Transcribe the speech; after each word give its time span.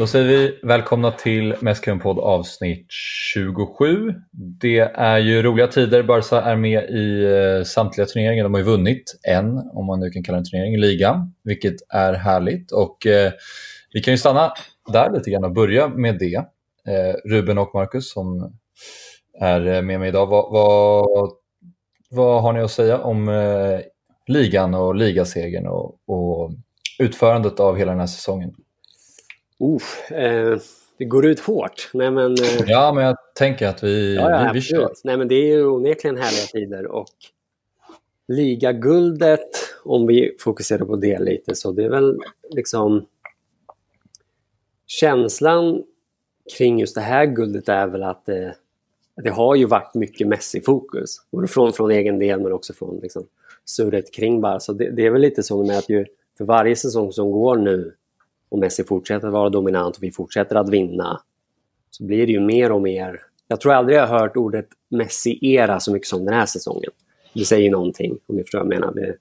Då 0.00 0.06
säger 0.06 0.26
vi 0.26 0.58
välkomna 0.62 1.10
till 1.10 1.54
Mästkungen-podd 1.60 2.18
avsnitt 2.18 2.86
27. 2.90 4.14
Det 4.32 4.78
är 4.94 5.18
ju 5.18 5.42
roliga 5.42 5.66
tider. 5.66 6.02
Barca 6.02 6.42
är 6.42 6.56
med 6.56 6.90
i 6.90 7.24
eh, 7.24 7.64
samtliga 7.64 8.06
turneringar. 8.06 8.44
De 8.44 8.54
har 8.54 8.60
ju 8.60 8.66
vunnit 8.66 9.18
en, 9.22 9.58
om 9.72 9.86
man 9.86 10.00
nu 10.00 10.10
kan 10.10 10.22
kalla 10.22 10.36
det 10.36 10.40
en 10.40 10.44
turnering, 10.44 10.74
i 10.74 10.76
ligan, 10.76 11.34
vilket 11.44 11.74
är 11.88 12.12
härligt. 12.12 12.72
Och 12.72 13.06
eh, 13.06 13.32
Vi 13.92 14.00
kan 14.00 14.14
ju 14.14 14.18
stanna 14.18 14.52
där 14.92 15.10
lite 15.12 15.30
grann 15.30 15.44
och 15.44 15.52
börja 15.52 15.88
med 15.88 16.18
det. 16.18 16.36
Eh, 16.88 17.14
Ruben 17.24 17.58
och 17.58 17.74
Marcus 17.74 18.12
som 18.12 18.58
är 19.40 19.66
eh, 19.66 19.82
med 19.82 20.00
mig 20.00 20.08
idag. 20.08 20.26
Vad, 20.26 20.52
vad, 20.52 21.30
vad 22.10 22.42
har 22.42 22.52
ni 22.52 22.60
att 22.60 22.70
säga 22.70 22.98
om 22.98 23.28
eh, 23.28 23.80
ligan 24.26 24.74
och 24.74 24.94
ligasegern 24.94 25.66
och, 25.66 25.98
och 26.06 26.50
utförandet 26.98 27.60
av 27.60 27.76
hela 27.76 27.90
den 27.90 28.00
här 28.00 28.06
säsongen? 28.06 28.54
Uh, 29.60 30.18
eh, 30.18 30.58
det 30.98 31.04
går 31.04 31.26
ut 31.26 31.40
hårt. 31.40 31.90
Nej, 31.94 32.10
men, 32.10 32.32
eh, 32.32 32.64
ja, 32.66 32.92
men 32.92 33.04
jag 33.04 33.16
tänker 33.34 33.66
att 33.66 33.84
vi, 33.84 34.16
ja, 34.16 34.30
ja, 34.30 34.50
vi, 34.52 34.58
vi 34.58 34.60
kör. 34.60 34.92
Nej, 35.04 35.16
men 35.16 35.28
det 35.28 35.34
är 35.34 35.46
ju 35.46 35.66
onekligen 35.66 36.16
härliga 36.16 36.46
tider 36.46 36.86
och 36.86 37.14
ligaguldet, 38.28 39.50
om 39.84 40.06
vi 40.06 40.36
fokuserar 40.40 40.84
på 40.84 40.96
det 40.96 41.18
lite, 41.18 41.54
så 41.54 41.72
det 41.72 41.84
är 41.84 41.88
väl 41.88 42.18
liksom 42.50 43.06
känslan 44.86 45.82
kring 46.56 46.80
just 46.80 46.94
det 46.94 47.00
här 47.00 47.26
guldet 47.26 47.68
är 47.68 47.86
väl 47.86 48.02
att 48.02 48.26
det, 48.26 48.54
det 49.22 49.30
har 49.30 49.54
ju 49.54 49.64
varit 49.64 49.94
mycket 49.94 50.28
Messi-fokus. 50.28 51.16
Både 51.30 51.48
från, 51.48 51.72
från 51.72 51.90
egen 51.90 52.18
del 52.18 52.40
men 52.40 52.52
också 52.52 52.72
från 52.72 52.98
liksom, 52.98 53.26
surret 53.64 54.14
kring 54.14 54.40
bara. 54.40 54.60
Så 54.60 54.72
det, 54.72 54.90
det 54.90 55.06
är 55.06 55.10
väl 55.10 55.20
lite 55.20 55.42
så 55.42 55.64
med 55.64 55.78
att 55.78 55.88
ju, 55.88 56.06
för 56.38 56.44
varje 56.44 56.76
säsong 56.76 57.12
som 57.12 57.30
går 57.30 57.56
nu 57.56 57.94
och 58.50 58.58
Messi 58.58 58.84
fortsätter 58.84 59.26
att 59.26 59.32
vara 59.32 59.48
dominant 59.48 59.96
och 59.96 60.02
vi 60.02 60.10
fortsätter 60.10 60.56
att 60.56 60.68
vinna 60.68 61.20
så 61.90 62.04
blir 62.04 62.26
det 62.26 62.32
ju 62.32 62.40
mer 62.40 62.72
och 62.72 62.82
mer... 62.82 63.20
Jag 63.48 63.60
tror 63.60 63.72
aldrig 63.72 63.98
jag 63.98 64.06
har 64.06 64.18
hört 64.18 64.36
ordet 64.36 64.66
Messi-era 64.88 65.80
så 65.80 65.92
mycket 65.92 66.08
som 66.08 66.24
den 66.24 66.34
här 66.34 66.46
säsongen. 66.46 66.90
Det 67.34 67.44
säger 67.44 67.70
någonting, 67.70 68.18
om 68.26 68.36
ni 68.36 68.42
förstår 68.42 68.58
vad 68.58 68.72
jag 68.72 68.80
menar. 68.80 68.94
Det, 68.94 69.16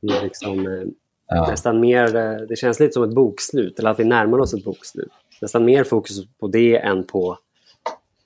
det 0.00 0.16
är 0.16 0.22
liksom, 0.22 0.66
eh, 0.66 0.84
ja. 1.26 1.46
nästan 1.50 1.80
mer... 1.80 2.16
Eh, 2.16 2.36
det 2.48 2.56
känns 2.56 2.80
lite 2.80 2.92
som 2.92 3.02
ett 3.02 3.14
bokslut, 3.14 3.78
eller 3.78 3.90
att 3.90 4.00
vi 4.00 4.04
närmar 4.04 4.38
oss 4.38 4.54
ett 4.54 4.64
bokslut. 4.64 5.12
Nästan 5.42 5.64
mer 5.64 5.84
fokus 5.84 6.26
på 6.40 6.48
det 6.48 6.76
än 6.76 7.04
på 7.04 7.38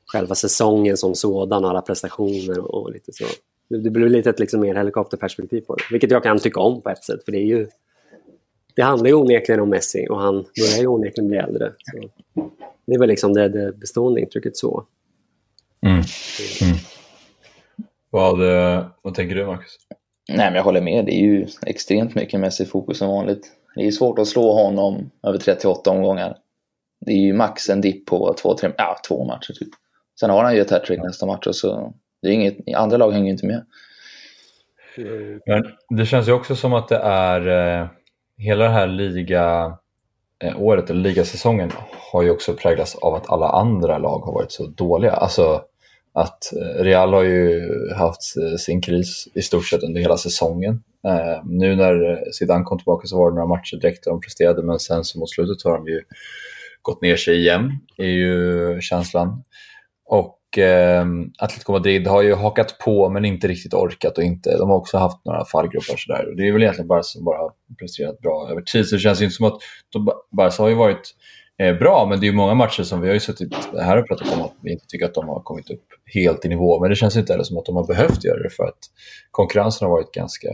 själva 0.07 0.35
säsongen 0.35 0.97
som 0.97 1.15
sådan, 1.15 1.65
alla 1.65 1.83
prestationer 1.83 2.59
och 2.59 2.93
lite 2.93 3.13
så. 3.13 3.25
Det 3.69 3.91
blir 3.91 4.09
lite 4.09 4.31
ett 4.31 4.39
liksom 4.39 4.61
mer 4.61 4.75
helikopterperspektiv 4.75 5.61
på 5.61 5.75
det, 5.75 5.83
vilket 5.91 6.11
jag 6.11 6.23
kan 6.23 6.39
tycka 6.39 6.61
om 6.61 6.83
på 6.83 6.91
ett 6.91 7.05
sätt, 7.05 7.25
för 7.25 7.33
det 7.33 7.39
är 7.39 7.47
ju 7.47 7.69
det 8.75 8.83
handlar 8.83 9.09
ju 9.09 9.15
onekligen 9.15 9.61
om 9.61 9.69
Messi 9.69 10.06
och 10.11 10.20
han 10.20 10.34
börjar 10.34 10.81
ju 10.81 10.87
onekligen 10.87 11.28
bli 11.28 11.39
äldre. 11.39 11.73
Så 11.78 12.09
det 12.87 12.95
är 12.95 12.98
väl 12.98 13.09
liksom 13.09 13.34
det, 13.34 13.48
det 13.48 13.73
bestående 13.73 14.20
intrycket 14.20 14.56
så. 14.56 14.84
Mm. 15.87 15.95
Mm. 15.95 16.77
Vad, 18.11 18.42
eh, 18.42 18.87
vad 19.03 19.14
tänker 19.14 19.34
du 19.34 19.47
Marcus? 19.47 19.77
Nej, 20.29 20.47
men 20.47 20.55
jag 20.55 20.64
håller 20.64 20.81
med. 20.81 21.05
Det 21.05 21.14
är 21.14 21.20
ju 21.20 21.47
extremt 21.67 22.14
mycket 22.14 22.41
Messi-fokus 22.41 22.98
som 22.98 23.09
vanligt. 23.09 23.53
Det 23.75 23.87
är 23.87 23.91
svårt 23.91 24.19
att 24.19 24.29
slå 24.29 24.53
honom 24.53 25.11
över 25.27 25.39
38 25.39 25.91
omgångar. 25.91 26.36
Det 27.07 27.12
är 27.12 27.17
ju 27.17 27.33
max 27.33 27.70
en 27.70 27.81
dipp 27.81 28.07
på 28.07 28.34
två, 28.42 28.55
tre, 28.55 28.70
ja, 28.77 28.97
två 29.09 29.25
matcher 29.25 29.53
typ. 29.53 29.69
Sen 30.20 30.31
har 30.31 30.45
han 30.45 30.55
ju 30.55 30.61
ett 30.61 30.70
hattrick 30.70 31.01
nästa 31.03 31.27
match 31.27 31.47
och 31.47 31.57
så 31.57 31.95
det 32.23 32.29
är 32.29 32.33
inget, 32.33 32.57
andra 32.77 32.97
lag 32.97 33.12
hänger 33.12 33.27
ju 33.27 33.33
inte 33.33 33.47
med. 33.47 33.64
Men 35.47 35.98
det 35.98 36.07
känns 36.07 36.29
ju 36.29 36.33
också 36.33 36.57
som 36.57 36.75
att 36.75 36.89
det 36.89 36.97
är 36.97 37.48
eh, 37.81 37.89
hela 38.43 38.65
det 38.65 38.71
här 38.71 38.87
liga 38.87 39.77
eh, 40.45 40.62
året, 40.62 40.91
eller 40.91 41.01
ligasäsongen, 41.01 41.73
har 42.13 42.23
ju 42.23 42.30
också 42.30 42.55
präglats 42.55 42.95
av 42.95 43.14
att 43.14 43.30
alla 43.30 43.48
andra 43.48 43.98
lag 43.98 44.19
har 44.19 44.33
varit 44.33 44.53
så 44.53 44.67
dåliga. 44.67 45.13
Alltså 45.13 45.64
att 46.14 46.53
eh, 46.53 46.83
Real 46.83 47.13
har 47.13 47.23
ju 47.23 47.70
haft 47.95 48.36
eh, 48.36 48.57
sin 48.57 48.80
kris 48.80 49.29
i 49.35 49.42
stort 49.42 49.67
sett 49.67 49.83
under 49.83 50.01
hela 50.01 50.17
säsongen. 50.17 50.83
Eh, 51.07 51.45
nu 51.45 51.77
när 51.77 52.25
Zidane 52.33 52.64
kom 52.64 52.79
tillbaka 52.79 53.07
så 53.07 53.19
var 53.19 53.30
det 53.30 53.35
några 53.35 53.48
matcher 53.48 53.77
direkt 53.77 54.05
där 54.05 54.11
de 54.11 54.20
presterade 54.20 54.63
men 54.63 54.79
sen 54.79 55.05
så 55.05 55.19
mot 55.19 55.30
slutet 55.30 55.64
har 55.64 55.77
de 55.77 55.86
ju 55.86 56.03
gått 56.83 57.03
ner 57.03 57.17
sig 57.17 57.36
igen, 57.39 57.73
är 57.97 58.07
ju 58.07 58.80
känslan. 58.80 59.45
Och 60.07 60.39
eh, 60.58 61.05
Atletico 61.39 61.73
Madrid 61.73 62.07
har 62.07 62.23
ju 62.23 62.35
hakat 62.35 62.79
på 62.79 63.08
men 63.08 63.24
inte 63.24 63.48
riktigt 63.48 63.74
orkat 63.74 64.18
och 64.18 64.24
inte, 64.24 64.58
de 64.58 64.70
har 64.70 64.77
också 64.77 64.98
haft 64.98 65.24
några 65.24 65.45
fallgropar 65.45 65.96
sådär. 65.96 66.29
Och 66.29 66.36
det 66.36 66.48
är 66.48 66.52
väl 66.52 66.63
egentligen 66.63 66.89
bara 66.89 67.02
som 67.02 67.24
bara 67.24 67.39
har 67.39 67.52
presterat 67.79 68.20
bra 68.20 68.48
över 68.51 68.62
tid. 68.62 68.86
Så 68.86 68.95
det 68.95 69.01
känns 69.01 69.20
ju 69.20 69.24
inte 69.24 69.36
som 69.36 69.46
att 69.46 69.58
Barca 70.30 70.62
har 70.62 70.68
ju 70.68 70.74
varit 70.74 71.14
eh, 71.58 71.79
bra, 71.79 72.07
men 72.11 72.20
det 72.20 72.27
är 72.27 72.29
ju 72.29 72.36
många 72.36 72.55
matcher 72.55 72.83
som 72.83 73.01
vi 73.01 73.07
har 73.07 73.14
ju 73.14 73.20
suttit 73.20 73.55
här 73.80 73.96
och 73.96 74.08
pratat 74.08 74.35
om 74.35 74.42
att 74.42 74.55
vi 74.61 74.73
inte 74.73 74.86
tycker 74.86 75.07
att 75.07 75.14
de 75.14 75.29
har 75.29 75.41
kommit 75.41 75.70
upp 75.70 75.85
helt 76.14 76.45
i 76.45 76.48
nivå. 76.48 76.80
Men 76.80 76.91
det 76.91 76.96
känns 76.96 77.17
inte 77.17 77.33
heller 77.33 77.45
som 77.45 77.58
att 77.58 77.67
de 77.67 77.77
har 77.77 77.86
behövt 77.86 78.24
göra 78.24 78.42
det 78.42 78.51
för 78.51 78.64
att 78.64 78.79
konkurrensen 79.30 79.86
har 79.86 79.92
varit 79.92 80.12
ganska 80.12 80.48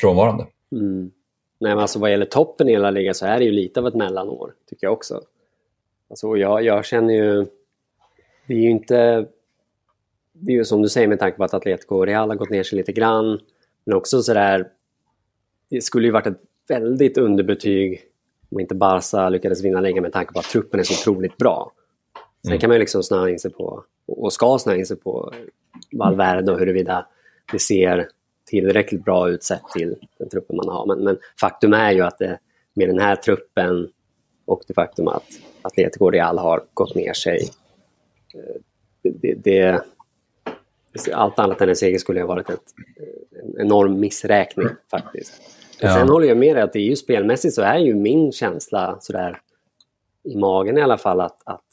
frånvarande. 0.00 0.46
Mm. 0.72 1.10
Nej, 1.60 1.74
men 1.74 1.78
alltså 1.78 1.98
vad 1.98 2.10
gäller 2.10 2.26
toppen 2.26 2.68
i 2.68 2.72
hela 2.72 2.90
ligan 2.90 3.14
så 3.14 3.26
är 3.26 3.38
det 3.38 3.44
ju 3.44 3.50
lite 3.50 3.80
av 3.80 3.86
ett 3.86 3.94
mellanår, 3.94 4.52
tycker 4.70 4.86
jag 4.86 4.92
också. 4.92 5.20
Alltså, 6.10 6.36
jag, 6.36 6.64
jag 6.64 6.84
känner 6.84 7.14
ju 7.14 7.46
det 8.46 8.54
är 8.54 8.58
ju 8.58 8.70
inte... 8.70 9.26
Det 10.32 10.52
är 10.52 10.56
ju 10.56 10.64
som 10.64 10.82
du 10.82 10.88
säger 10.88 11.08
med 11.08 11.18
tanke 11.18 11.36
på 11.36 11.44
att 11.44 11.54
Atletico 11.54 11.96
och 11.96 12.06
Real 12.06 12.28
har 12.28 12.36
gått 12.36 12.50
ner 12.50 12.62
sig 12.62 12.78
lite 12.78 12.92
grann. 12.92 13.40
Men 13.84 13.96
också 13.96 14.22
sådär... 14.22 14.68
Det 15.70 15.80
skulle 15.80 16.06
ju 16.06 16.12
varit 16.12 16.26
ett 16.26 16.40
väldigt 16.68 17.18
underbetyg 17.18 18.02
om 18.50 18.60
inte 18.60 18.74
Barca 18.74 19.28
lyckades 19.28 19.64
vinna 19.64 19.80
ligan 19.80 20.02
med 20.02 20.12
tanke 20.12 20.32
på 20.32 20.38
att 20.38 20.44
truppen 20.44 20.80
är 20.80 20.84
så 20.84 21.10
otroligt 21.10 21.36
bra. 21.36 21.72
Sen 22.42 22.52
mm. 22.52 22.60
kan 22.60 22.68
man 22.68 22.74
ju 22.74 22.80
liksom 22.80 23.02
snöa 23.02 23.30
in 23.30 23.38
sig 23.38 23.52
på, 23.52 23.84
och 24.06 24.32
ska 24.32 24.58
snöa 24.58 24.76
in 24.76 24.86
sig 24.86 24.96
på 24.96 25.32
Valverde 25.92 26.52
och 26.52 26.58
huruvida 26.58 27.06
det 27.52 27.58
ser 27.58 28.08
tillräckligt 28.44 29.04
bra 29.04 29.30
ut 29.30 29.42
sett 29.42 29.62
till 29.74 29.94
den 30.18 30.28
truppen 30.28 30.56
man 30.56 30.68
har. 30.68 30.86
Men, 30.86 31.04
men 31.04 31.18
faktum 31.40 31.72
är 31.72 31.92
ju 31.92 32.00
att 32.00 32.18
det, 32.18 32.38
med 32.74 32.88
den 32.88 32.98
här 32.98 33.16
truppen 33.16 33.88
och 34.44 34.62
det 34.66 34.74
faktum 34.74 35.08
att 35.08 35.26
Atletico 35.62 36.04
och 36.04 36.12
Real 36.12 36.38
har 36.38 36.62
gått 36.74 36.94
ner 36.94 37.12
sig 37.12 37.48
det, 39.02 39.34
det, 39.34 39.84
allt 41.12 41.38
annat 41.38 41.60
än 41.60 41.68
en 41.68 41.76
seger 41.76 41.98
skulle 41.98 42.20
ha 42.20 42.26
varit 42.26 42.50
ett, 42.50 42.62
en 43.42 43.60
enorm 43.60 44.00
missräkning 44.00 44.68
faktiskt. 44.90 45.42
Ja. 45.80 45.94
Sen 45.94 46.08
håller 46.08 46.28
jag 46.28 46.36
med 46.36 46.56
dig 46.56 46.62
att 46.62 46.72
det 46.72 46.78
är 46.78 46.88
ju 46.88 46.96
spelmässigt 46.96 47.54
så 47.54 47.62
är 47.62 47.78
ju 47.78 47.94
min 47.94 48.32
känsla 48.32 48.96
sådär 49.00 49.40
i 50.24 50.36
magen 50.36 50.78
i 50.78 50.82
alla 50.82 50.98
fall 50.98 51.20
att, 51.20 51.38
att 51.44 51.64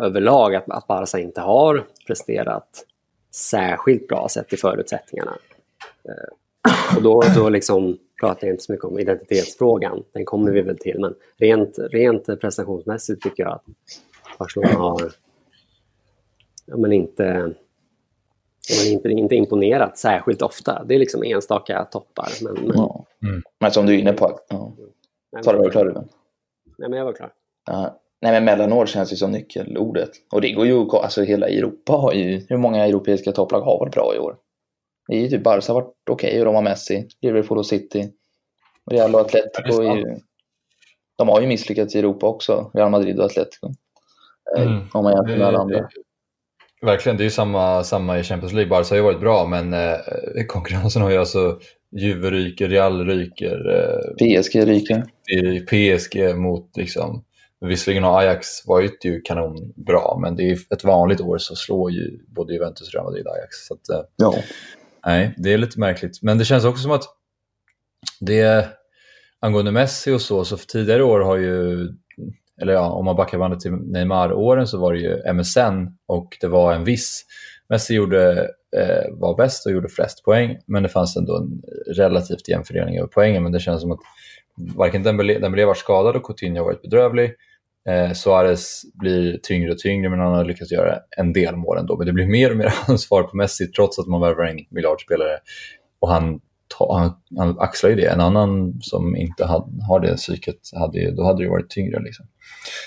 överlag 0.00 0.54
att, 0.54 0.70
att 0.70 0.86
Barca 0.86 1.18
inte 1.18 1.40
har 1.40 1.84
presterat 2.06 2.86
särskilt 3.30 4.08
bra 4.08 4.28
sett 4.28 4.48
till 4.48 4.58
förutsättningarna. 4.58 5.38
Eh, 6.08 6.96
och 6.96 7.02
då, 7.02 7.22
då 7.36 7.48
liksom 7.48 7.98
pratar 8.20 8.46
jag 8.46 8.54
inte 8.54 8.64
så 8.64 8.72
mycket 8.72 8.84
om 8.84 8.98
identitetsfrågan, 8.98 10.02
den 10.12 10.24
kommer 10.24 10.52
vi 10.52 10.62
väl 10.62 10.78
till, 10.78 11.00
men 11.00 11.14
rent, 11.36 11.78
rent 11.78 12.40
prestationsmässigt 12.40 13.22
tycker 13.22 13.42
jag 13.42 13.52
att 13.52 13.64
Barcelona 14.38 14.78
har 14.78 15.12
ja, 16.66 16.76
men 16.76 16.92
inte, 16.92 17.54
men 18.82 18.92
inte, 18.92 19.08
inte 19.08 19.34
imponerat 19.34 19.98
särskilt 19.98 20.42
ofta. 20.42 20.84
Det 20.84 20.94
är 20.94 20.98
liksom 20.98 21.22
enstaka 21.22 21.84
toppar. 21.84 22.28
Men, 22.42 22.54
men... 22.54 22.76
Ja. 22.76 23.06
Mm. 23.22 23.42
men 23.60 23.70
som 23.70 23.86
du 23.86 23.94
är 23.94 23.98
inne 23.98 24.12
på, 24.12 24.38
ja. 24.48 24.72
Ta 25.44 25.52
det 25.52 25.58
var 25.58 25.70
klar 25.70 25.84
Ruben. 25.84 26.08
Nej, 26.78 26.88
men 26.88 26.98
jag 26.98 27.04
var 27.04 27.12
klar. 27.12 27.32
Ja. 27.66 28.00
Nej, 28.22 28.32
men 28.32 28.44
mellanår 28.44 28.86
känns 28.86 29.12
ju 29.12 29.16
som 29.16 29.30
nyckelordet. 29.30 30.10
Och 30.32 30.40
det 30.40 30.52
går 30.52 30.66
ju, 30.66 30.90
alltså 30.90 31.22
hela 31.22 31.48
Europa 31.48 31.92
har 31.92 32.12
ju, 32.12 32.46
hur 32.48 32.56
många 32.56 32.86
europeiska 32.86 33.32
topplag 33.32 33.60
har 33.60 33.78
varit 33.78 33.94
bra 33.94 34.12
i 34.16 34.18
år? 34.18 34.36
Det 35.08 35.16
är 35.16 35.20
ju 35.20 35.28
typ 35.28 35.42
Barca 35.42 35.72
har 35.72 35.80
varit 35.80 35.94
okej 36.10 36.28
okay, 36.28 36.40
och 36.40 36.44
de 36.44 36.54
har 36.54 36.62
Messi, 36.62 37.08
Liverpool 37.20 37.58
och 37.58 37.66
City. 37.66 38.10
Real 38.90 39.14
och 39.14 39.20
Atletico 39.20 39.82
är 39.82 39.96
ju, 39.96 40.18
de 41.16 41.28
har 41.28 41.40
ju 41.40 41.46
misslyckats 41.46 41.94
i 41.94 41.98
Europa 41.98 42.26
också, 42.26 42.70
Real 42.74 42.90
Madrid 42.90 43.18
och 43.18 43.24
Atletico. 43.24 43.70
Eh, 44.56 44.62
mm. 44.62 44.82
Om 44.92 45.04
man 45.04 45.12
jämför 45.12 45.36
med 45.36 45.46
alla 45.46 45.58
andra. 45.58 45.88
Verkligen, 46.82 47.16
det 47.16 47.22
är 47.22 47.24
ju 47.24 47.30
samma, 47.30 47.84
samma 47.84 48.18
i 48.18 48.22
Champions 48.22 48.52
League. 48.52 48.70
Barca 48.70 48.88
har 48.90 48.96
ju 48.96 49.02
varit 49.02 49.20
bra, 49.20 49.46
men 49.46 49.72
eh, 49.72 50.46
konkurrensen 50.48 51.02
har 51.02 51.10
ju 51.10 51.16
alltså 51.16 51.58
Juve 51.96 52.30
ryker, 52.30 52.68
Real 52.68 53.06
ryker. 53.06 53.70
Eh, 53.70 54.42
PSG 54.42 54.66
ryker. 54.66 55.04
PSG 55.66 56.36
mot 56.36 56.76
liksom, 56.76 57.24
visserligen 57.60 58.04
har 58.04 58.20
Ajax 58.20 58.66
varit 58.66 59.04
ju 59.04 59.20
kanonbra, 59.20 60.18
men 60.18 60.36
det 60.36 60.50
är 60.50 60.58
ett 60.70 60.84
vanligt 60.84 61.20
år 61.20 61.38
så 61.38 61.56
slår 61.56 61.90
ju 61.90 62.18
både 62.26 62.54
Juventus, 62.54 62.94
Real 62.94 63.04
Madrid 63.04 63.26
och 63.26 63.34
Ajax. 63.34 63.66
Så 63.66 63.74
att, 63.74 63.88
eh, 63.88 64.08
ja. 64.16 64.34
Nej, 65.06 65.34
det 65.36 65.52
är 65.52 65.58
lite 65.58 65.80
märkligt. 65.80 66.22
Men 66.22 66.38
det 66.38 66.44
känns 66.44 66.64
också 66.64 66.82
som 66.82 66.92
att 66.92 67.04
det 68.20 68.68
angående 69.40 69.72
Messi 69.72 70.12
och 70.12 70.20
så, 70.20 70.44
så 70.44 70.56
för 70.56 70.66
tidigare 70.66 71.02
år 71.02 71.20
har 71.20 71.36
ju 71.36 71.88
eller 72.60 72.72
ja, 72.72 72.90
om 72.90 73.04
man 73.04 73.16
backar 73.16 73.38
bandet 73.38 73.60
till 73.60 73.72
Neymar-åren 73.72 74.66
så 74.66 74.78
var 74.78 74.92
det 74.92 74.98
ju 74.98 75.32
MSN 75.32 75.86
och 76.06 76.36
det 76.40 76.48
var 76.48 76.72
en 76.72 76.84
viss. 76.84 77.24
Messi 77.68 77.94
gjorde, 77.94 78.50
eh, 78.76 79.10
var 79.12 79.36
bäst 79.36 79.66
och 79.66 79.72
gjorde 79.72 79.88
flest 79.88 80.24
poäng, 80.24 80.58
men 80.66 80.82
det 80.82 80.88
fanns 80.88 81.16
ändå 81.16 81.36
en 81.36 81.62
relativt 81.94 82.48
jämn 82.48 82.64
fördelning 82.64 82.98
över 82.98 83.08
poängen. 83.08 83.42
Men 83.42 83.52
det 83.52 83.60
känns 83.60 83.80
som 83.80 83.92
att 83.92 84.00
varken 84.56 85.02
Dembélé, 85.02 85.38
Dembélé 85.38 85.64
var 85.64 85.74
skadad 85.74 86.16
och 86.16 86.22
Coutinho 86.22 86.58
har 86.58 86.64
varit 86.64 86.82
bedrövlig. 86.82 87.34
Eh, 87.88 88.12
Suarez 88.12 88.82
blir 88.94 89.38
tyngre 89.42 89.72
och 89.72 89.78
tyngre 89.78 90.10
men 90.10 90.18
han 90.20 90.32
har 90.32 90.44
lyckats 90.44 90.72
göra 90.72 90.98
en 91.16 91.32
del 91.32 91.56
mål 91.56 91.78
ändå. 91.78 91.96
Men 91.96 92.06
det 92.06 92.12
blir 92.12 92.26
mer 92.26 92.50
och 92.50 92.56
mer 92.56 92.74
ansvar 92.88 93.22
på 93.22 93.36
Messi 93.36 93.66
trots 93.66 93.98
att 93.98 94.06
man 94.06 94.20
värvar 94.20 94.44
en 94.44 94.58
miljardspelare. 94.70 95.38
Och 96.00 96.08
han, 96.08 96.40
han, 96.78 97.12
han 97.36 97.58
axlar 97.58 97.90
ju 97.90 97.96
det. 97.96 98.06
En 98.06 98.20
annan 98.20 98.78
som 98.80 99.16
inte 99.16 99.44
had, 99.44 99.80
har 99.88 100.00
det 100.00 100.16
psyket, 100.16 100.56
hade, 100.74 101.10
då 101.10 101.24
hade 101.24 101.44
det 101.44 101.50
varit 101.50 101.70
tyngre. 101.70 102.02
Liksom. 102.02 102.26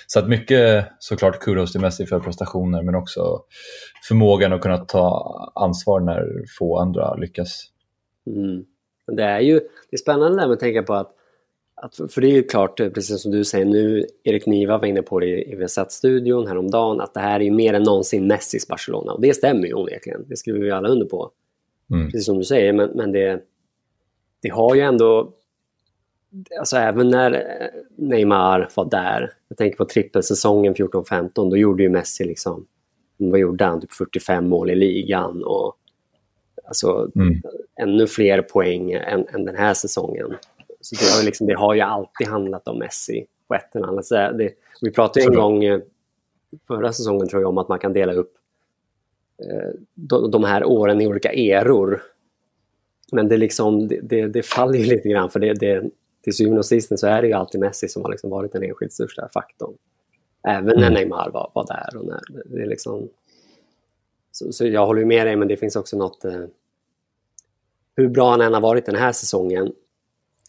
Så 0.07 0.19
att 0.19 0.29
mycket 0.29 0.85
såklart 0.99 1.39
kudos 1.39 1.71
till 1.71 1.81
Messi 1.81 2.05
för 2.05 2.19
prestationer 2.19 2.83
men 2.83 2.95
också 2.95 3.41
förmågan 4.07 4.53
att 4.53 4.61
kunna 4.61 4.77
ta 4.77 5.51
ansvar 5.55 5.99
när 5.99 6.43
få 6.59 6.77
andra 6.79 7.15
lyckas. 7.15 7.63
Mm. 8.27 8.65
Det 9.11 9.23
är 9.23 9.39
ju 9.39 9.53
det 9.59 9.95
är 9.95 9.97
spännande 9.97 10.41
där 10.41 10.47
med 10.47 10.53
att 10.53 10.59
tänka 10.59 10.83
på 10.83 10.93
att 10.93 11.13
att, 11.81 11.95
för 12.13 12.21
det 12.21 12.27
är 12.27 12.31
ju 12.31 12.43
klart, 12.43 12.77
precis 12.77 13.21
som 13.21 13.31
du 13.31 13.45
säger 13.45 13.65
nu, 13.65 14.05
Erik 14.23 14.45
Niva 14.45 14.77
var 14.77 14.87
inne 14.87 15.01
på 15.01 15.19
det 15.19 15.51
i 15.51 15.55
Viasat-studion 15.55 16.47
häromdagen, 16.47 17.01
att 17.01 17.13
det 17.13 17.19
här 17.19 17.39
är 17.39 17.43
ju 17.43 17.51
mer 17.51 17.73
än 17.73 17.83
någonsin 17.83 18.27
Messis 18.27 18.67
Barcelona. 18.67 19.11
Och 19.11 19.21
det 19.21 19.33
stämmer 19.33 19.67
ju 19.67 19.73
onekligen, 19.73 20.25
det 20.27 20.35
skriver 20.35 20.59
vi 20.59 20.71
alla 20.71 20.89
under 20.89 21.05
på. 21.05 21.31
Mm. 21.91 22.05
Precis 22.05 22.25
som 22.25 22.37
du 22.37 22.43
säger, 22.43 22.73
men, 22.73 22.89
men 22.89 23.11
det, 23.11 23.41
det 24.41 24.49
har 24.49 24.75
ju 24.75 24.81
ändå... 24.81 25.33
Alltså 26.59 26.77
även 26.77 27.09
när 27.09 27.43
Neymar 27.95 28.69
var 28.75 28.89
där, 28.89 29.33
jag 29.47 29.57
tänker 29.57 29.77
på 29.77 29.85
trippelsäsongen 29.85 30.75
14-15, 30.75 31.29
då 31.49 31.57
gjorde 31.57 31.83
ju 31.83 31.89
Messi 31.89 32.23
liksom, 32.23 32.65
vad 33.17 33.39
gjorde 33.39 33.65
han? 33.65 33.81
Typ 33.81 33.93
45 33.93 34.47
mål 34.47 34.71
i 34.71 34.75
ligan 34.75 35.43
och 35.43 35.77
alltså 36.67 37.11
mm. 37.15 37.41
ännu 37.81 38.07
fler 38.07 38.41
poäng 38.41 38.91
än, 38.91 39.27
än 39.27 39.45
den 39.45 39.55
här 39.55 39.73
säsongen. 39.73 40.35
Så 40.81 40.95
det, 40.95 41.17
har 41.17 41.25
liksom, 41.25 41.47
det 41.47 41.53
har 41.53 41.73
ju 41.73 41.81
alltid 41.81 42.27
handlat 42.27 42.67
om 42.67 42.79
Messi 42.79 43.25
på 43.47 43.55
ett 43.55 43.75
eller 43.75 43.87
annat 43.87 44.05
sätt. 44.05 44.35
Vi 44.81 44.91
pratade 44.91 45.25
en 45.25 45.33
gång 45.33 45.63
eh, 45.63 45.79
förra 46.67 46.93
säsongen 46.93 47.27
tror 47.27 47.41
jag 47.41 47.49
om 47.49 47.57
att 47.57 47.67
man 47.67 47.79
kan 47.79 47.93
dela 47.93 48.13
upp 48.13 48.33
eh, 49.43 49.69
de, 49.93 50.31
de 50.31 50.43
här 50.43 50.65
åren 50.65 51.01
i 51.01 51.07
olika 51.07 51.31
eror. 51.31 52.01
Men 53.11 53.27
det, 53.27 53.37
liksom, 53.37 53.87
det, 53.87 53.99
det, 54.01 54.27
det 54.27 54.43
faller 54.43 54.79
ju 54.79 54.85
lite 54.95 55.09
grann 55.09 55.29
för 55.29 55.39
det, 55.39 55.53
det, 55.53 55.83
till 56.23 56.33
syvende 56.33 56.59
och 56.59 56.65
sist 56.65 56.99
så 56.99 57.07
är 57.07 57.21
det 57.21 57.27
ju 57.27 57.33
alltid 57.33 57.61
Messi 57.61 57.87
som 57.87 58.03
har 58.03 58.11
liksom 58.11 58.29
varit 58.29 58.51
den 58.51 58.63
enskilt 58.63 58.93
största 58.93 59.29
faktorn. 59.33 59.73
Även 60.47 60.65
när 60.65 60.87
mm. 60.87 60.93
Neymar 60.93 61.29
var, 61.29 61.51
var 61.53 61.67
där. 61.67 61.99
Och 61.99 62.05
när, 62.05 62.21
det 62.45 62.61
är 62.61 62.67
liksom, 62.67 63.09
så, 64.31 64.51
så, 64.51 64.67
jag 64.67 64.85
håller 64.85 65.05
med 65.05 65.27
dig, 65.27 65.35
men 65.35 65.47
det 65.47 65.57
finns 65.57 65.75
också 65.75 65.97
något... 65.97 66.25
Eh, 66.25 66.43
hur 67.95 68.07
bra 68.09 68.29
han 68.31 68.41
än 68.41 68.53
har 68.53 68.61
varit 68.61 68.85
den 68.85 68.95
här 68.95 69.11
säsongen 69.11 69.73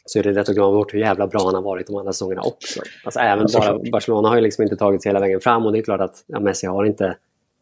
så 0.07 0.19
är 0.19 0.23
det 0.23 0.33
lätt 0.33 0.49
att 0.49 0.55
glömma 0.55 0.73
bort 0.73 0.95
hur 0.95 0.99
jävla 0.99 1.27
bra 1.27 1.45
han 1.45 1.55
har 1.55 1.63
varit 1.63 1.87
de 1.87 1.97
andra 1.97 2.13
säsongerna 2.13 2.43
också. 2.43 2.81
Alltså 3.05 3.21
även 3.21 3.47
bara, 3.55 3.79
Barcelona 3.93 4.29
har 4.29 4.37
ju 4.37 4.43
liksom 4.43 4.63
inte 4.63 4.77
tagit 4.77 5.03
sig 5.03 5.11
hela 5.11 5.21
vägen 5.21 5.41
fram 5.41 5.67
och 5.67 5.73
det 5.73 5.79
är 5.79 5.83
klart 5.83 6.01
att 6.01 6.25
ja, 6.27 6.41
Messi 6.41 6.67
har 6.67 6.85
inte 6.85 7.17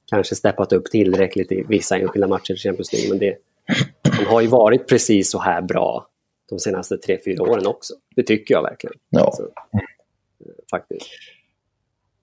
kanske 0.07 0.35
steppat 0.35 0.73
upp 0.73 0.85
tillräckligt 0.85 1.53
i 1.53 1.65
vissa 1.69 1.97
enskilda 1.97 2.29
matcher 2.29 2.53
i 2.53 2.57
Champions 2.57 2.93
League. 2.93 3.11
Men 3.11 3.19
det, 3.19 3.37
han 4.11 4.27
har 4.27 4.41
ju 4.41 4.47
varit 4.47 4.89
precis 4.89 5.31
så 5.31 5.39
här 5.39 5.63
bra 5.63 6.07
de 6.49 6.59
senaste 6.59 6.97
tre, 6.97 7.19
fyra 7.25 7.43
åren 7.43 7.67
också. 7.67 7.95
Det 8.17 8.23
tycker 8.23 8.55
jag 8.55 8.63
verkligen. 8.63 8.97
Ja. 9.09 9.25
Alltså, 9.25 9.43
faktiskt. 10.71 11.07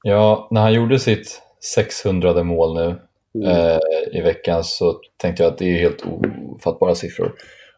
Ja, 0.03 0.47
när 0.51 0.61
han 0.61 0.73
gjorde 0.73 0.99
sitt 0.99 1.41
600 1.75 2.43
mål 2.43 2.75
nu 2.75 2.95
mm. 3.35 3.57
eh, 3.57 3.79
i 4.17 4.21
veckan 4.21 4.63
så 4.63 4.99
tänkte 5.17 5.43
jag 5.43 5.51
att 5.51 5.57
det 5.57 5.65
är 5.65 5.79
helt 5.79 6.03
ofattbara 6.55 6.95
siffror. 6.95 7.33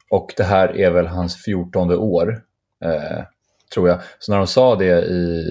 Och 0.10 0.34
det 0.38 0.44
här 0.44 0.78
är 0.78 0.92
väl 0.92 1.08
hans 1.08 1.44
fjortonde 1.44 1.98
år, 1.98 2.42
eh, 2.86 3.24
tror 3.74 3.90
jag. 3.90 4.00
Så 4.20 4.32
när 4.32 4.38
de 4.38 4.48
sa 4.48 4.76
det 4.76 5.06
i, 5.06 5.44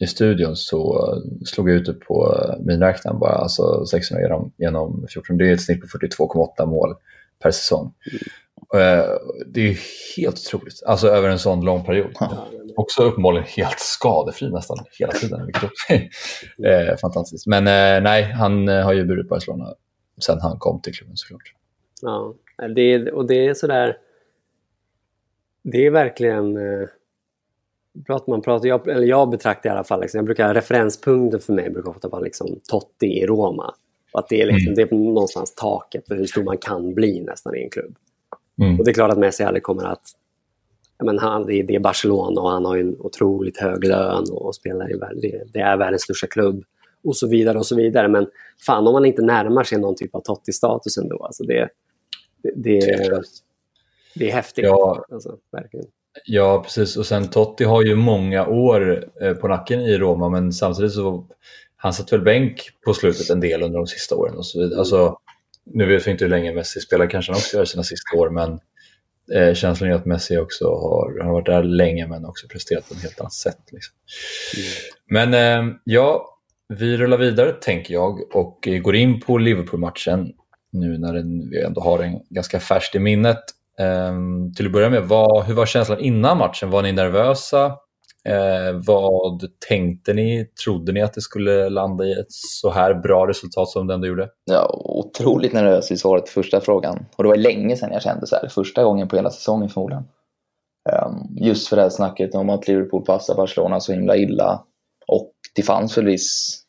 i 0.00 0.06
studion 0.06 0.56
så 0.56 1.14
slog 1.46 1.70
jag 1.70 1.76
ut 1.76 1.86
det 1.86 1.92
på 1.92 2.36
minräknaren 2.60 3.18
bara, 3.18 3.32
alltså 3.32 3.86
600 3.86 4.22
genom, 4.22 4.52
genom 4.56 5.06
14. 5.08 5.38
Det 5.38 5.48
är 5.48 5.52
ett 5.52 5.62
snitt 5.62 5.80
på 5.80 5.86
42,8 5.86 6.66
mål 6.66 6.94
per 7.42 7.50
säsong. 7.50 7.94
Eh, 8.74 9.04
det 9.46 9.60
är 9.60 9.78
helt 10.16 10.38
otroligt, 10.38 10.82
alltså 10.86 11.08
över 11.08 11.28
en 11.28 11.38
sån 11.38 11.64
lång 11.64 11.84
period. 11.84 12.10
Ja. 12.20 12.48
Också 12.76 13.02
uppenbarligen 13.02 13.46
helt 13.48 13.80
skadefri 13.80 14.50
nästan 14.50 14.78
hela 14.98 15.12
tiden, 15.12 15.46
vilket 15.46 15.70
är 16.58 16.90
eh, 16.90 16.96
fantastiskt. 16.96 17.46
Men 17.46 17.66
eh, 17.66 18.02
nej, 18.02 18.22
han 18.22 18.68
har 18.68 18.92
ju 18.92 19.04
burit 19.04 19.28
Barcelona 19.28 19.74
sen 20.22 20.40
han 20.40 20.58
kom 20.58 20.80
till 20.80 20.94
klubben 20.94 21.16
såklart. 21.16 21.54
Ja. 22.02 22.34
Det, 22.74 23.12
och 23.12 23.26
det 23.26 23.46
är 23.46 23.54
sådär... 23.54 23.96
Det 25.62 25.86
är 25.86 25.90
verkligen... 25.90 26.58
Pratar 28.06 28.30
man 28.32 28.42
pratar, 28.42 28.68
jag, 28.68 28.88
eller 28.88 29.06
jag 29.06 29.30
betraktar 29.30 29.70
i 29.70 29.72
alla 29.72 29.84
fall, 29.84 30.00
liksom, 30.00 30.18
jag 30.18 30.24
brukar, 30.24 30.54
referenspunkten 30.54 31.40
för 31.40 31.52
mig 31.52 31.70
brukar 31.70 31.90
ofta 31.90 32.08
vara 32.08 32.20
liksom, 32.20 32.60
Totti 32.68 33.06
i 33.06 33.26
Roma. 33.26 33.74
Att 34.12 34.28
det 34.28 34.42
är, 34.42 34.46
liksom, 34.46 34.72
mm. 34.72 34.74
det 34.74 34.82
är 34.82 34.94
någonstans 34.94 35.54
taket 35.54 36.08
för 36.08 36.16
hur 36.16 36.26
stor 36.26 36.42
man 36.42 36.58
kan 36.58 36.94
bli 36.94 37.20
nästan 37.20 37.56
i 37.56 37.62
en 37.62 37.70
klubb. 37.70 37.96
Mm. 38.60 38.78
Och 38.78 38.84
det 38.84 38.90
är 38.90 38.94
klart 38.94 39.12
att 39.12 39.18
Messi 39.18 39.44
aldrig 39.44 39.62
kommer 39.62 39.84
att... 39.84 40.02
Men 41.04 41.18
han, 41.18 41.46
det, 41.46 41.74
är 41.74 41.80
Barcelona 41.80 42.40
och 42.40 42.50
han 42.50 42.64
har 42.64 42.76
en 42.76 42.96
otroligt 42.98 43.58
hög 43.58 43.84
lön 43.84 44.24
och, 44.30 44.54
spelar 44.54 44.90
i 44.90 44.98
det, 45.20 45.42
det 45.52 45.60
är 45.60 45.76
världens 45.76 46.02
största 46.02 46.26
klubb 46.26 46.64
och 47.04 47.16
så 47.16 47.28
vidare 47.28 47.58
och 47.58 47.66
så 47.66 47.76
vidare. 47.76 48.08
Men 48.08 48.26
fan 48.66 48.86
om 48.86 48.92
man 48.92 49.04
inte 49.04 49.22
närmar 49.22 49.64
sig 49.64 49.78
någon 49.78 49.96
typ 49.96 50.14
av 50.14 50.20
Totti-status 50.20 50.98
ändå. 50.98 51.24
Alltså 51.24 51.44
det, 51.44 51.68
det, 52.54 52.78
är, 52.78 53.22
det 54.14 54.30
är 54.30 54.32
häftigt. 54.32 54.64
Ja, 54.64 55.04
alltså, 55.10 55.36
verkligen. 55.52 55.86
ja, 56.24 56.62
precis. 56.64 56.96
Och 56.96 57.06
sen 57.06 57.30
Totti 57.30 57.64
har 57.64 57.82
ju 57.82 57.94
många 57.94 58.46
år 58.46 59.04
eh, 59.20 59.34
på 59.34 59.48
nacken 59.48 59.80
i 59.80 59.98
Roma 59.98 60.28
men 60.28 60.52
samtidigt 60.52 60.92
så 60.92 61.26
han 61.82 61.92
satt 61.92 62.12
väl 62.12 62.20
bänk 62.20 62.70
på 62.84 62.94
slutet 62.94 63.30
en 63.30 63.40
del 63.40 63.62
under 63.62 63.78
de 63.78 63.86
sista 63.86 64.16
åren 64.16 64.36
och 64.36 64.46
så 64.46 64.60
vidare. 64.60 64.78
Alltså, 64.78 65.18
nu 65.64 65.86
vet 65.86 66.06
vi 66.06 66.10
inte 66.10 66.24
hur 66.24 66.30
länge 66.30 66.52
Messi 66.52 66.80
spelar, 66.80 67.10
kanske 67.10 67.32
han 67.32 67.38
också 67.38 67.56
gör 67.56 67.64
sina 67.64 67.82
sista 67.82 68.16
år, 68.16 68.30
men 68.30 68.60
eh, 69.32 69.54
känslan 69.54 69.90
är 69.90 69.94
att 69.94 70.06
Messi 70.06 70.38
också 70.38 70.64
har, 70.64 71.24
har 71.24 71.32
varit 71.32 71.46
där 71.46 71.62
länge 71.62 72.06
men 72.06 72.24
också 72.24 72.48
presterat 72.48 72.88
på 72.88 72.94
ett 72.94 73.02
helt 73.02 73.20
annat 73.20 73.32
sätt. 73.32 73.58
Liksom. 73.72 73.94
Mm. 74.56 75.30
Men 75.30 75.68
eh, 75.68 75.74
ja, 75.84 76.38
vi 76.68 76.96
rullar 76.96 77.18
vidare 77.18 77.52
tänker 77.52 77.94
jag 77.94 78.36
och 78.36 78.68
går 78.82 78.96
in 78.96 79.20
på 79.20 79.38
Liverpool-matchen 79.38 80.32
nu 80.72 80.98
när 80.98 81.14
den, 81.14 81.50
vi 81.50 81.62
ändå 81.62 81.80
har 81.80 81.98
den 81.98 82.20
ganska 82.30 82.60
färskt 82.60 82.94
i 82.94 82.98
minnet. 82.98 83.40
Um, 83.78 84.54
till 84.54 84.66
att 84.66 84.72
börja 84.72 84.90
med, 84.90 85.02
vad, 85.02 85.44
hur 85.44 85.54
var 85.54 85.66
känslan 85.66 86.00
innan 86.00 86.38
matchen? 86.38 86.70
Var 86.70 86.82
ni 86.82 86.92
nervösa? 86.92 87.76
Eh, 88.28 88.80
vad 88.86 89.48
tänkte 89.68 90.14
ni? 90.14 90.44
Trodde 90.64 90.92
ni 90.92 91.02
att 91.02 91.14
det 91.14 91.20
skulle 91.20 91.68
landa 91.68 92.04
i 92.04 92.12
ett 92.12 92.32
så 92.32 92.70
här 92.70 92.94
bra 92.94 93.28
resultat 93.28 93.68
som 93.68 93.86
det 93.86 93.94
ändå 93.94 94.06
gjorde? 94.06 94.28
Ja, 94.44 94.80
otroligt 94.84 95.52
nervös 95.52 95.90
i 95.90 95.96
svaret 95.96 96.24
på 96.24 96.30
första 96.30 96.60
frågan. 96.60 97.06
Och 97.16 97.24
det 97.24 97.28
var 97.28 97.36
länge 97.36 97.76
sedan 97.76 97.92
jag 97.92 98.02
kände 98.02 98.26
så 98.26 98.36
här, 98.36 98.48
första 98.48 98.84
gången 98.84 99.08
på 99.08 99.16
hela 99.16 99.30
säsongen 99.30 99.68
förmodligen. 99.68 100.04
Um, 101.06 101.36
just 101.36 101.68
för 101.68 101.76
det 101.76 101.82
här 101.82 101.90
snacket 101.90 102.34
om 102.34 102.50
att 102.50 102.68
Liverpool 102.68 103.04
passar 103.04 103.34
Barcelona 103.34 103.80
så 103.80 103.92
himla 103.92 104.16
illa. 104.16 104.64
Och 105.06 105.32
det 105.54 105.62
fanns 105.62 105.98
väl 105.98 106.04
viss 106.04 106.62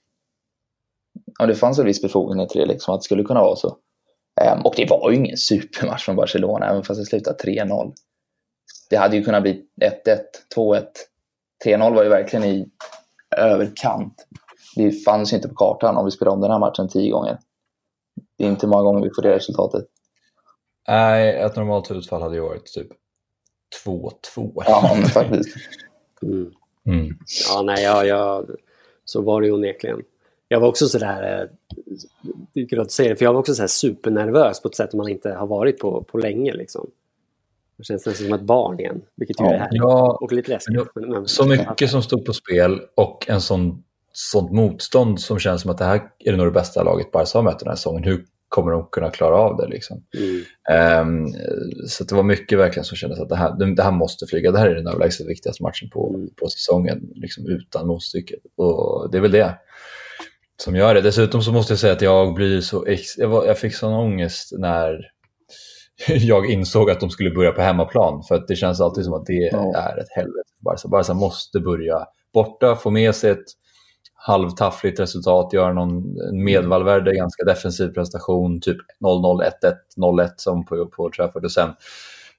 ja, 1.39 1.45
det 1.45 1.55
fanns 1.55 1.79
väl 1.79 1.85
viss 1.85 2.01
befogenhet 2.01 2.49
till 2.49 2.61
det, 2.61 2.67
liksom, 2.67 2.93
att 2.93 3.01
det 3.01 3.05
skulle 3.05 3.23
kunna 3.23 3.41
vara 3.41 3.55
så. 3.55 3.77
Um, 4.55 4.65
och 4.65 4.73
det 4.77 4.89
var 4.89 5.11
ju 5.11 5.17
ingen 5.17 5.37
supermatch 5.37 6.05
från 6.05 6.15
Barcelona, 6.15 6.69
även 6.69 6.83
fast 6.83 7.01
det 7.01 7.05
slutade 7.05 7.37
3-0. 7.43 7.93
Det 8.89 8.95
hade 8.95 9.17
ju 9.17 9.23
kunnat 9.23 9.41
bli 9.41 9.61
1-1, 9.81 9.91
2-1. 10.55 10.85
3-0 11.65 11.95
var 11.95 12.03
ju 12.03 12.09
verkligen 12.09 12.45
i 12.45 12.69
överkant. 13.37 14.27
Det 14.75 14.91
fanns 14.91 15.33
ju 15.33 15.35
inte 15.35 15.49
på 15.49 15.55
kartan 15.55 15.97
om 15.97 16.05
vi 16.05 16.11
spelar 16.11 16.31
om 16.31 16.41
den 16.41 16.51
här 16.51 16.59
matchen 16.59 16.89
tio 16.89 17.11
gånger. 17.11 17.39
Det 18.37 18.43
är 18.43 18.47
inte 18.47 18.67
många 18.67 18.83
gånger 18.83 19.03
vi 19.03 19.13
får 19.15 19.21
det 19.21 19.35
resultatet. 19.35 19.85
Nej, 20.87 21.35
ett 21.35 21.55
normalt 21.55 21.91
utfall 21.91 22.21
hade 22.21 22.35
ju 22.35 22.41
varit 22.41 22.65
typ 22.65 22.87
2-2. 23.85 24.63
Ja, 24.67 24.95
men 24.99 25.09
faktiskt. 25.09 25.55
Mm. 26.23 26.51
Mm. 26.85 27.17
Ja, 27.49 27.61
nej, 27.61 27.83
ja, 27.83 28.05
ja, 28.05 28.45
så 29.05 29.21
var 29.21 29.41
det 29.41 29.47
ju 29.47 29.53
onekligen. 29.53 30.01
Jag 30.47 30.59
var 30.59 30.67
också 30.67 30.87
sådär, 30.87 31.49
det 32.53 32.61
är 32.61 32.79
att 32.79 32.91
säga 32.91 33.15
för 33.15 33.25
jag 33.25 33.33
var 33.33 33.39
också 33.39 33.55
så 33.55 33.67
supernervös 33.67 34.61
på 34.61 34.67
ett 34.67 34.75
sätt 34.75 34.93
man 34.93 35.09
inte 35.09 35.33
har 35.33 35.47
varit 35.47 35.79
på, 35.79 36.03
på 36.03 36.17
länge. 36.17 36.53
Liksom. 36.53 36.89
Det 37.83 37.87
känns 37.87 38.05
nästan 38.05 38.25
som 38.25 38.35
ett 38.35 38.41
barn 38.41 38.79
igen, 38.79 39.01
vilket 39.15 39.39
ju 39.39 39.45
ja, 39.45 39.53
är 39.53 39.57
härligt. 39.57 39.81
Ja, 39.81 40.17
och 40.21 40.31
lite 40.31 40.51
läskigt. 40.51 40.77
Men, 40.95 41.09
men, 41.09 41.27
så 41.27 41.45
mycket 41.45 41.89
som 41.89 42.03
stod 42.03 42.25
på 42.25 42.33
spel 42.33 42.81
och 42.95 43.29
en 43.29 43.41
sån, 43.41 43.83
sånt 44.11 44.51
motstånd 44.51 45.21
som 45.21 45.39
känns 45.39 45.61
som 45.61 45.71
att 45.71 45.77
det 45.77 45.85
här 45.85 46.01
är 46.19 46.31
det 46.31 46.37
nog 46.37 46.47
det 46.47 46.51
bästa 46.51 46.83
laget 46.83 47.11
Barca 47.11 47.37
har 47.37 47.43
mött 47.43 47.59
den 47.59 47.67
här 47.67 47.75
säsongen. 47.75 48.03
Hur 48.03 48.25
kommer 48.49 48.71
de 48.71 48.87
kunna 48.91 49.09
klara 49.09 49.35
av 49.35 49.57
det? 49.57 49.67
Liksom? 49.67 50.03
Mm. 50.67 51.25
Um, 51.25 51.33
så 51.87 52.03
det 52.03 52.15
var 52.15 52.23
mycket 52.23 52.57
verkligen 52.57 52.85
som 52.85 52.97
kändes 52.97 53.19
att 53.19 53.29
det 53.29 53.35
här, 53.35 53.75
det 53.75 53.83
här 53.83 53.91
måste 53.91 54.25
flyga. 54.27 54.51
Det 54.51 54.59
här 54.59 54.67
är 54.67 54.75
den 54.75 54.87
överlägset 54.87 55.27
viktigaste 55.27 55.63
matchen 55.63 55.89
på, 55.89 56.13
mm. 56.15 56.29
på 56.35 56.47
säsongen, 56.47 57.09
liksom 57.15 57.47
utan 57.47 57.87
motstycke. 57.87 58.35
Och 58.57 59.11
det 59.11 59.17
är 59.17 59.21
väl 59.21 59.31
det 59.31 59.57
som 60.57 60.75
gör 60.75 60.95
det. 60.95 61.01
Dessutom 61.01 61.41
så 61.41 61.51
måste 61.51 61.73
jag 61.73 61.79
säga 61.79 61.93
att 61.93 62.01
jag 62.01 62.33
blir 62.33 62.61
så... 62.61 62.85
Jag, 63.17 63.27
var, 63.27 63.45
jag 63.45 63.57
fick 63.57 63.75
sån 63.75 63.93
ångest 63.93 64.53
när... 64.57 65.12
jag 66.19 66.49
insåg 66.51 66.89
att 66.91 66.99
de 66.99 67.09
skulle 67.09 67.31
börja 67.31 67.51
på 67.51 67.61
hemmaplan. 67.61 68.23
För 68.23 68.35
att 68.35 68.47
det 68.47 68.55
känns 68.55 68.81
alltid 68.81 69.03
som 69.05 69.13
att 69.13 69.25
det 69.25 69.49
Ja. 69.51 69.75
är 69.77 69.97
ett 69.97 70.09
helvete 70.15 70.49
för 70.57 70.63
Barca. 70.63 70.87
Barca 70.87 71.13
måste 71.13 71.59
börja 71.59 72.05
borta, 72.33 72.75
få 72.75 72.89
med 72.89 73.15
sig 73.15 73.31
ett 73.31 73.45
halvtaffligt 74.13 74.99
resultat, 74.99 75.53
göra 75.53 75.73
någon 75.73 76.19
en 76.29 76.43
medvalvärde, 76.43 77.15
ganska 77.15 77.43
defensiv 77.43 77.87
prestation, 77.87 78.61
typ 78.61 78.77
0-0, 79.05 79.41
1-1, 79.43 79.49
0-1 79.97 80.29
som 80.37 80.65
på, 80.65 80.85
på 80.85 81.09
Trafford 81.09 81.45
och 81.45 81.51
sen 81.51 81.69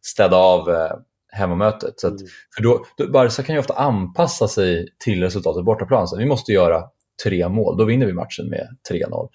städa 0.02 0.36
av 0.36 0.70
eh, 0.70 0.90
hemmamötet. 1.32 2.00
Så 2.00 2.06
att, 2.06 2.12
Mm. 2.20 2.26
för 2.56 2.62
då, 2.62 2.84
då, 2.98 3.10
Barca 3.10 3.42
kan 3.42 3.54
ju 3.54 3.58
ofta 3.60 3.74
anpassa 3.74 4.48
sig 4.48 4.88
till 5.04 5.22
resultatet 5.22 5.64
bortaplan. 5.64 6.08
Så 6.08 6.16
vi 6.16 6.24
måste 6.26 6.52
göra 6.52 6.82
tre 7.24 7.48
mål, 7.48 7.76
då 7.76 7.84
vinner 7.84 8.06
vi 8.06 8.12
matchen 8.12 8.48
med 8.50 8.68
3-0 8.90 9.28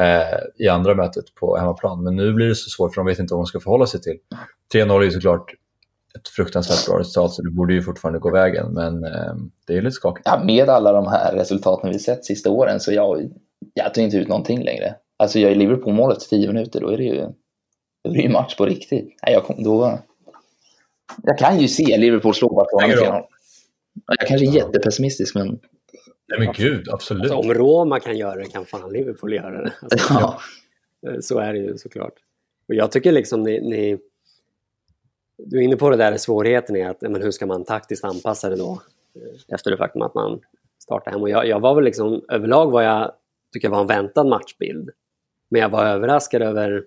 eh, 0.00 0.64
i 0.64 0.68
andra 0.68 0.94
mötet 0.94 1.34
på 1.34 1.56
hemmaplan. 1.56 2.02
Men 2.02 2.16
nu 2.16 2.32
blir 2.32 2.46
det 2.46 2.54
så 2.54 2.70
svårt 2.70 2.94
för 2.94 3.00
de 3.00 3.06
vet 3.06 3.18
inte 3.18 3.34
vad 3.34 3.40
de 3.40 3.46
ska 3.46 3.60
förhålla 3.60 3.86
sig 3.86 4.00
till. 4.00 4.18
3-0 4.74 5.00
är 5.00 5.04
ju 5.04 5.10
såklart 5.10 5.54
ett 6.16 6.28
fruktansvärt 6.28 6.86
bra 6.86 6.98
resultat 6.98 7.32
så 7.32 7.42
det 7.42 7.50
borde 7.50 7.74
ju 7.74 7.82
fortfarande 7.82 8.18
gå 8.18 8.30
vägen. 8.30 8.72
Men 8.72 9.04
eh, 9.04 9.34
det 9.66 9.76
är 9.76 9.82
lite 9.82 9.94
skakigt. 9.94 10.28
Ja, 10.28 10.42
med 10.44 10.68
alla 10.68 10.92
de 10.92 11.06
här 11.06 11.32
resultaten 11.32 11.90
vi 11.90 11.98
sett 11.98 12.24
sista 12.24 12.50
åren 12.50 12.80
så 12.80 12.92
jag, 12.92 13.30
jag 13.74 13.94
tar 13.94 14.02
inte 14.02 14.16
ut 14.16 14.28
någonting 14.28 14.62
längre. 14.64 14.94
Alltså 15.16 15.38
jag 15.38 15.50
är 15.50 15.54
Liverpool-målet 15.54 16.20
tio 16.20 16.46
minuter, 16.46 16.80
då 16.80 16.88
är 16.88 16.96
det 16.96 17.04
ju, 17.04 17.20
då 18.04 18.10
är 18.10 18.14
det 18.14 18.22
ju 18.22 18.28
match 18.28 18.56
på 18.56 18.66
riktigt. 18.66 19.16
Nej, 19.26 19.32
jag, 19.32 19.64
då, 19.64 19.98
jag 21.22 21.38
kan 21.38 21.60
ju 21.60 21.68
se 21.68 21.96
Liverpool 21.96 22.34
slå 22.34 22.48
Barcelona 22.48 22.86
med 22.86 22.96
Stänger 22.96 23.12
du 23.12 23.18
3-0. 23.18 23.24
Jag 24.18 24.28
kanske 24.28 24.46
är 24.46 24.52
jättepessimistisk, 24.52 25.34
men 25.34 25.58
Nej 26.28 26.38
men 26.38 26.52
gud, 26.56 26.88
absolut. 26.88 27.22
Alltså, 27.22 27.36
om 27.36 27.54
Roma 27.54 28.00
kan 28.00 28.16
göra 28.18 28.36
det 28.36 28.44
kan 28.48 28.66
fan 28.66 28.92
Liverpool 28.92 29.32
göra 29.34 29.62
det. 29.62 29.72
Alltså, 29.82 30.14
ja. 30.14 30.38
Eh, 31.08 31.18
Så 31.20 31.38
är 31.38 31.52
det 31.52 31.58
ju 31.58 31.76
såklart. 31.78 32.14
Och 32.68 32.74
jag 32.74 32.92
tycker 32.92 33.12
liksom 33.12 33.42
ni, 33.42 33.60
ni... 33.60 33.98
Du 35.38 35.58
är 35.58 35.62
inne 35.62 35.76
på 35.76 35.90
det 35.90 35.96
där 35.96 36.16
svårigheten 36.16 36.76
i 36.76 36.82
att 36.84 37.00
men 37.00 37.22
hur 37.22 37.30
ska 37.30 37.46
man 37.46 37.64
taktiskt 37.64 38.04
anpassa 38.04 38.48
det 38.50 38.56
då? 38.56 38.82
eh, 39.14 39.54
Efter 39.54 39.70
det 39.70 39.76
faktum 39.76 40.02
att 40.02 40.14
man 40.14 40.40
startar 40.82 41.10
hem. 41.10 41.22
Och 41.22 41.30
jag, 41.30 41.46
jag 41.48 41.60
var 41.60 41.74
väl 41.74 41.84
liksom, 41.84 42.24
överlag 42.28 42.70
var 42.70 42.82
jag, 42.82 43.12
tycker 43.52 43.66
jag 43.68 43.72
var 43.72 43.80
en 43.80 43.86
väntad 43.86 44.24
matchbild. 44.24 44.90
Men 45.48 45.60
jag 45.60 45.68
var 45.68 45.84
överraskad 45.86 46.42
över 46.42 46.84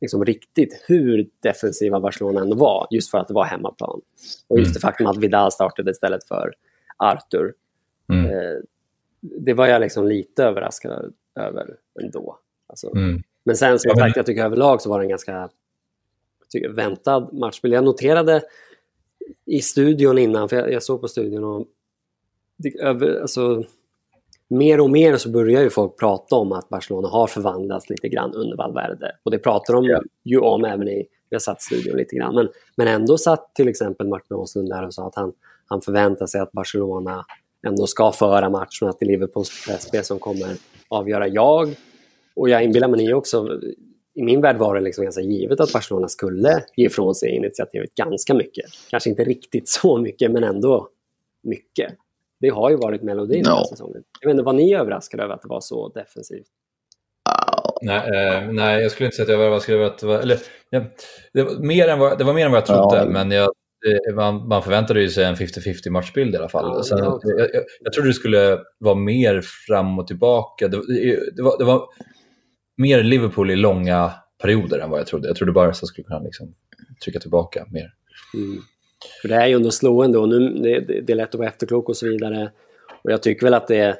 liksom 0.00 0.24
riktigt 0.24 0.84
hur 0.86 1.28
defensiva 1.42 2.00
Barcelona 2.00 2.40
ändå 2.40 2.56
var. 2.56 2.86
Just 2.90 3.10
för 3.10 3.18
att 3.18 3.28
det 3.28 3.34
var 3.34 3.44
hemmaplan. 3.44 4.00
Och 4.48 4.58
just 4.58 4.68
Mm. 4.68 4.74
det 4.74 4.80
faktum 4.80 5.06
att 5.06 5.16
Vidal 5.18 5.52
startade 5.52 5.90
istället 5.90 6.24
för 6.24 6.52
Arthur. 6.96 7.54
Mm. 8.08 8.26
Eh, 8.26 8.56
det 9.20 9.54
var 9.54 9.66
jag 9.66 9.80
liksom 9.80 10.06
lite 10.06 10.44
överraskad 10.44 11.12
över 11.34 11.76
ändå. 12.02 12.38
Alltså, 12.66 12.96
Mm. 12.96 13.22
men 13.44 13.56
sen 13.56 13.78
som 13.78 13.96
sagt, 13.96 14.16
jag 14.16 14.26
tycker 14.26 14.44
överlag 14.44 14.82
så 14.82 14.90
var 14.90 14.98
det 14.98 15.04
en 15.04 15.08
ganska 15.10 15.48
tycker, 16.48 16.68
väntad 16.68 17.28
matchbild. 17.32 17.74
Jag 17.74 17.84
noterade 17.84 18.42
i 19.44 19.60
studion 19.62 20.18
innan, 20.18 20.48
för 20.48 20.56
jag, 20.56 20.72
jag 20.72 20.82
såg 20.82 21.00
på 21.00 21.08
studion 21.08 21.44
och 21.44 21.66
det, 22.56 22.80
över, 22.80 23.20
alltså, 23.20 23.64
mer 24.48 24.80
och 24.80 24.90
mer 24.90 25.16
så 25.16 25.30
börjar 25.30 25.62
ju 25.62 25.70
folk 25.70 25.98
prata 25.98 26.36
om 26.36 26.52
att 26.52 26.68
Barcelona 26.68 27.08
har 27.08 27.26
förvandlats 27.26 27.90
lite 27.90 28.08
grann 28.08 28.34
under 28.34 28.56
Valverde. 28.56 29.16
Och 29.22 29.30
det 29.30 29.38
pratar 29.38 29.74
de 29.74 29.84
Ja. 29.84 30.02
ju 30.24 30.38
om 30.38 30.64
även 30.64 30.88
i, 30.88 31.06
vi 31.28 31.34
har 31.34 31.40
satt 31.40 31.62
studion 31.62 31.96
lite 31.96 32.16
grann. 32.16 32.34
Men, 32.34 32.48
men 32.76 32.88
ändå 32.88 33.18
satt 33.18 33.54
till 33.54 33.68
exempel 33.68 34.08
Martin 34.08 34.36
Åslund 34.36 34.68
där 34.68 34.86
och 34.86 34.94
sa 34.94 35.06
att 35.06 35.14
han, 35.14 35.32
han 35.66 35.80
förväntar 35.80 36.26
sig 36.26 36.40
att 36.40 36.52
Barcelona 36.52 37.24
ändå 37.66 37.86
ska 37.86 38.12
föra 38.12 38.50
matchen 38.50 38.88
och 38.88 38.88
att 38.88 38.98
det 38.98 39.04
är 39.04 39.08
Liverpools 39.08 39.66
pressspel 39.66 40.04
som 40.04 40.18
kommer 40.18 40.56
avgöra. 40.88 41.28
Jag, 41.28 41.74
och 42.36 42.48
jag 42.48 42.64
inbillar 42.64 42.88
mig 42.88 43.04
ni 43.04 43.12
också, 43.12 43.60
i 44.14 44.22
min 44.22 44.40
värld 44.40 44.56
var 44.56 44.74
det 44.74 44.80
liksom 44.80 45.04
ganska 45.04 45.22
givet 45.22 45.60
att 45.60 45.72
Barcelona 45.72 46.08
skulle 46.08 46.64
ge 46.76 46.86
ifrån 46.86 47.14
sig 47.14 47.36
initiativet 47.36 47.94
ganska 47.94 48.34
mycket. 48.34 48.64
Kanske 48.90 49.10
inte 49.10 49.24
riktigt 49.24 49.68
så 49.68 49.98
mycket, 49.98 50.30
men 50.30 50.44
ändå 50.44 50.88
mycket. 51.42 51.94
Det 52.40 52.48
har 52.48 52.70
ju 52.70 52.76
varit 52.76 53.02
melodin 53.02 53.42
den 53.42 53.52
här 53.52 53.64
säsongen. 53.64 54.02
Jag 54.20 54.28
vet 54.28 54.34
inte, 54.34 54.44
var 54.44 54.52
ni 54.52 54.74
överraskade 54.74 55.22
över 55.22 55.34
att 55.34 55.42
det 55.42 55.48
var 55.48 55.60
så 55.60 55.88
defensivt? 55.88 56.46
Nej, 57.82 57.96
eh, 57.96 58.52
nej, 58.52 58.82
jag 58.82 58.90
skulle 58.92 59.06
inte 59.06 59.16
säga 59.16 59.24
att 59.24 59.30
jag 59.30 59.38
var 59.38 59.44
överraskad 59.44 59.74
över 59.74 59.86
att 59.86 59.98
det 59.98 60.06
var... 60.06 60.18
Eller, 60.18 60.38
ja, 60.70 60.84
det, 61.32 61.42
var 61.42 61.58
mer 61.58 61.88
än 61.88 61.98
vad, 61.98 62.18
det 62.18 62.24
var 62.24 62.34
mer 62.34 62.46
än 62.46 62.52
vad 62.52 62.58
jag 62.58 62.66
trodde, 62.66 62.96
Ja. 62.96 63.04
men 63.04 63.30
jag, 63.30 63.52
man, 64.14 64.48
man 64.48 64.62
förväntade 64.62 65.00
ju 65.00 65.10
sig 65.10 65.24
en 65.24 65.34
50-50 65.34 65.90
matchbild 65.90 66.34
i 66.34 66.38
alla 66.38 66.48
fall. 66.48 66.84
Sen, 66.84 66.98
jag 66.98 67.20
jag, 67.24 67.48
jag, 67.80 67.92
trodde 67.92 68.08
det 68.08 68.14
skulle 68.14 68.58
vara 68.78 68.94
mer 68.94 69.40
fram 69.66 69.98
och 69.98 70.06
tillbaka. 70.06 70.68
Det, 70.68 70.76
det, 71.36 71.42
var, 71.42 71.58
det 71.58 71.64
var 71.64 71.88
mer 72.76 73.02
Liverpool 73.02 73.50
i 73.50 73.56
långa 73.56 74.12
perioder 74.42 74.78
än 74.78 74.90
vad 74.90 75.00
jag 75.00 75.06
trodde. 75.06 75.28
Jag 75.28 75.36
trodde 75.36 75.52
bara 75.52 75.70
att 75.70 75.78
jag 75.82 75.88
skulle 75.88 76.04
kunna 76.04 76.20
liksom 76.20 76.54
trycka 77.04 77.20
tillbaka 77.20 77.66
mer. 77.70 77.92
Mm. 78.34 78.62
För 79.22 79.28
det 79.28 79.34
är 79.34 79.46
ju 79.46 79.54
ändå 79.54 79.70
slående 79.70 80.18
och 80.18 80.28
nu, 80.28 80.48
det, 80.48 80.80
det, 80.80 81.00
det 81.00 81.12
är 81.12 81.16
lätt 81.16 81.28
att 81.28 81.34
vara 81.34 81.48
efterklok 81.48 81.88
och 81.88 81.96
så 81.96 82.08
vidare. 82.08 82.50
Och 83.04 83.12
jag 83.12 83.22
tycker 83.22 83.46
väl 83.46 83.54
att 83.54 83.68
det 83.68 83.96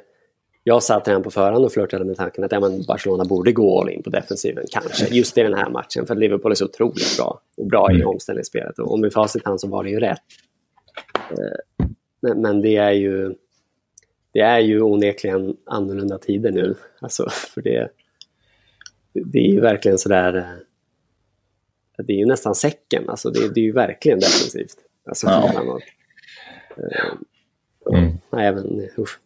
jag 0.63 0.83
satt 0.83 1.07
redan 1.07 1.23
på 1.23 1.31
förhand 1.31 1.65
och 1.65 1.71
flörtade 1.73 2.05
med 2.05 2.15
tanken 2.17 2.43
att 2.43 2.51
ja, 2.51 2.59
men 2.59 2.83
Barcelona 2.87 3.25
borde 3.25 3.51
gå 3.51 3.81
all 3.81 3.89
in 3.89 4.03
på 4.03 4.09
defensiven, 4.09 4.65
kanske, 4.71 5.07
just 5.15 5.37
i 5.37 5.41
den 5.43 5.53
här 5.53 5.69
matchen. 5.69 6.05
För 6.05 6.13
att 6.13 6.19
Liverpool 6.19 6.51
är 6.51 6.55
så 6.55 6.65
otroligt 6.65 7.17
bra 7.17 7.41
och 7.57 7.67
bra 7.67 7.91
i 7.91 7.95
Mm. 7.95 8.07
omställningsspelet. 8.07 8.79
Och 8.79 8.99
med 8.99 9.13
facit 9.13 9.45
hand 9.45 9.61
så 9.61 9.67
var 9.67 9.83
det 9.83 9.89
ju 9.89 9.99
rätt. 9.99 10.19
Eh, 11.31 11.87
Men, 12.35 12.61
det 12.61 12.75
är 12.75 12.91
ju 12.91 13.35
det 14.31 14.39
är 14.39 14.59
ju 14.59 14.81
onekligen 14.81 15.57
annorlunda 15.65 16.17
tider 16.17 16.51
nu. 16.51 16.75
Alltså, 16.99 17.29
för 17.29 17.61
det, 17.61 17.89
det 19.13 19.39
är 19.39 19.51
ju 19.51 19.59
verkligen 19.61 19.97
sådär... 19.97 20.35
eh, 21.97 22.03
Det 22.05 22.13
är 22.13 22.17
ju 22.17 22.25
nästan 22.25 22.55
säcken. 22.55 23.09
Alltså, 23.09 23.29
det, 23.29 23.53
det 23.53 23.59
är 23.59 23.63
ju 23.65 23.71
verkligen 23.71 24.19
defensivt. 24.19 24.75
Alltså, 25.05 25.27
Ja. 25.27 25.79
Eh, 26.77 27.13
Mm. 27.93 28.11
Nej, 28.31 28.53
men, 28.55 28.89
usch. 28.97 29.19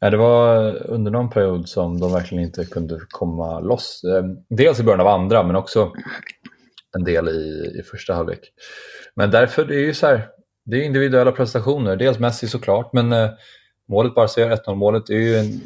Ja, 0.00 0.10
det 0.10 0.16
var 0.16 0.76
under 0.86 1.10
någon 1.10 1.30
period 1.30 1.68
som 1.68 2.00
de 2.00 2.12
verkligen 2.12 2.44
inte 2.44 2.64
kunde 2.64 3.00
komma 3.08 3.60
loss. 3.60 4.04
Ehm, 4.04 4.36
dels 4.48 4.80
i 4.80 4.82
början 4.82 5.00
av 5.00 5.06
andra, 5.06 5.42
men 5.42 5.56
också 5.56 5.92
en 6.96 7.04
del 7.04 7.28
i, 7.28 7.72
i 7.80 7.82
första 7.82 8.14
halvlek. 8.14 8.52
Men 9.14 9.30
därför, 9.30 9.64
det 9.64 9.74
är 9.74 9.80
ju 9.80 9.94
så 9.94 10.06
här, 10.06 10.28
det 10.64 10.76
är 10.76 10.82
individuella 10.82 11.32
prestationer. 11.32 11.96
Dels 11.96 12.18
Messi 12.18 12.48
såklart, 12.48 12.92
men 12.92 13.12
eh, 13.12 13.30
målet 13.88 14.14
Barca 14.14 14.40
gör 14.40 14.56
1-0 14.56 14.74
målet 14.74 15.10
är 15.10 15.14
ju 15.14 15.36
en, 15.36 15.60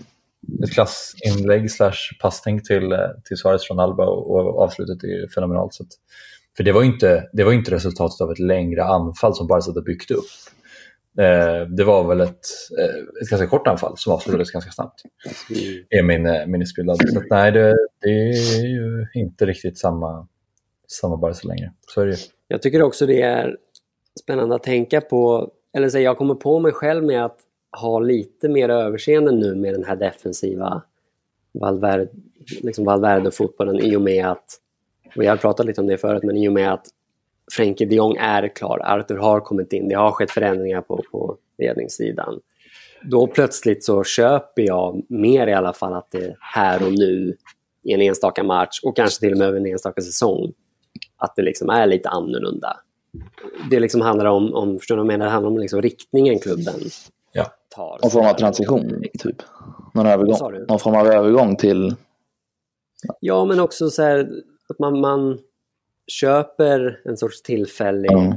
ett 0.65 0.73
klassinlägg 0.73 1.71
slash 1.71 2.19
passning 2.21 2.63
till, 2.63 2.93
eh, 2.93 2.99
till 3.25 3.37
Suarez 3.37 3.67
från 3.67 3.81
Alba 3.81 4.07
och, 4.07 4.31
och 4.31 4.63
avslutet 4.63 5.05
är 5.05 5.09
ju 5.09 5.29
fenomenalt. 5.29 5.75
Så 5.75 5.83
att, 5.83 5.89
för 6.57 6.65
det 6.65 6.73
var 6.73 6.83
ju 6.83 6.89
inte, 6.89 7.29
det 7.33 7.45
var 7.45 7.53
inte 7.53 7.71
resultatet 7.71 8.21
av 8.21 8.33
ett 8.33 8.39
längre 8.39 8.85
anfall 8.85 9.35
som 9.35 9.47
Barca 9.47 9.71
hade 9.71 9.83
byggt 9.83 10.11
upp. 10.11 10.25
Eh, 11.19 11.69
det 11.69 11.85
var 11.85 12.09
väl 12.09 12.21
ett, 12.21 12.47
eh, 12.79 13.23
ett 13.23 13.29
ganska 13.31 13.47
kort 13.47 13.67
anfall 13.67 13.97
som 13.97 14.13
avslutades 14.13 14.51
ganska 14.51 14.71
snabbt. 14.71 15.03
Mm. 15.51 15.85
är 15.91 16.03
min 16.03 16.27
eh, 16.27 16.47
minnesbild. 16.47 16.91
Så 16.91 17.23
nej, 17.31 17.53
det, 17.53 17.77
det 18.03 18.11
är 18.11 18.67
ju 18.67 19.07
inte 19.15 19.47
riktigt 19.47 19.79
samma, 19.79 20.27
samma 20.89 21.17
Barca 21.17 21.49
längre. 21.49 21.73
Så 21.95 22.01
är 22.01 22.07
det 22.07 22.13
ju. 22.13 22.19
Jag 22.49 22.63
tycker 22.63 22.83
också 22.83 23.07
det 23.07 23.23
är 23.23 23.57
spännande 24.21 24.55
att 24.55 24.63
tänka 24.63 25.01
på, 25.01 25.51
eller 25.73 25.89
säga, 25.89 26.05
jag 26.05 26.19
kommer 26.19 26.35
på 26.35 26.59
mig 26.59 26.73
själv 26.73 27.05
med 27.05 27.25
att 27.25 27.39
ha 27.81 28.01
lite 28.01 28.49
mer 28.49 28.69
överseende 28.69 29.33
nu 29.33 29.55
med 29.55 29.75
den 29.75 29.85
här 29.85 29.97
defensiva 29.97 30.83
Valverde, 31.53 32.09
liksom 32.63 32.85
Valverde-fotbollen 32.85 33.81
i 33.81 33.97
och 33.97 34.03
med 34.03 34.27
att, 34.27 34.59
och 35.17 35.25
jag 35.25 35.33
har 35.33 35.37
pratat 35.37 35.67
lite 35.67 35.81
om 35.81 35.87
det 35.87 35.99
förut, 35.99 36.23
men 36.23 36.37
i 36.37 36.49
och 36.49 36.53
med 36.53 36.73
att 36.73 36.87
Frenkie 37.51 37.87
de 37.87 37.95
Jong 37.95 38.17
är 38.17 38.49
klar, 38.49 38.79
Arthur 38.85 39.17
har 39.17 39.41
kommit 39.41 39.73
in, 39.73 39.89
det 39.89 39.95
har 39.95 40.13
skett 40.13 40.31
förändringar 40.31 40.81
på, 40.81 41.03
på 41.13 41.37
ledningssidan. 41.59 42.41
Då 43.03 43.27
plötsligt 43.27 43.85
så 43.85 44.05
köper 44.05 44.63
jag 44.63 45.03
mer 45.09 45.47
i 45.47 45.55
alla 45.55 45.73
fall 45.73 45.95
att 45.95 46.11
det 46.11 46.25
är 46.25 46.37
här 46.41 46.87
och 46.87 46.93
nu 46.93 47.37
i 47.83 47.93
en 47.93 48.01
enstaka 48.01 48.43
match 48.43 48.81
och 48.83 48.97
kanske 48.97 49.21
till 49.21 49.33
och 49.33 49.39
med 49.39 49.49
över 49.49 49.59
en 49.59 49.67
enstaka 49.67 50.01
säsong 50.01 50.53
att 51.17 51.37
det 51.37 51.43
liksom 51.43 51.71
är 51.71 51.87
lite 51.87 52.09
annorlunda. 52.09 52.77
Det 53.71 53.81
liksom 53.81 54.01
handlar 54.01 54.25
om, 54.27 54.55
om 54.55 54.79
förstår 54.79 54.97
du 54.97 55.03
vad 55.03 55.13
jag 55.13 55.19
menar? 55.19 55.27
Det 55.27 55.33
handlar 55.33 55.51
om 55.51 55.59
liksom 55.59 55.83
riktningen 55.83 56.39
klubben 56.39 56.75
Ja. 57.33 57.47
tar. 57.69 57.99
Någon 58.03 58.11
form 58.11 58.27
av 58.27 58.35
transition, 58.35 59.03
typ. 59.19 59.37
Någon, 59.95 60.07
övergång. 60.07 60.65
Någon 60.69 60.79
form 60.79 60.95
av 60.95 61.07
övergång 61.07 61.57
till... 61.57 61.95
Ja, 63.21 63.45
men 63.45 63.61
också 63.61 63.91
så 63.91 64.03
här 64.03 64.31
att 64.69 64.79
man, 64.79 65.01
man 65.01 65.39
köper 66.11 67.01
en 67.05 67.17
sorts 67.17 67.43
tillfällig 67.43 68.11
Ja. 68.13 68.37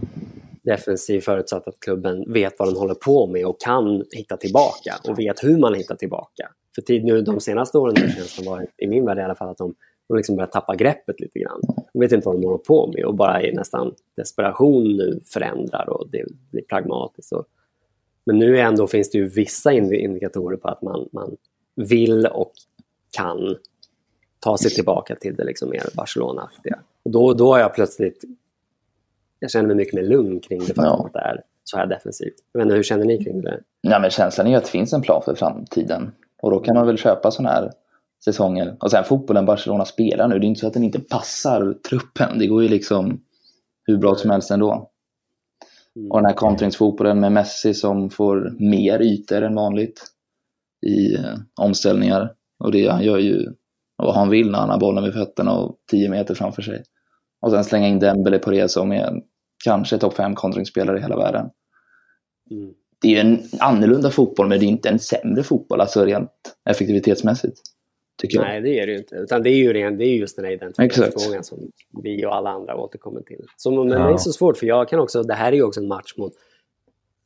defensiv 0.64 1.22
förutsatt 1.22 1.68
att 1.68 1.80
klubben 1.80 2.34
vet 2.34 2.54
vad 2.60 2.68
den 2.68 2.78
håller 2.78 2.94
på 2.96 3.28
med 3.28 3.46
och 3.46 3.62
kan 3.62 4.06
hitta 4.12 4.38
tillbaka 4.38 4.96
och 5.10 5.20
vet 5.20 5.44
hur 5.44 5.58
man 5.58 5.74
hittar 5.74 5.96
tillbaka. 5.96 6.50
För 6.76 6.82
tid 6.82 7.06
nu 7.06 7.22
de 7.22 7.40
senaste 7.40 7.78
åren 7.78 7.96
har 7.98 8.08
känslan 8.08 8.46
varit, 8.56 8.70
i 8.78 8.88
min 8.88 9.06
värld 9.06 9.18
i 9.18 9.22
alla 9.22 9.36
fall, 9.36 9.50
att 9.50 9.58
de, 9.58 9.76
de 10.08 10.18
liksom 10.18 10.36
börjar 10.36 10.48
tappa 10.48 10.76
greppet 10.76 11.20
lite 11.20 11.40
grann. 11.40 11.62
De 11.94 12.00
vet 12.00 12.12
inte 12.12 12.26
vad 12.28 12.36
de 12.42 12.46
håller 12.46 12.58
på 12.58 12.92
med 12.96 13.06
och 13.06 13.16
bara 13.16 13.44
i 13.44 13.54
nästan 13.54 13.94
desperation 14.18 14.84
nu 14.98 15.20
förändrar 15.26 15.90
och 15.90 16.10
det 16.10 16.26
blir 16.52 16.62
pragmatiskt. 16.64 17.32
Och, 17.32 17.46
men 18.26 18.40
nu 18.40 18.60
ändå 18.60 18.88
finns 18.88 19.12
det 19.12 19.18
ju 19.18 19.28
vissa 19.30 19.72
indi- 19.72 19.96
indikatorer 20.00 20.58
på 20.58 20.68
att 20.68 20.82
man, 20.82 21.10
man 21.12 21.38
vill 21.76 22.26
och 22.26 22.52
kan 23.18 23.56
ta 24.44 24.58
sig 24.58 24.72
tillbaka 24.72 25.16
till 25.16 25.36
det 25.36 25.44
liksom 25.44 25.70
mer 25.70 25.84
Barcelona-aktiga. 25.96 26.80
Och 27.06 27.12
då, 27.12 27.34
då 27.34 27.54
har 27.54 27.60
jag 27.60 27.74
plötsligt... 27.74 28.24
Jag 29.40 29.52
känner 29.52 29.68
mig 29.68 29.76
mycket 29.76 29.94
mer 29.94 30.04
lugn 30.04 30.40
kring 30.40 30.60
det 30.60 30.66
faktum 30.66 30.84
Ja. 30.86 31.06
att 31.06 31.14
det 31.14 31.20
är 31.20 31.42
så 31.64 31.78
här 31.78 31.88
defensivt. 31.88 32.36
Jag 32.52 32.66
hur 32.66 32.84
känner 32.84 33.06
ni 33.06 33.24
kring 33.24 33.42
det? 33.42 33.60
Ja, 33.82 34.00
men 34.00 34.10
känslan 34.10 34.48
är 34.48 34.52
ju 34.52 34.58
att 34.58 34.64
det 34.64 34.70
finns 34.70 34.94
en 34.94 35.02
plan 35.02 35.22
för 35.26 35.36
framtiden. 35.36 36.12
Och 36.42 36.52
då 36.52 36.60
kan 36.60 36.76
man 36.76 36.88
väl 36.88 36.98
köpa 36.98 37.32
sådana 37.32 37.50
här 37.50 37.72
säsonger. 38.26 38.76
Och 38.80 38.92
sen 38.92 39.04
fotbollen 39.04 39.46
Barcelona 39.46 39.86
spelar 39.86 40.28
nu, 40.28 40.40
det 40.40 40.46
är 40.46 40.48
inte 40.48 40.60
så 40.60 40.68
att 40.68 40.74
den 40.74 40.84
inte 40.84 41.00
passar 41.00 41.74
truppen. 41.90 42.40
Det 42.40 42.48
går 42.48 42.64
ju 42.64 42.70
liksom 42.70 43.22
hur 43.86 43.98
bra 43.98 44.16
som 44.16 44.30
helst 44.30 44.52
ändå. 44.52 44.90
Mm. 45.96 46.12
Och 46.12 46.18
den 46.18 46.26
här 46.26 46.34
kontringsfotbollen 46.34 47.20
med 47.20 47.32
Messi 47.32 47.74
som 47.74 48.10
får 48.10 48.56
mer 48.60 49.02
ytor 49.02 49.42
än 49.42 49.56
vanligt 49.56 50.04
i 50.86 51.16
eh, 51.16 51.36
omställningar. 51.60 52.34
Och 52.60 52.72
det 52.72 52.88
han 52.88 53.04
gör 53.04 53.18
ju 53.18 53.54
vad 53.96 54.16
han 54.16 54.30
vill 54.30 54.52
när 54.52 54.60
han 54.60 54.70
har 54.70 54.80
bollen 54.80 55.04
vid 55.04 55.14
fötterna 55.14 55.58
och 55.58 55.78
10 55.92 56.10
meter 56.10 56.36
framför 56.36 56.62
sig. 56.62 56.84
Och 57.42 57.52
sen 57.52 57.64
slänga 57.64 57.88
in 57.88 58.00
Dembele 58.00 58.40
på 58.40 58.52
det 58.52 58.72
som 58.72 58.92
är 58.92 59.22
kanske 59.64 59.98
topp 59.98 60.14
5 60.14 60.36
kontringsspelare 60.36 60.98
i 60.98 61.02
hela 61.02 61.16
världen. 61.18 61.50
Mm. 62.52 62.74
Det 63.02 63.08
är 63.08 63.12
ju 63.12 63.20
en 63.20 63.44
annorlunda 63.60 64.10
fotboll 64.10 64.48
men 64.48 64.60
det 64.60 64.66
är 64.66 64.68
inte 64.68 64.90
en 64.90 65.00
sämre 65.00 65.44
fotboll, 65.44 65.82
alltså 65.82 66.06
rent 66.06 66.32
effektivitetsmässigt. 66.70 67.58
Tycker 68.22 68.38
jag. 68.38 68.46
Nej, 68.46 68.62
det 68.62 68.80
är 68.80 68.86
det 68.86 68.92
ju 68.92 68.98
inte. 68.98 69.16
Utan 69.16 69.44
det 69.44 69.50
är 69.50 69.56
ju, 69.56 69.74
ren, 69.74 69.98
det 69.98 70.06
är 70.06 70.16
just 70.16 70.36
den 70.36 70.46
här 70.46 70.52
Exakt. 70.52 70.74
identifieringsfrågan 70.74 71.44
som 71.44 71.58
vi 72.04 72.26
och 72.26 72.36
alla 72.36 72.50
andra 72.50 72.76
återkommer 72.76 73.22
till. 73.22 73.46
Som, 73.58 73.76
men 73.76 73.90
Ja. 73.90 74.08
det 74.08 74.14
är 74.14 74.18
så 74.18 74.32
svårt, 74.32 74.58
för 74.58 74.66
jag 74.66 74.90
kan 74.90 75.00
också... 75.00 75.24
Det 75.24 75.34
här 75.34 75.52
är 75.52 75.56
ju 75.56 75.64
också 75.64 75.80
en 75.80 75.88
match 75.88 76.14
mot 76.18 76.34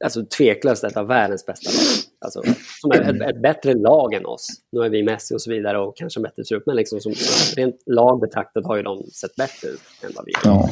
alltså, 0.04 0.26
tveklöst 0.26 0.84
ett 0.84 0.98
av 0.98 1.08
världens 1.08 1.46
bästa 1.46 1.70
lag. 1.70 2.07
Alltså, 2.28 2.54
som 2.82 2.92
är 2.92 3.02
ett, 3.02 3.36
ett 3.36 3.42
bättre 3.42 3.74
lag 3.74 4.14
än 4.14 4.26
oss. 4.26 4.48
Nu 4.72 4.82
är 4.82 4.90
vi 4.90 5.04
Messi 5.04 5.36
och 5.36 5.42
så 5.42 5.52
vidare 5.52 5.80
och 5.80 5.98
kanske 5.98 6.20
bättre 6.20 6.44
trupp, 6.44 6.64
men 6.66 6.76
liksom 6.76 7.00
som, 7.00 7.14
rent 7.56 7.76
lag 7.86 8.20
betraktat 8.20 8.66
har 8.66 8.78
ju 8.78 8.84
de 8.84 9.04
sett 9.04 9.36
bättre 9.36 9.68
ut 9.68 9.82
än 10.04 10.12
vad 10.16 10.26
vi 10.26 10.32
gör. 10.32 10.56
Ja. 10.56 10.70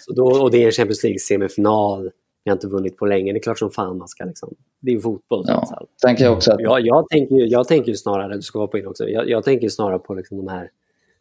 Så 0.00 0.12
då, 0.12 0.42
och 0.42 0.50
det 0.50 0.62
är 0.62 0.66
en 0.66 0.72
Champions 0.72 1.04
League-semifinal. 1.04 2.10
Vi 2.44 2.50
har 2.50 2.56
inte 2.56 2.66
vunnit 2.66 2.96
på 2.96 3.06
länge. 3.06 3.32
Det 3.32 3.38
är 3.38 3.42
klart 3.42 3.58
som 3.58 3.70
fan 3.70 3.98
man 3.98 4.08
ska 4.08 4.24
liksom... 4.24 4.54
Det 4.80 4.90
är 4.90 4.94
ju 4.94 5.00
fotboll 5.00 5.44
Ja. 5.46 5.86
kan 6.02 6.16
jag 6.18 6.32
också 6.32 6.52
att 6.52 6.60
Jag, 6.60 6.80
jag, 6.80 7.08
tänker 7.08 7.36
jag 7.36 7.68
tänker 7.68 7.94
snarare, 7.94 8.36
du 8.36 8.42
ska 8.42 8.66
på 8.66 8.78
in 8.78 8.86
också, 8.86 9.08
jag, 9.08 9.28
jag 9.28 9.44
tänker 9.44 9.68
snarare 9.68 9.98
på 9.98 10.14
liksom 10.14 10.36
de 10.36 10.48
här 10.48 10.70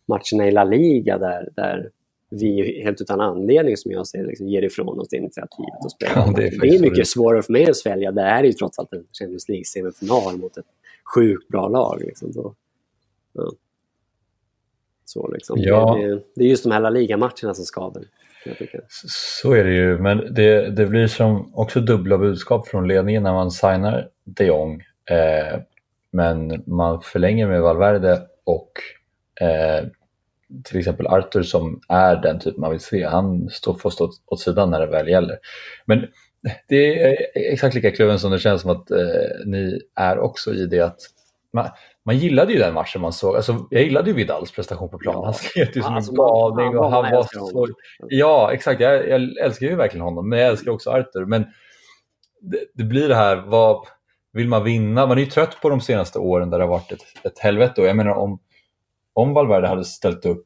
matcherna 0.07 0.47
i 0.47 0.51
La 0.51 0.63
Liga 0.63 1.17
där, 1.17 1.49
där 1.55 1.89
vi 2.29 2.81
helt 2.83 3.01
utan 3.01 3.21
anledning, 3.21 3.77
som 3.77 3.91
jag 3.91 4.07
ser 4.07 4.19
det, 4.19 4.27
liksom, 4.27 4.47
ger 4.47 4.61
ifrån 4.61 4.99
oss 4.99 5.13
initiativet 5.13 5.83
och 5.83 5.91
spelar. 5.91 6.13
Ja, 6.15 6.33
det 6.35 6.47
är 6.47 6.59
det, 6.61 6.67
är 6.67 6.79
mycket 6.79 7.07
så. 7.07 7.11
svårare 7.11 7.41
för 7.41 7.53
mig 7.53 7.69
att 7.69 7.77
svälja. 7.77 8.11
Det 8.11 8.21
här 8.21 8.43
är 8.43 8.47
ju 8.47 8.53
trots 8.53 8.79
allt 8.79 8.93
en 8.93 9.03
Champions 9.19 9.49
League-semifinal 9.49 10.37
mot 10.37 10.57
ett 10.57 10.65
sjukt 11.15 11.47
bra 11.47 11.67
lag. 11.67 12.01
Liksom. 12.05 12.33
Så, 12.33 12.55
ja. 13.33 13.51
Så 15.05 15.31
liksom. 15.33 15.59
Ja. 15.59 15.97
Det, 16.01 16.07
det, 16.07 16.21
det 16.35 16.43
är 16.43 16.47
just 16.47 16.63
de 16.63 16.71
här 16.71 16.79
La 16.79 16.89
Liga-matcherna 16.89 17.53
som 17.53 17.65
skaver. 17.65 18.03
Tycker. 18.57 18.81
Så 19.39 19.53
är 19.53 19.63
det 19.63 19.73
ju, 19.73 19.97
men 19.97 20.33
det, 20.33 20.69
det 20.69 20.85
blir 20.85 21.07
som 21.07 21.55
också 21.55 21.79
dubbla 21.79 22.17
budskap 22.17 22.67
från 22.67 22.87
ledningen 22.87 23.23
när 23.23 23.33
man 23.33 23.51
signar 23.51 24.09
de 24.23 24.45
Jong. 24.45 24.83
Eh, 25.11 25.59
men 26.11 26.63
man 26.65 27.01
förlänger 27.01 27.47
med 27.47 27.61
Valverde 27.61 28.21
och 28.43 28.71
eh, 29.41 29.85
till 30.63 30.79
exempel 30.79 31.07
Arthur 31.07 31.43
som 31.43 31.81
är 31.87 32.15
den 32.15 32.39
typ 32.39 32.57
man 32.57 32.71
vill 32.71 32.79
se. 32.79 33.03
Han 33.03 33.49
står, 33.49 33.73
får 33.73 33.89
stå 33.89 34.11
åt 34.25 34.39
sidan 34.39 34.69
när 34.71 34.79
det 34.79 34.87
väl 34.87 35.07
gäller. 35.07 35.37
Men 35.85 36.07
det 36.67 37.03
är 37.03 37.17
exakt 37.33 37.75
lika 37.75 37.91
kluven 37.91 38.19
som 38.19 38.31
det 38.31 38.39
känns 38.39 38.61
som 38.61 38.71
att 38.71 38.91
eh, 38.91 39.45
ni 39.45 39.81
är 39.95 40.19
också 40.19 40.53
i 40.53 40.65
det 40.65 40.79
att 40.79 40.99
man, 41.53 41.69
man 42.05 42.17
gillade 42.17 42.53
ju 42.53 42.59
den 42.59 42.73
matchen 42.73 43.01
man 43.01 43.13
såg. 43.13 43.35
Alltså, 43.35 43.67
jag 43.69 43.83
gillade 43.83 44.09
ju 44.09 44.15
Vidals 44.15 44.51
prestation 44.51 44.89
på 44.89 44.97
plan. 44.97 45.15
Ja. 45.15 45.25
Han 45.25 45.33
slet 45.33 45.75
ju 45.75 45.81
som 45.81 45.95
Alltså, 45.95 46.11
en 46.11 46.15
galning 46.15 46.77
och 46.77 46.91
han 46.91 47.11
var 47.11 47.23
så 47.23 47.39
honom. 47.39 47.75
Ja, 48.07 48.53
exakt. 48.53 48.81
Jag, 48.81 49.09
jag 49.09 49.37
älskar 49.37 49.67
ju 49.67 49.75
verkligen 49.75 50.03
honom, 50.03 50.29
men 50.29 50.39
jag 50.39 50.47
älskar 50.47 50.71
också 50.71 50.89
Arthur. 50.89 51.25
Men 51.25 51.45
det, 52.41 52.59
det 52.73 52.83
blir 52.83 53.09
det 53.09 53.15
här, 53.15 53.35
vad 53.35 53.87
vill 54.33 54.47
man 54.47 54.63
vinna? 54.63 55.07
Man 55.07 55.17
är 55.17 55.21
ju 55.21 55.29
trött 55.29 55.61
på 55.61 55.69
de 55.69 55.81
senaste 55.81 56.19
åren 56.19 56.49
där 56.49 56.57
det 56.57 56.63
har 56.63 56.69
varit 56.69 56.91
ett, 56.91 57.03
ett 57.23 57.39
helvete. 57.39 57.81
Och 57.81 57.87
jag 57.87 57.95
menar 57.95 58.11
om, 58.11 58.39
om 59.19 59.33
Valverde 59.33 59.67
hade 59.67 59.85
ställt 59.85 60.25
upp 60.25 60.45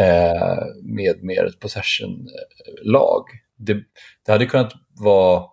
eh, 0.00 0.64
med 0.82 1.24
mer 1.24 1.44
ett 1.44 1.60
possession-lag, 1.60 3.24
det, 3.56 3.74
det 4.26 4.32
hade 4.32 4.46
kunnat 4.46 4.72
vara, 5.00 5.44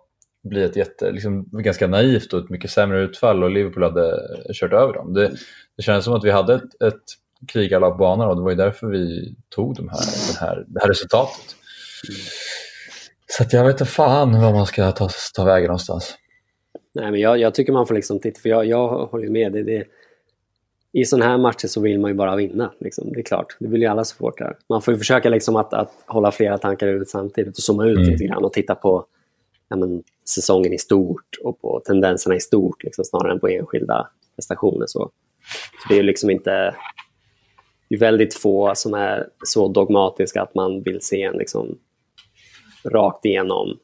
bli 0.44 0.62
ett 0.62 0.76
jätte, 0.76 1.10
liksom, 1.10 1.48
ganska 1.52 1.86
naivt 1.86 2.32
och 2.32 2.44
ett 2.44 2.50
mycket 2.50 2.70
sämre 2.70 3.02
utfall 3.02 3.44
och 3.44 3.50
Liverpool 3.50 3.82
hade 3.82 4.20
kört 4.52 4.72
över 4.72 4.92
dem. 4.92 5.14
Det, 5.14 5.32
det 5.76 5.82
kändes 5.82 6.04
som 6.04 6.14
att 6.14 6.24
vi 6.24 6.30
hade 6.30 6.54
ett, 6.54 6.82
ett 6.82 7.02
krigarlag 7.48 7.92
på 7.92 7.98
banan 7.98 8.28
och 8.28 8.36
det 8.36 8.42
var 8.42 8.50
ju 8.50 8.56
därför 8.56 8.86
vi 8.86 9.34
tog 9.48 9.76
de 9.76 9.88
här, 9.88 10.00
den 10.28 10.48
här, 10.48 10.64
det 10.68 10.80
här 10.80 10.88
resultatet. 10.88 11.56
Så 13.26 13.42
att 13.42 13.52
jag 13.52 13.64
vet 13.64 13.80
inte 13.80 13.84
fan 13.84 14.40
vad 14.40 14.54
man 14.54 14.66
ska 14.66 14.92
ta, 14.92 15.08
ta 15.34 15.44
vägen 15.44 15.66
någonstans. 15.66 16.18
Nej, 16.94 17.10
men 17.10 17.20
jag, 17.20 17.38
jag 17.38 17.54
tycker 17.54 17.72
man 17.72 17.86
får 17.86 17.94
liksom 17.94 18.20
titta, 18.20 18.40
för 18.40 18.48
jag, 18.48 18.66
jag 18.66 18.88
håller 19.06 19.28
med. 19.28 19.52
Det, 19.52 19.62
det, 19.62 19.84
i 20.92 21.04
sådana 21.04 21.30
här 21.30 21.38
matcher 21.38 21.66
så 21.66 21.80
vill 21.80 22.00
man 22.00 22.10
ju 22.10 22.14
bara 22.14 22.36
vinna. 22.36 22.72
Liksom. 22.80 23.12
Det 23.12 23.18
är 23.18 23.22
klart, 23.22 23.56
det 23.60 23.68
vill 23.68 23.80
ju 23.80 23.86
alla 23.86 24.04
supportrar. 24.04 24.58
Man 24.68 24.82
får 24.82 24.94
ju 24.94 24.98
försöka 24.98 25.28
liksom 25.28 25.56
att, 25.56 25.74
att 25.74 25.92
hålla 26.06 26.30
flera 26.32 26.58
tankar 26.58 26.86
huvudet 26.86 27.08
samtidigt 27.08 27.56
och 27.56 27.62
zooma 27.62 27.86
ut 27.86 27.98
Mm. 27.98 28.10
lite 28.10 28.24
grann 28.24 28.44
och 28.44 28.52
titta 28.52 28.74
på 28.74 29.06
ja, 29.68 29.76
men, 29.76 30.02
säsongen 30.28 30.72
i 30.72 30.78
stort 30.78 31.38
och 31.44 31.60
på 31.60 31.82
tendenserna 31.84 32.36
i 32.36 32.40
stort 32.40 32.82
liksom, 32.82 33.04
snarare 33.04 33.32
än 33.32 33.40
på 33.40 33.48
enskilda 33.48 34.08
prestationer. 34.36 34.86
Så. 34.86 35.10
Så 35.82 35.88
det 35.88 35.94
är 35.94 35.96
ju 35.96 36.02
liksom 36.02 36.30
inte... 36.30 36.74
Det 37.88 37.94
är 37.94 37.98
väldigt 37.98 38.34
få 38.34 38.72
som 38.74 38.94
är 38.94 39.28
så 39.44 39.68
dogmatiska 39.68 40.42
att 40.42 40.54
man 40.54 40.82
vill 40.82 41.00
se 41.00 41.22
en 41.22 41.36
liksom, 41.36 41.78
rakt 42.84 43.24
igenom 43.24 43.78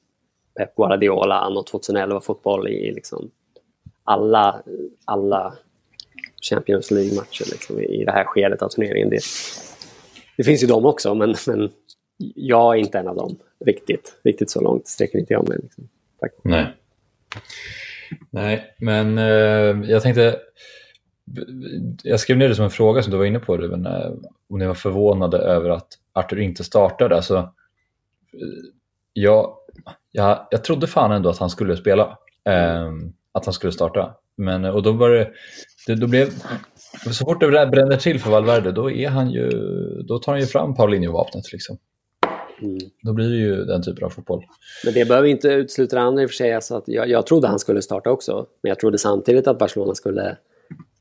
Pep 0.57 0.77
Guardiola 0.77 1.35
anno 1.35 1.65
2011-fotboll 1.73 2.69
i 2.69 2.93
liksom 2.95 3.31
alla, 4.05 4.63
alla 5.05 5.55
Champions 6.41 6.91
League-matcher 6.91 7.45
liksom, 7.51 7.81
i 7.81 8.05
det 8.05 8.13
här 8.13 8.25
skedet 8.25 8.63
av 8.63 8.69
turneringen. 8.69 9.11
Det, 9.11 9.21
det 10.37 10.45
finns 10.45 10.63
ju 10.63 10.67
de 10.67 10.87
också, 10.87 11.15
men, 11.15 11.35
men 11.47 11.71
jag 12.35 12.75
är 12.75 12.81
inte 12.81 12.99
en 12.99 13.09
av 13.09 13.17
dem 13.17 13.39
riktigt. 13.67 14.21
Riktigt 14.25 14.51
så 14.51 14.61
långt 14.61 14.87
sträcker 14.87 15.19
inte 15.19 15.33
jag 15.33 15.49
mig. 15.49 15.59
Liksom. 15.63 15.89
Tack. 16.21 16.33
Nej. 16.43 16.67
Nej, 18.31 18.75
men 18.79 19.19
eh, 19.19 19.91
jag 19.91 20.03
tänkte... 20.03 20.41
Jag 22.03 22.21
skrev 22.21 22.39
ner 22.39 22.49
det 22.49 22.55
som 22.55 22.65
en 22.65 22.71
fråga 22.71 23.03
som 23.03 23.11
du 23.11 23.19
var 23.19 23.25
inne 23.25 23.39
på, 23.39 23.57
Ruben, 23.57 23.87
eh, 23.87 24.13
om 24.51 24.59
ni 24.59 24.67
var 24.67 24.75
förvånade 24.75 25.39
över 25.39 25.71
att 25.71 25.89
Arthur 26.13 26.41
inte 26.41 26.65
startade. 26.65 27.17
Alltså, 27.17 27.37
eh, 28.33 28.71
jag, 29.13 29.57
jag, 30.13 30.47
jag 30.51 30.65
trodde 30.65 30.87
fan 30.87 31.13
ändå 31.13 31.31
att 31.31 31.39
han 31.39 31.51
skulle 31.51 31.77
spela, 31.77 32.19
eh, 32.45 32.93
att 33.33 33.45
han 33.45 33.55
skulle 33.55 33.73
starta. 33.73 34.15
Men, 34.37 34.65
eh, 34.65 34.71
och 34.71 34.83
då, 34.83 34.93
var 34.93 35.11
det, 35.11 35.31
det, 35.89 35.95
då 35.95 36.07
blev, 36.07 36.31
så 37.11 37.25
fort 37.25 37.41
det 37.41 37.49
bränner 37.49 37.97
till 37.97 38.21
för 38.21 38.31
Valverde, 38.31 38.73
då, 38.73 38.91
är 38.91 39.09
han 39.09 39.31
ju, 39.31 39.51
då 40.09 40.19
tar 40.19 40.33
han 40.33 40.41
ju 40.41 40.47
fram 40.47 40.75
Paulinho-vapnet. 40.75 41.53
Liksom. 41.53 41.79
Mm. 42.63 42.79
Då 43.03 43.13
blir 43.13 43.29
det 43.29 43.37
ju 43.37 43.65
den 43.65 43.83
typen 43.83 44.05
av 44.05 44.11
fotboll. 44.11 44.45
Men 44.85 44.95
det 44.95 45.09
behöver 45.09 45.29
inte 45.29 45.49
utesluta 45.49 45.97
det 45.97 46.03
andra 46.03 46.23
i 46.23 46.27
och 46.27 46.31
för 46.31 46.35
sig. 46.35 46.55
Alltså 46.55 46.77
att 46.77 46.85
jag, 46.87 47.09
jag 47.09 47.27
trodde 47.27 47.49
han 47.49 47.59
skulle 47.59 47.83
starta 47.83 48.11
också. 48.11 48.47
Men 48.63 48.69
jag 48.69 48.79
trodde 48.79 48.99
samtidigt 48.99 49.47
att 49.47 49.59
Barcelona 49.59 49.95
skulle 49.95 50.37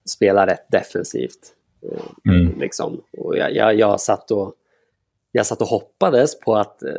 spela 0.05 0.47
rätt 0.47 0.71
defensivt. 0.71 1.53
Eh, 1.91 2.31
Mm. 2.31 2.59
Liksom. 2.59 3.01
Och 3.17 3.37
jag, 3.37 3.55
jag, 3.55 3.75
jag, 3.75 4.01
satt 4.01 4.31
och, 4.31 4.53
jag 5.31 5.45
satt 5.45 5.61
och 5.61 5.67
hoppades 5.67 6.39
på 6.39 6.55
att 6.55 6.83
eh, 6.83 6.91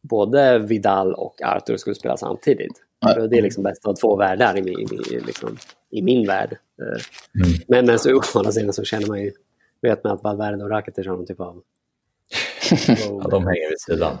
både 0.00 0.58
Vidal 0.58 1.14
och 1.14 1.42
Arthur 1.42 1.76
skulle 1.76 1.94
spela 1.94 2.16
samtidigt. 2.16 2.82
Nej. 3.02 3.28
Det 3.28 3.38
är 3.38 3.42
liksom 3.42 3.62
bäst 3.62 3.86
av 3.86 3.94
två 3.94 4.16
världar 4.16 4.58
i 4.58 4.62
min, 4.62 4.78
i, 4.78 5.20
liksom, 5.26 5.56
i 5.90 6.02
min 6.02 6.26
värld. 6.26 6.58
Mm. 6.80 7.58
Men, 7.68 7.86
men 7.86 7.98
så 7.98 8.16
å 8.16 8.22
andra 8.34 8.52
sidan 8.52 8.72
så 8.72 8.84
känner 8.84 9.06
man 9.06 9.20
ju, 9.20 9.32
vet 9.82 10.04
man 10.04 10.12
att 10.12 10.22
Valverde 10.22 10.64
och 10.64 10.70
Rakitic 10.70 11.06
har 11.06 11.16
någon 11.16 11.26
typ 11.26 11.40
av... 11.40 11.62
Ja, 12.88 13.28
de 13.30 13.46
hänger 13.46 13.68
vid 13.68 13.80
sidan. 13.80 14.18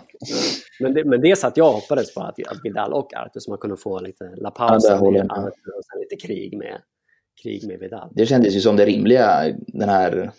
Men 0.80 0.94
det, 0.94 1.04
men 1.04 1.20
det 1.20 1.38
satt 1.38 1.56
jag 1.56 1.72
hoppades 1.72 2.14
på, 2.14 2.20
att, 2.20 2.46
att 2.46 2.64
Vidal 2.64 2.92
och 2.92 3.14
Arthur, 3.14 3.40
så 3.40 3.50
man 3.50 3.58
kunde 3.58 3.76
få 3.76 4.00
lite 4.00 4.24
La 4.24 4.30
Ja, 4.44 4.50
Pausa 4.50 4.96
håller 4.96 5.24
med. 5.24 5.32
Arthur 5.32 5.76
och 5.76 5.84
sen 5.84 6.00
lite 6.00 6.26
krig 6.26 6.58
med, 6.58 6.78
krig 7.42 7.66
med 7.66 7.78
Vidal. 7.78 8.08
Det 8.14 8.26
kändes 8.26 8.54
ju 8.54 8.60
som 8.60 8.76
det 8.76 8.84
rimliga, 8.84 9.52
den 9.66 9.88
här 9.88 10.30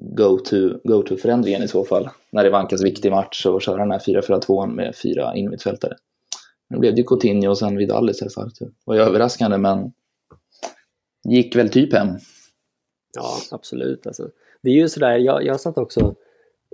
go-to- 0.00 0.80
go-to-förändringen 0.84 1.62
i 1.62 1.68
så 1.68 1.84
fall. 1.84 2.08
När 2.30 2.44
det 2.44 2.50
vankas 2.50 2.84
viktig 2.84 3.10
match 3.10 3.46
och 3.46 3.62
köra 3.62 3.76
den 3.76 3.90
här 3.90 3.98
4-4-2 3.98 4.66
med 4.66 4.96
fyra 4.96 5.34
innermittfältare. 5.34 5.96
Nu 6.68 6.78
blev 6.78 6.94
det 6.94 7.02
Coutinho 7.02 7.50
och 7.50 7.58
sen 7.58 7.76
Vidal 7.76 8.10
istället 8.10 8.34
för 8.34 8.40
Arthur. 8.40 8.66
Det 8.66 8.72
var 8.84 8.94
ju 8.94 9.00
överraskande 9.00 9.58
men 9.58 9.92
gick 11.28 11.56
väl 11.56 11.68
typ 11.68 11.92
hem. 11.92 12.08
Ja, 13.16 13.36
absolut. 13.50 14.06
Alltså. 14.06 14.30
Det 14.62 14.70
är 14.70 14.74
ju 14.74 14.88
sådär, 14.88 15.16
jag, 15.18 15.44
jag 15.44 15.60
satt 15.60 15.78
också, 15.78 16.14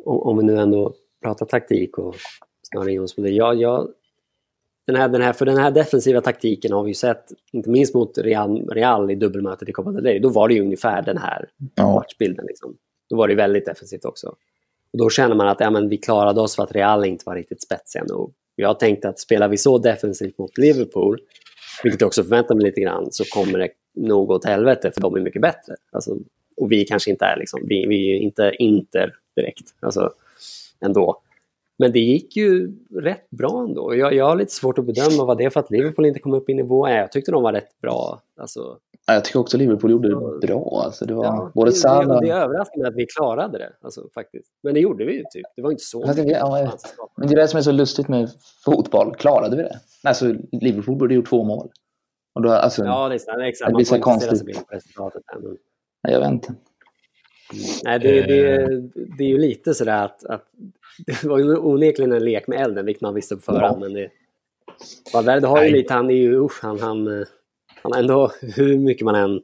om, 0.04 0.20
om 0.20 0.36
vi 0.36 0.42
nu 0.44 0.58
ändå 0.58 0.94
pratar 1.22 1.46
taktik 1.46 1.98
och 1.98 2.14
snarare 2.62 2.92
in 2.92 3.00
oss 3.02 3.16
på 3.16 3.22
det. 3.22 3.30
Jag, 3.30 3.56
jag, 3.56 3.88
den 4.86 4.96
här, 4.96 5.08
den 5.08 5.22
här, 5.22 5.32
för 5.32 5.46
den 5.46 5.56
här 5.56 5.70
defensiva 5.70 6.20
taktiken 6.20 6.72
har 6.72 6.82
vi 6.82 6.90
ju 6.90 6.94
sett, 6.94 7.32
inte 7.52 7.70
minst 7.70 7.94
mot 7.94 8.18
Real, 8.18 8.68
Real 8.68 9.10
i 9.10 9.14
dubbelmötet 9.14 9.68
i 9.68 9.72
Copa 9.72 9.92
del 9.92 10.04
Rey. 10.04 10.18
Då 10.18 10.28
var 10.28 10.48
det 10.48 10.54
ju 10.54 10.60
ungefär 10.60 11.02
den 11.02 11.18
här 11.18 11.48
Ja. 11.74 11.94
matchbilden. 11.94 12.44
Liksom. 12.46 12.76
Då 13.10 13.16
var 13.16 13.28
det 13.28 13.34
väldigt 13.34 13.66
defensivt 13.66 14.04
också. 14.04 14.28
Och 14.92 14.98
då 14.98 15.10
känner 15.10 15.34
man 15.34 15.48
att 15.48 15.60
ja, 15.60 15.70
men 15.70 15.88
vi 15.88 15.96
klarade 15.96 16.40
oss 16.40 16.56
för 16.56 16.62
att 16.62 16.72
Real 16.72 17.04
inte 17.04 17.22
var 17.26 17.34
riktigt 17.34 17.62
spetsiga 17.62 18.04
nog. 18.04 18.32
Jag 18.54 18.78
tänkte 18.78 19.08
att 19.08 19.18
spelar 19.18 19.48
vi 19.48 19.56
så 19.56 19.78
defensivt 19.78 20.38
mot 20.38 20.58
Liverpool, 20.58 21.20
vilket 21.82 22.00
jag 22.00 22.08
också 22.08 22.22
förväntar 22.22 22.54
mig 22.54 22.64
lite 22.64 22.80
grann, 22.80 23.08
så 23.10 23.24
kommer 23.24 23.58
det 23.58 23.68
nog 23.94 24.28
gå 24.28 24.34
åt 24.34 24.44
helvete 24.44 24.90
för 24.94 25.00
de 25.00 25.16
är 25.16 25.20
mycket 25.20 25.42
bättre. 25.42 25.74
Alltså, 25.92 26.16
och 26.56 26.72
vi 26.72 26.84
kanske 26.84 27.10
inte 27.10 27.24
är 27.24 27.36
liksom, 27.36 27.60
vi, 27.66 27.86
vi 27.86 28.16
är 28.16 28.18
inte 28.18 28.52
Inter 28.58 29.14
direkt, 29.36 29.74
alltså 29.80 30.12
ändå. 30.80 31.22
Men 31.78 31.92
det 31.92 31.98
gick 31.98 32.36
ju 32.36 32.72
rätt 32.94 33.30
bra 33.30 33.64
ändå. 33.68 33.94
Jag, 33.96 34.14
jag 34.14 34.24
har 34.24 34.36
lite 34.36 34.52
svårt 34.52 34.78
att 34.78 34.84
bedöma 34.84 35.24
vad 35.24 35.38
det 35.38 35.44
är 35.44 35.50
för 35.50 35.60
att 35.60 35.70
Liverpool 35.70 36.06
inte 36.06 36.20
kom 36.20 36.34
upp 36.34 36.48
i 36.48 36.54
nivå. 36.54 36.88
Jag 36.88 37.12
tyckte 37.12 37.32
de 37.32 37.42
var 37.42 37.52
rätt 37.52 37.80
bra. 37.80 38.20
Alltså, 38.36 38.78
jag 39.14 39.24
tycker 39.24 39.40
också 39.40 39.56
Liverpool 39.56 39.90
gjorde 39.90 40.08
det 40.08 40.46
bra. 40.46 40.82
Alltså, 40.84 41.04
det 41.04 41.14
var 41.14 41.24
ja, 41.24 41.52
både 41.54 41.70
det, 41.70 41.88
det, 41.88 42.20
det 42.20 42.32
överraskade 42.32 42.82
mig 42.82 42.88
att 42.88 42.96
vi 42.96 43.06
klarade 43.06 43.58
det. 43.58 43.72
Alltså, 43.80 44.08
faktiskt. 44.14 44.48
Men 44.62 44.74
det 44.74 44.80
gjorde 44.80 45.04
vi 45.04 45.12
ju 45.12 45.24
typ. 45.32 45.46
Det 45.56 45.62
var 45.62 45.70
inte 45.70 45.84
så. 45.84 46.04
Alltså, 46.04 46.22
ja, 46.22 46.78
men 47.16 47.28
det 47.28 47.34
är 47.34 47.36
det 47.36 47.48
som 47.48 47.58
är 47.58 47.62
så 47.62 47.72
lustigt 47.72 48.08
med 48.08 48.28
fotboll. 48.64 49.14
Klarade 49.14 49.56
vi 49.56 49.62
det? 49.62 49.80
Alltså, 50.04 50.34
Liverpool 50.52 50.96
borde 50.96 51.14
gjort 51.14 51.28
två 51.28 51.44
mål. 51.44 51.68
Och 52.34 52.42
då, 52.42 52.50
alltså, 52.50 52.84
ja, 52.84 53.08
det 53.08 53.14
är. 53.14 53.40
Exakt. 53.40 53.72
Man 53.72 53.84
får 53.84 53.96
inte 53.96 54.04
konstigt. 54.04 54.38
ställa 54.38 54.54
sig 54.54 54.64
på 54.64 54.74
resultatet. 54.74 55.22
Här, 55.26 55.38
men... 55.40 55.56
Nej, 56.04 56.12
jag 56.12 56.20
vet 56.20 56.30
inte. 56.30 56.54
Nej, 57.84 57.98
det, 57.98 58.22
det, 58.22 58.66
det 59.18 59.24
är 59.24 59.28
ju 59.28 59.38
lite 59.38 59.74
sådär 59.74 60.04
att, 60.04 60.24
att 60.24 60.46
det 61.06 61.24
var 61.24 61.38
ju 61.38 61.56
onekligen 61.56 62.12
en 62.12 62.24
lek 62.24 62.46
med 62.46 62.60
elden, 62.60 62.86
vilket 62.86 63.02
man 63.02 63.14
visste 63.14 63.36
på 63.36 63.42
förhand. 63.42 63.76
Ja. 63.76 63.80
Men 63.80 63.92
det, 63.92 64.10
Valverde 65.12 65.46
har 65.46 65.64
ju 65.64 65.70
lite, 65.70 65.94
han 65.94 66.10
är 66.10 66.14
ju, 66.14 66.44
usch, 66.44 66.62
han, 66.62 66.80
han, 66.80 67.24
han 67.82 67.92
ändå, 67.94 68.32
hur 68.40 68.78
mycket 68.78 69.04
man 69.04 69.14
än... 69.14 69.40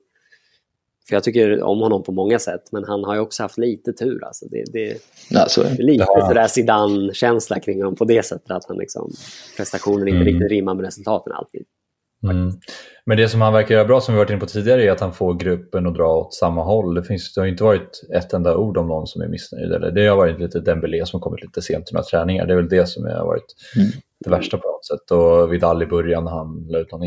För 1.08 1.16
jag 1.16 1.24
tycker 1.24 1.62
om 1.62 1.80
honom 1.80 2.02
på 2.02 2.12
många 2.12 2.38
sätt, 2.38 2.62
men 2.72 2.84
han 2.84 3.04
har 3.04 3.14
ju 3.14 3.20
också 3.20 3.42
haft 3.42 3.58
lite 3.58 3.92
tur. 3.92 4.24
Alltså 4.24 4.46
det, 4.50 4.64
det, 4.72 4.96
ja, 5.30 5.46
så 5.48 5.62
är 5.62 5.70
det. 5.76 5.82
Lite 5.82 6.06
sådär 6.28 6.46
Zidane-känsla 6.46 7.60
kring 7.60 7.78
honom 7.78 7.96
på 7.96 8.04
det 8.04 8.26
sättet, 8.26 8.50
att 8.50 8.64
han 8.68 8.76
liksom, 8.76 9.12
prestationen 9.56 10.08
inte 10.08 10.20
mm. 10.20 10.26
riktigt 10.26 10.50
rimmar 10.50 10.74
med 10.74 10.84
resultaten 10.84 11.32
alltid. 11.32 11.64
Mm. 12.22 12.52
Men 13.04 13.16
det 13.16 13.28
som 13.28 13.40
han 13.40 13.52
verkar 13.52 13.74
göra 13.74 13.84
bra, 13.84 14.00
som 14.00 14.14
vi 14.14 14.18
varit 14.18 14.30
inne 14.30 14.40
på 14.40 14.46
tidigare, 14.46 14.84
är 14.84 14.90
att 14.90 15.00
han 15.00 15.12
får 15.12 15.34
gruppen 15.34 15.86
att 15.86 15.94
dra 15.94 16.16
åt 16.16 16.34
samma 16.34 16.62
håll. 16.62 16.94
Det, 16.94 17.04
finns, 17.04 17.34
det 17.34 17.40
har 17.40 17.48
inte 17.48 17.64
varit 17.64 18.02
ett 18.14 18.32
enda 18.32 18.56
ord 18.56 18.76
om 18.76 18.88
någon 18.88 19.06
som 19.06 19.22
är 19.22 19.28
missnöjd. 19.28 19.72
Eller 19.72 19.90
det 19.90 20.06
har 20.06 20.16
varit 20.16 20.40
lite 20.40 20.60
Dembélé 20.60 21.06
som 21.06 21.20
kommit 21.20 21.42
lite 21.42 21.62
sent 21.62 21.86
till 21.86 21.94
några 21.94 22.04
träningar. 22.04 22.46
Det 22.46 22.52
är 22.52 22.56
väl 22.56 22.68
det 22.68 22.88
som 22.88 23.04
har 23.04 23.26
varit 23.26 23.54
mm. 23.76 23.88
det 24.24 24.30
värsta 24.30 24.58
på 24.58 24.68
något 24.68 24.86
sätt. 24.86 25.10
Och 25.10 25.52
Vidal 25.52 25.82
i 25.82 25.86
början, 25.86 26.24
när 26.24 26.30
han 26.30 26.66
la 26.68 26.78
ut 26.78 26.92
någon 26.92 27.02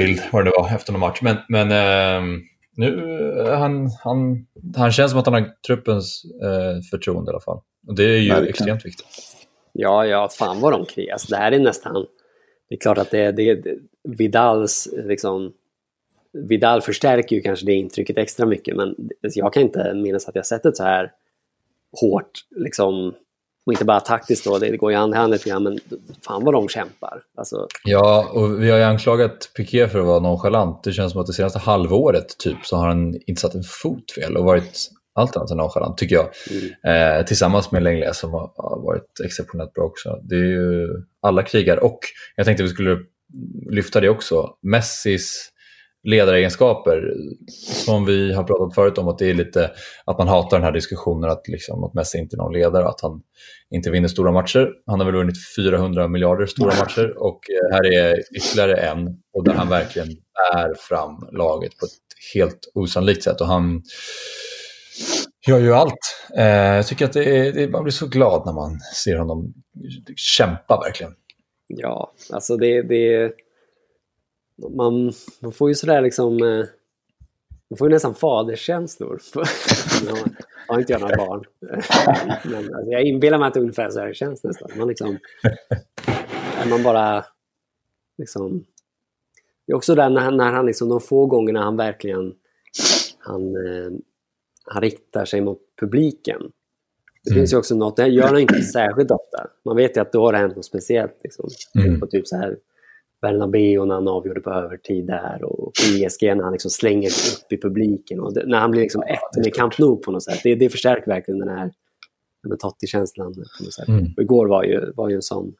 Instagram-bild, 0.00 0.32
vad 0.32 0.44
det 0.44 0.52
var, 0.56 0.74
efter 0.74 0.92
någon 0.92 1.00
match. 1.00 1.18
Men, 1.22 1.36
men 1.48 1.70
eh, 1.70 2.40
nu, 2.76 3.44
han, 3.48 3.90
han, 4.04 4.46
han 4.76 4.92
känns 4.92 5.10
som 5.10 5.20
att 5.20 5.26
han 5.26 5.34
har 5.34 5.50
truppens 5.66 6.22
eh, 6.42 6.82
förtroende 6.90 7.30
i 7.30 7.32
alla 7.32 7.40
fall. 7.40 7.60
Och 7.86 7.94
det 7.94 8.04
är 8.04 8.18
ju 8.18 8.28
Verkligen. 8.28 8.48
extremt 8.48 8.86
viktigt. 8.86 9.06
Ja, 9.72 10.06
ja, 10.06 10.28
fan 10.28 10.60
vad 10.60 10.72
de 10.72 10.84
krigar. 10.84 11.12
Alltså, 11.12 11.28
det 11.30 11.36
här 11.36 11.52
är 11.52 11.58
nästan 11.58 12.06
det 12.68 12.74
är 12.74 12.78
klart 12.78 12.98
att 12.98 13.10
det, 13.10 13.32
det, 13.32 13.64
Vidals 14.08 14.88
liksom, 14.92 15.52
Vidal 16.32 16.82
förstärker 16.82 17.36
ju 17.36 17.42
kanske 17.42 17.66
det 17.66 17.72
intrycket 17.72 18.18
extra 18.18 18.46
mycket 18.46 18.76
men 18.76 18.94
jag 19.22 19.52
kan 19.52 19.62
inte 19.62 19.94
minnas 19.94 20.28
att 20.28 20.34
jag 20.34 20.46
sett 20.46 20.66
ett 20.66 20.76
så 20.76 20.82
här 20.82 21.12
hårt, 22.00 22.30
liksom, 22.56 23.14
och 23.66 23.72
inte 23.72 23.84
bara 23.84 24.00
taktiskt 24.00 24.44
då, 24.44 24.58
det 24.58 24.76
går 24.76 24.90
ju 24.90 24.96
hand 24.96 25.14
i 25.14 25.16
hand 25.16 25.32
lite 25.32 25.50
grann, 25.50 25.62
men 25.62 25.78
fan 26.26 26.44
vad 26.44 26.54
de 26.54 26.68
kämpar. 26.68 27.22
Alltså... 27.36 27.68
Ja, 27.84 28.30
och 28.32 28.62
vi 28.62 28.70
har 28.70 28.78
ju 28.78 28.84
anklagat 28.84 29.50
Piqué 29.56 29.88
för 29.88 29.98
att 29.98 30.06
vara 30.06 30.20
nonchalant. 30.20 30.84
Det 30.84 30.92
känns 30.92 31.12
som 31.12 31.20
att 31.20 31.26
det 31.26 31.32
senaste 31.32 31.58
halvåret 31.58 32.38
typ 32.38 32.56
så 32.64 32.76
har 32.76 32.88
han 32.88 33.14
inte 33.26 33.40
satt 33.40 33.54
en 33.54 33.62
fot 33.62 34.10
fel 34.10 34.36
och 34.36 34.44
varit 34.44 34.90
allt 35.14 35.36
annat 35.36 35.50
än 35.50 35.56
nonchalant, 35.56 35.98
tycker 35.98 36.14
jag. 36.16 36.28
Mm. 36.50 37.18
Eh, 37.18 37.24
tillsammans 37.24 37.70
med 37.70 37.82
Lenglet 37.82 38.16
som 38.16 38.32
har, 38.32 38.50
har, 38.56 38.82
varit 38.82 39.20
exceptionellt 39.24 39.72
bra 39.72 39.84
också. 39.84 40.20
Det 40.22 40.34
är 40.34 40.44
ju 40.44 40.88
alla 41.22 41.42
krigar 41.42 41.84
och 41.84 41.98
jag 42.36 42.46
tänkte 42.46 42.62
vi 42.62 42.68
skulle 42.68 42.98
lyfta 43.70 44.00
det 44.00 44.08
också. 44.08 44.50
Messis 44.62 45.50
ledaregenskaper 46.06 47.14
som 47.84 48.04
vi 48.04 48.32
har 48.32 48.44
pratat 48.44 48.74
förut 48.74 48.98
om 48.98 49.08
att 49.08 49.18
det 49.18 49.30
är 49.30 49.34
lite 49.34 49.70
att 50.04 50.18
man 50.18 50.28
hatar 50.28 50.56
den 50.56 50.64
här 50.64 50.72
diskussionen 50.72 51.30
att, 51.30 51.48
liksom, 51.48 51.84
att 51.84 51.94
Messi 51.94 52.18
inte 52.18 52.36
är 52.36 52.38
någon 52.38 52.52
ledare 52.52 52.88
att 52.88 53.00
han 53.00 53.22
inte 53.70 53.90
vinner 53.90 54.08
stora 54.08 54.32
matcher. 54.32 54.68
Han 54.86 55.00
har 55.00 55.06
väl 55.06 55.14
vunnit 55.14 55.36
400 55.56 56.08
miljarder 56.08 56.46
stora 56.46 56.74
matcher 56.78 57.14
och 57.18 57.40
eh, 57.50 57.74
här 57.74 57.94
är 57.94 58.36
ytterligare 58.36 58.76
en 58.76 59.06
och 59.34 59.44
där 59.44 59.52
han 59.52 59.68
verkligen 59.68 60.08
bär 60.08 60.74
fram 60.78 61.28
laget 61.32 61.78
på 61.78 61.86
ett 61.86 62.34
helt 62.34 62.70
osannolikt 62.74 63.22
sätt 63.22 63.40
och 63.40 63.46
han 63.46 63.82
gör 65.46 65.58
ju 65.58 65.72
allt. 65.72 66.26
Eh, 66.36 66.46
jag 66.46 66.86
tycker 66.86 67.04
att 67.04 67.12
det 67.12 67.24
är, 67.24 67.52
det, 67.52 67.68
man 67.68 67.82
blir 67.82 67.92
så 67.92 68.06
glad 68.06 68.46
när 68.46 68.52
man 68.52 68.80
ser 69.04 69.16
honom 69.16 69.54
kämpa 70.16 70.80
verkligen. 70.84 71.12
Ja, 71.68 72.12
alltså 72.32 72.56
det, 72.56 72.82
det 72.82 73.32
man, 74.76 75.12
man 75.40 75.52
får 75.52 75.68
ju 75.68 75.74
sådär 75.74 76.02
liksom 76.02 76.42
eh, 76.42 76.66
man 77.70 77.76
får 77.76 77.88
ju 77.88 77.94
nästan 77.94 78.14
faderskänslor. 78.14 79.20
jag 80.06 80.16
har 80.68 80.80
inte 80.80 80.92
jag 80.92 81.00
några 81.00 81.16
barn. 81.16 81.44
Men 82.50 82.74
alltså, 82.74 82.90
jag 82.90 83.02
inbillar 83.02 83.38
mig 83.38 83.48
att 83.48 83.54
det 83.54 83.60
är 83.60 83.62
ungefär 83.62 83.90
så 83.90 84.00
här 84.00 84.06
det 84.06 84.14
känns 84.14 84.44
nästan. 84.44 84.70
Man 84.76 84.88
liksom, 84.88 85.18
man 86.70 86.82
bara 86.82 87.24
liksom, 88.18 88.64
det 89.66 89.72
är 89.72 89.76
också 89.76 89.94
där 89.94 90.10
när, 90.10 90.30
när 90.30 90.52
han 90.52 90.66
liksom, 90.66 90.88
de 90.88 91.00
få 91.00 91.26
gångerna 91.26 91.62
han 91.62 91.76
verkligen 91.76 92.34
han, 93.18 93.56
eh, 93.56 93.92
han 94.64 94.82
riktar 94.82 95.24
sig 95.24 95.40
mot 95.40 95.60
publiken. 95.80 96.40
Det 97.24 97.30
mm. 97.30 97.40
finns 97.40 97.52
ju 97.52 97.56
också 97.56 97.74
något, 97.74 97.96
det 97.96 98.06
gör 98.06 98.26
han 98.26 98.38
inte 98.38 98.62
särskilt 98.62 99.10
ofta. 99.10 99.46
Man 99.64 99.76
vet 99.76 99.96
ju 99.96 100.00
att 100.00 100.12
då 100.12 100.20
har 100.20 100.32
det 100.32 100.38
hänt 100.38 100.56
något 100.56 100.64
speciellt. 100.64 101.20
Liksom. 101.24 101.48
Mm. 101.78 102.00
På 102.00 102.06
typ 102.06 102.26
så 102.26 102.36
här 102.36 102.56
Bernabéu 103.26 103.84
när 103.84 103.94
han 103.94 104.08
avgjorde 104.08 104.40
på 104.40 104.50
övertid 104.50 105.06
där 105.06 105.44
och 105.44 105.72
PSG 105.72 106.22
när 106.22 106.42
han 106.42 106.52
liksom 106.52 106.70
slänger 106.70 107.08
upp 107.08 107.52
i 107.52 107.60
publiken. 107.60 108.20
Och 108.20 108.34
det, 108.34 108.46
när 108.46 108.58
han 108.58 108.70
blir 108.70 108.82
liksom 108.82 109.02
ett 109.02 109.44
med 109.44 109.54
Camp 109.54 109.78
Nou 109.78 109.96
på 109.96 110.10
något 110.10 110.24
sätt. 110.24 110.40
Det, 110.42 110.54
det 110.54 110.70
förstärker 110.70 111.06
verkligen 111.06 111.38
den 111.38 111.48
här 111.48 111.70
Totti-känslan. 112.58 113.34
Mm. 113.88 114.06
igår 114.16 114.46
var 114.46 114.64
ju, 114.64 114.92
var 114.92 115.08
ju 115.08 115.14
en 115.14 115.22
sån 115.22 115.54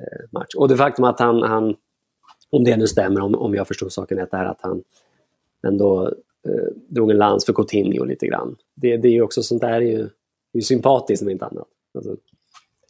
eh, 0.00 0.24
match. 0.30 0.54
Och 0.56 0.68
det 0.68 0.76
faktum 0.76 1.04
att 1.04 1.20
han, 1.20 1.42
han, 1.42 1.74
om 2.50 2.64
det 2.64 2.76
nu 2.76 2.86
stämmer, 2.86 3.20
om, 3.20 3.34
om 3.34 3.54
jag 3.54 3.68
förstår 3.68 3.88
saken 3.88 4.18
rätt, 4.18 4.32
är 4.32 4.44
att 4.44 4.60
han 4.60 4.82
ändå 5.66 6.06
eh, 6.48 6.74
drog 6.88 7.10
en 7.10 7.18
lans 7.18 7.46
för 7.46 7.52
Coutinho 7.52 8.04
lite 8.04 8.26
grann. 8.26 8.56
Det, 8.74 8.96
det 8.96 9.08
är 9.08 9.12
ju 9.12 9.22
också 9.22 9.42
sånt 9.42 9.60
där 9.60 9.72
är 9.72 9.80
ju, 9.80 10.00
är 10.00 10.08
ju 10.54 10.62
sympatiskt 10.62 11.22
om 11.22 11.30
inte 11.30 11.46
annat. 11.46 11.68
Alltså. 11.94 12.16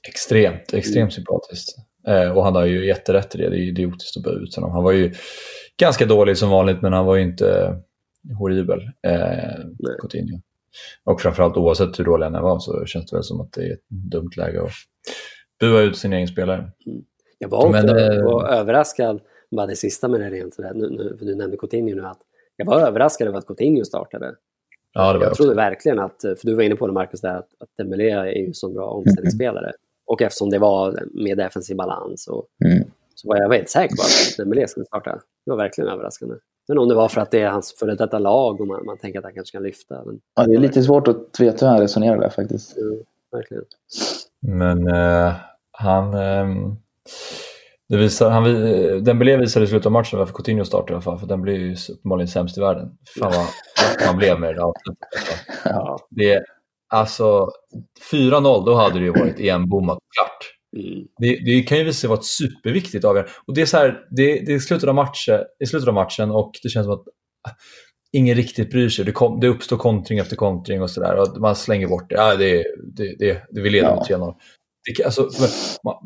Extremt, 0.08 0.74
extremt 0.74 0.96
mm. 0.96 1.10
sympatiskt. 1.10 1.76
Eh, 2.08 2.36
och 2.36 2.44
han 2.44 2.54
har 2.54 2.64
ju 2.64 2.86
jätterätt 2.86 3.34
i 3.34 3.38
det, 3.38 3.50
det 3.50 3.56
är 3.56 3.68
idiotiskt 3.68 4.16
att 4.16 4.22
börja 4.22 4.38
ut 4.38 4.54
honom. 4.54 4.70
Han 4.70 4.84
var 4.84 4.92
ju 4.92 5.14
ganska 5.80 6.06
dålig 6.06 6.38
som 6.38 6.50
vanligt 6.50 6.82
men 6.82 6.92
han 6.92 7.06
var 7.06 7.16
ju 7.16 7.22
inte 7.22 7.76
horribel, 8.38 8.80
eh, 9.06 9.64
Coutinho. 10.00 10.40
Och 11.04 11.20
framförallt 11.20 11.56
oavsett 11.56 11.98
hur 11.98 12.04
dålig 12.04 12.26
han 12.26 12.42
var 12.42 12.58
så 12.58 12.84
känns 12.86 13.10
det 13.10 13.16
väl 13.16 13.24
som 13.24 13.40
att 13.40 13.52
det 13.52 13.62
är 13.62 13.72
ett 13.72 13.88
dumt 13.88 14.30
läge 14.36 14.62
att 14.62 14.70
bua 15.60 15.80
ut 15.80 15.96
sin 15.96 16.12
egen 16.12 16.28
spelare. 16.28 16.58
Mm. 16.86 17.02
Jag 17.38 17.48
var, 17.48 17.70
men, 17.70 17.84
också, 17.84 17.98
äh, 17.98 18.24
var 18.24 18.48
överraskad, 18.48 19.20
bara 19.50 19.66
det 19.66 19.76
sista 19.76 20.08
med 20.08 20.20
det 20.20 20.30
rent, 20.30 20.58
nu, 20.58 20.90
nu, 20.90 21.16
för 21.18 21.26
du 21.26 21.34
nämnde 21.34 21.56
Coutinho 21.56 21.94
nu, 21.94 22.06
att 22.06 22.20
jag 22.56 22.66
var 22.66 22.80
överraskad 22.80 23.28
över 23.28 23.38
att 23.38 23.46
Coutinho 23.46 23.84
startade. 23.84 24.34
Ja, 24.92 25.12
det 25.12 25.18
var 25.18 25.26
jag 25.26 25.34
trodde 25.34 25.54
verkligen 25.54 25.98
att, 25.98 26.20
för 26.20 26.46
du 26.46 26.54
var 26.54 26.62
inne 26.62 26.76
på 26.76 26.86
det 26.86 26.92
Marcus, 26.92 27.20
där, 27.20 27.36
att, 27.36 27.48
att 27.60 27.68
Dembélé 27.78 28.10
är 28.10 28.46
ju 28.46 28.52
så 28.52 28.72
bra 28.72 28.86
omställningsspelare. 28.86 29.72
Och 30.12 30.22
eftersom 30.22 30.50
det 30.50 30.58
var 30.58 30.98
med 31.24 31.38
defensiv 31.38 31.76
balans 31.76 32.28
och, 32.28 32.46
mm. 32.64 32.84
så 33.14 33.28
var 33.28 33.36
jag 33.36 33.48
väldigt 33.48 33.70
säker 33.70 33.96
på 33.96 34.02
att 34.02 34.36
Dembélé 34.38 34.66
skulle 34.66 34.86
starta. 34.86 35.10
Det 35.44 35.50
var 35.50 35.56
verkligen 35.56 35.90
överraskande. 35.90 36.34
Men 36.68 36.78
om 36.78 36.88
det 36.88 36.94
var 36.94 37.08
för 37.08 37.20
att 37.20 37.30
det 37.30 37.40
är 37.40 37.50
hans 37.50 37.74
före 37.78 37.94
detta 37.94 38.18
lag 38.18 38.60
och 38.60 38.66
man, 38.66 38.84
man 38.86 38.98
tänker 38.98 39.18
att 39.18 39.24
han 39.24 39.34
kanske 39.34 39.56
kan 39.56 39.62
lyfta. 39.62 40.04
Men... 40.04 40.20
Ja, 40.34 40.46
det 40.46 40.54
är 40.54 40.58
lite 40.58 40.82
svårt 40.82 41.08
att 41.08 41.40
veta 41.40 41.66
hur 41.66 41.70
han 41.72 41.80
resonerar 41.80 42.20
där 42.20 42.28
faktiskt. 42.28 42.76
Mm, 42.76 42.98
verkligen. 43.32 43.64
Men 44.40 44.88
uh, 44.88 45.32
han... 45.72 46.14
Um 46.14 46.76
det 47.88 47.96
visar, 47.96 48.30
han, 48.30 48.44
Dembélé 49.04 49.36
visade 49.36 49.64
i 49.64 49.68
slutet 49.68 49.86
av 49.86 49.92
matchen 49.92 50.18
varför 50.18 50.34
Coutinho 50.34 50.64
startade 50.64 50.92
i 50.92 50.94
alla 50.94 51.02
fall, 51.02 51.18
för 51.18 51.26
den 51.26 51.42
blev 51.42 51.56
ju 51.56 51.76
uppenbarligen 51.92 52.28
sämst 52.28 52.58
i 52.58 52.60
världen. 52.60 52.98
Fan 53.20 53.32
vad 53.32 54.06
man 54.06 54.16
blev 54.16 54.40
med 54.40 54.54
det 54.54 54.60
där. 54.60 54.72
Ja. 55.64 55.98
Det, 56.10 56.44
alltså, 56.92 57.48
4-0, 58.12 58.66
då 58.66 58.74
hade 58.74 58.98
det 58.98 59.04
ju 59.04 59.10
varit 59.10 59.40
EM-bommat 59.40 59.98
klart. 60.16 60.58
Mm. 60.76 61.04
Det, 61.18 61.36
det, 61.44 61.62
kan 61.62 61.78
ju 61.78 61.84
visa 61.84 62.00
sig 62.00 62.08
vara 62.08 62.18
ett 62.18 62.24
superviktigt 62.24 63.04
avgörande. 63.04 63.32
Och 63.46 63.54
det 63.54 63.62
är 63.62 63.66
så 63.66 63.76
här, 63.76 64.06
det, 64.10 64.40
det 64.46 64.54
är 64.54 64.58
slutet 64.58 64.88
av, 64.88 64.94
matchen, 64.94 65.40
i 65.64 65.66
slutet 65.66 65.88
av 65.88 65.94
matchen 65.94 66.30
och 66.30 66.52
det 66.62 66.68
känns 66.68 66.84
som 66.84 66.94
att 66.94 67.04
ah, 67.48 67.52
ingen 68.12 68.36
riktigt 68.36 68.70
bryr 68.70 68.88
sig. 68.88 69.04
Det, 69.04 69.12
kom, 69.12 69.40
det 69.40 69.48
uppstår 69.48 69.76
kontring 69.76 70.18
efter 70.18 70.36
kontring 70.36 70.82
och 70.82 70.90
sådär. 70.90 71.40
Man 71.40 71.56
slänger 71.56 71.88
bort 71.88 72.10
det. 72.10 72.14
Ja, 72.14 72.36
det, 72.36 72.64
det, 72.96 73.16
det, 73.18 73.42
det 73.50 73.60
vi 73.60 73.70
leder 73.70 73.88
med 73.88 74.06
ja. 74.08 74.16
3-0. 74.16 74.34
Det, 74.96 75.04
alltså, 75.04 75.28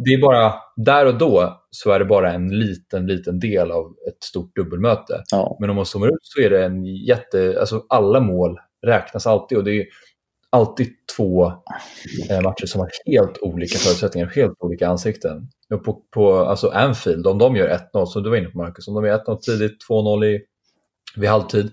det 0.05 0.11
är 0.11 0.20
bara, 0.20 0.55
där 0.77 1.07
och 1.07 1.18
då 1.18 1.62
så 1.70 1.90
är 1.90 1.99
det 1.99 2.05
bara 2.05 2.33
en 2.33 2.59
liten, 2.59 3.07
liten 3.07 3.40
del 3.40 3.70
av 3.70 3.94
ett 4.09 4.25
stort 4.25 4.57
dubbelmöte. 4.57 5.22
Ja. 5.33 5.57
Men 5.61 5.70
om 5.70 5.77
man 5.77 5.87
zoomar 5.87 6.09
ut 6.09 6.18
så 6.22 6.40
är 6.40 6.51
det 6.51 6.64
en 6.64 6.85
jätte, 6.85 7.57
alltså 7.61 7.85
alla 7.88 8.20
mål 8.20 8.59
räknas 8.87 9.27
alltid. 9.27 9.59
Och 9.59 9.64
det 9.64 9.81
är, 9.81 9.87
alltid 10.50 10.88
två 11.16 11.46
eh, 12.30 12.42
matcher 12.42 12.66
som 12.66 12.80
har 12.80 12.90
helt 13.06 13.38
olika 13.38 13.78
förutsättningar, 13.78 14.26
helt 14.26 14.56
olika 14.59 14.88
ansikten. 14.88 15.48
På, 15.85 16.02
på 16.14 16.35
alltså 16.37 16.68
Anfield, 16.68 17.26
om 17.26 17.38
de 17.38 17.56
gör 17.56 17.78
1-0, 17.94 18.06
som 18.06 18.22
du 18.22 18.30
var 18.30 18.37
inne 18.37 18.48
på 18.48 18.59
Marcus, 18.59 18.88
om 18.88 18.94
de 18.94 19.04
gör 19.04 19.18
1-0 19.18 19.38
tidigt, 19.38 19.76
2-0 19.90 20.40
vid 21.16 21.30
halvtid, 21.30 21.70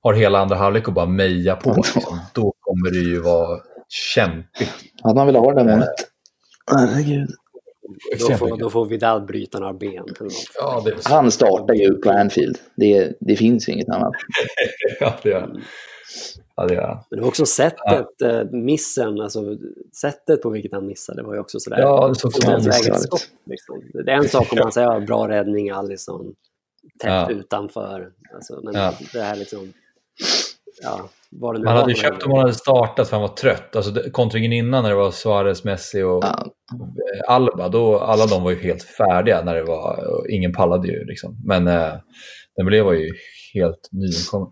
har 0.00 0.14
hela 0.14 0.38
andra 0.38 0.56
halvlek 0.56 0.88
och 0.88 0.94
bara 0.94 1.06
meja 1.06 1.56
på, 1.56 1.74
liksom, 1.76 2.18
då 2.34 2.52
kommer 2.60 2.90
det 2.90 3.10
ju 3.10 3.20
vara 3.20 3.60
kämpigt. 3.88 4.70
Hade 5.02 5.14
man 5.14 5.26
velat 5.26 5.42
ha 5.42 5.54
det 5.54 5.64
där 5.64 5.72
målet. 5.72 5.88
Herregud. 6.66 7.30
Då 8.20 8.34
får, 8.34 8.56
då 8.56 8.70
får 8.70 8.86
Vidal 8.86 9.26
bryta 9.26 9.58
några 9.58 9.72
ben. 9.72 9.90
Eller 9.92 10.22
något. 10.22 10.32
Ja, 10.58 10.82
det 10.84 10.90
är 10.90 10.96
Han 11.04 11.30
startar 11.30 11.74
ju 11.74 11.94
på 11.94 12.10
Anfield. 12.10 12.58
Det, 12.76 13.12
det 13.20 13.36
finns 13.36 13.68
inget 13.68 13.88
annat. 13.88 14.12
ja, 15.00 15.14
det 15.22 15.30
gör 15.30 15.50
Ja, 16.56 16.66
det 16.66 16.74
gör 16.74 16.82
han. 16.82 17.04
Men 17.10 17.16
det 17.18 17.20
var 17.22 17.28
också 17.28 17.46
sättet, 17.46 18.22
eh, 18.24 18.44
missen, 18.52 19.20
alltså 19.20 19.56
sättet 20.00 20.42
på 20.42 20.50
vilket 20.50 20.72
han 20.72 20.86
missade 20.86 21.22
var 21.22 21.34
ju 21.34 21.40
också 21.40 21.60
sådär. 21.60 21.78
Ja, 21.78 22.08
det 22.08 22.14
såg 22.14 22.32
den 22.42 22.62
stopp, 22.98 23.20
liksom. 23.46 23.82
Det 24.04 24.12
är 24.12 24.16
en 24.16 24.28
sak 24.28 24.52
om 24.52 24.58
man 24.58 24.72
säger 24.72 25.00
bra 25.00 25.28
räddning, 25.28 25.70
Alisson, 25.70 26.26
tätt 27.02 27.10
Ja. 27.10 27.30
utanför. 27.30 28.08
Alltså, 28.34 28.60
men 28.64 28.74
Ja. 28.74 28.94
det 29.12 29.20
här 29.20 29.36
liksom, 29.36 29.72
ja, 30.82 31.08
det 31.30 31.38
var 31.40 31.66
hade 31.66 31.94
köpt 31.94 32.22
om 32.22 32.30
han 32.32 32.40
hade 32.40 32.54
startat 32.54 33.08
för 33.08 33.16
han 33.16 33.28
var 33.28 33.36
trött. 33.36 33.76
Alltså, 33.76 34.10
kontringen 34.12 34.52
innan 34.52 34.82
när 34.82 34.90
det 34.90 34.96
var 34.96 35.10
Suarez, 35.10 35.64
Messi 35.64 36.02
och 36.02 36.24
Ja. 36.24 36.46
eh, 36.72 37.32
Alba, 37.34 37.68
då, 37.68 37.98
alla 37.98 38.26
de 38.26 38.42
var 38.42 38.50
ju 38.50 38.56
helt 38.62 38.82
färdiga 38.82 39.42
när 39.44 39.54
det 39.54 39.64
var, 39.64 39.98
ingen 40.30 40.52
pallade 40.52 40.88
ju 40.88 41.04
liksom. 41.04 41.36
Men 41.44 41.66
eh, 41.68 41.92
Dembélé 42.56 42.82
var 42.82 42.92
ju 42.92 43.12
helt 43.54 43.88
nyinkommen. 43.92 44.48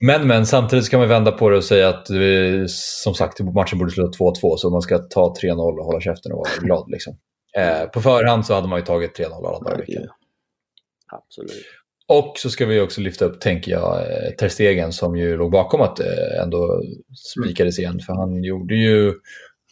Men, 0.00 0.26
men 0.26 0.46
samtidigt 0.46 0.84
ska 0.84 0.98
man 0.98 1.08
vända 1.08 1.32
på 1.32 1.50
det 1.50 1.56
och 1.56 1.64
säga 1.64 1.88
att 1.88 2.10
eh, 2.10 2.64
som 2.66 3.14
sagt 3.14 3.40
matchen 3.40 3.78
borde 3.78 3.90
sluta 3.90 4.10
2-2 4.10 4.56
så 4.56 4.70
man 4.70 4.82
ska 4.82 4.98
ta 4.98 5.34
3-0 5.42 5.78
och 5.78 5.84
hålla 5.84 6.00
käften 6.00 6.32
och 6.32 6.38
vara 6.38 6.66
glad. 6.66 6.90
Liksom. 6.90 7.16
Eh, 7.56 7.88
på 7.88 8.00
förhand 8.00 8.46
så 8.46 8.54
hade 8.54 8.68
man 8.68 8.78
ju 8.78 8.84
tagit 8.84 9.18
3-0 9.18 9.24
alla 9.24 9.58
dagar 9.58 9.76
i 9.76 9.80
veckan. 9.80 10.08
Absolut. 11.12 11.64
Och 12.08 12.32
så 12.36 12.50
ska 12.50 12.66
vi 12.66 12.80
också 12.80 13.00
lyfta 13.00 13.24
upp, 13.24 13.40
tänker 13.40 13.72
jag, 13.72 14.00
eh, 14.00 14.30
Ter 14.30 14.48
Stegen 14.48 14.92
som 14.92 15.16
ju 15.16 15.36
låg 15.36 15.50
bakom 15.50 15.80
att 15.80 15.96
det 15.96 16.42
ändå 16.42 16.82
spikades 17.14 17.78
igen. 17.78 18.00
För 18.00 18.12
han 18.12 18.44
gjorde 18.44 18.74
ju 18.74 19.08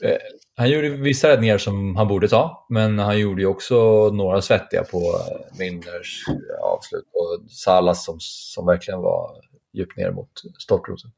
eh, 0.03 0.17
han 0.59 0.71
gjorde 0.71 0.89
vissa 0.89 1.29
räddningar 1.29 1.59
som 1.59 1.97
han 1.97 2.09
borde 2.09 2.29
ta, 2.29 2.67
men 2.69 2.99
han 2.99 3.19
gjorde 3.19 3.43
ju 3.43 3.47
också 3.47 4.11
några 4.11 4.43
svettiga 4.43 4.85
på 4.85 4.99
eh, 4.99 5.59
Minders 5.59 6.25
eh, 6.29 6.65
avslut 6.65 7.05
och 7.13 7.51
Salas 7.51 8.05
som, 8.05 8.17
som 8.21 8.67
verkligen 8.67 9.01
var 9.01 9.31
djupt 9.77 9.97
ner 9.97 10.11
mot 10.11 10.31
stolproten. 10.59 11.11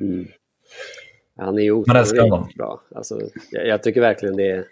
Mm. 0.00 0.26
Han 1.36 1.58
är 1.58 1.62
ju 1.62 1.72
otroligt 1.72 2.56
bra. 2.56 2.80
Alltså, 2.94 3.20
jag, 3.50 3.66
jag 3.66 3.82
tycker 3.82 4.00
verkligen 4.00 4.36
det 4.36 4.50
är, 4.50 4.64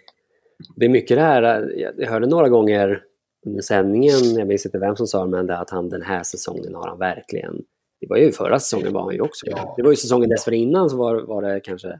det 0.75 0.85
är 0.85 0.89
mycket 0.89 1.17
det 1.17 1.23
här. 1.23 1.71
Jag, 1.77 2.07
hörde 2.07 2.27
några 2.27 2.49
gånger 2.49 3.03
under 3.45 3.61
sändningen, 3.61 4.35
jag 4.37 4.47
minns 4.47 4.65
inte 4.65 4.79
vem 4.79 4.95
som 4.95 5.07
sa 5.07 5.25
det, 5.25 5.31
men 5.31 5.47
det 5.47 5.57
att 5.57 5.69
han 5.69 5.89
den 5.89 6.01
här 6.01 6.23
säsongen 6.23 6.75
har 6.75 6.87
han 6.87 6.99
verkligen... 6.99 7.61
Det 8.01 8.07
var 8.09 8.17
ju 8.17 8.31
förra 8.31 8.59
säsongen 8.59 8.93
var 8.93 9.01
han 9.01 9.13
ju 9.13 9.21
också 9.21 9.45
bra. 9.45 9.73
Det 9.77 9.83
var 9.83 9.89
ju 9.89 9.95
säsongen 9.95 10.29
dessförinnan 10.29 10.89
så 10.89 10.97
var, 10.97 11.21
var 11.21 11.41
det 11.41 11.59
kanske... 11.59 11.99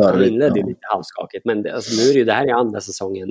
Han 0.00 0.24
inledde 0.24 0.60
ju 0.60 0.66
lite 0.66 0.80
halvskakigt, 0.82 1.44
men 1.44 1.62
det, 1.62 1.74
alltså, 1.74 2.02
nu 2.02 2.10
är 2.10 2.12
det 2.12 2.18
ju 2.18 2.24
det 2.24 2.32
här 2.32 2.46
är 2.46 2.52
andra 2.52 2.80
säsongen 2.80 3.28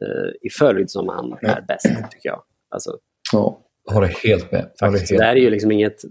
eh, 0.00 0.30
i 0.42 0.50
följd 0.50 0.90
som 0.90 1.08
han 1.08 1.32
är 1.42 1.64
bäst, 1.68 1.86
tycker 2.10 2.28
jag. 2.28 2.42
Alltså, 2.68 2.98
Ja. 3.32 3.62
Håller 3.92 4.08
helt 4.08 4.52
med. 4.52 4.70
Faktiskt, 4.80 5.08
det 5.08 5.14
helt. 5.14 5.24
här 5.24 5.36
är 5.36 5.40
ju 5.40 5.50
liksom 5.50 5.72
inget... 5.72 6.02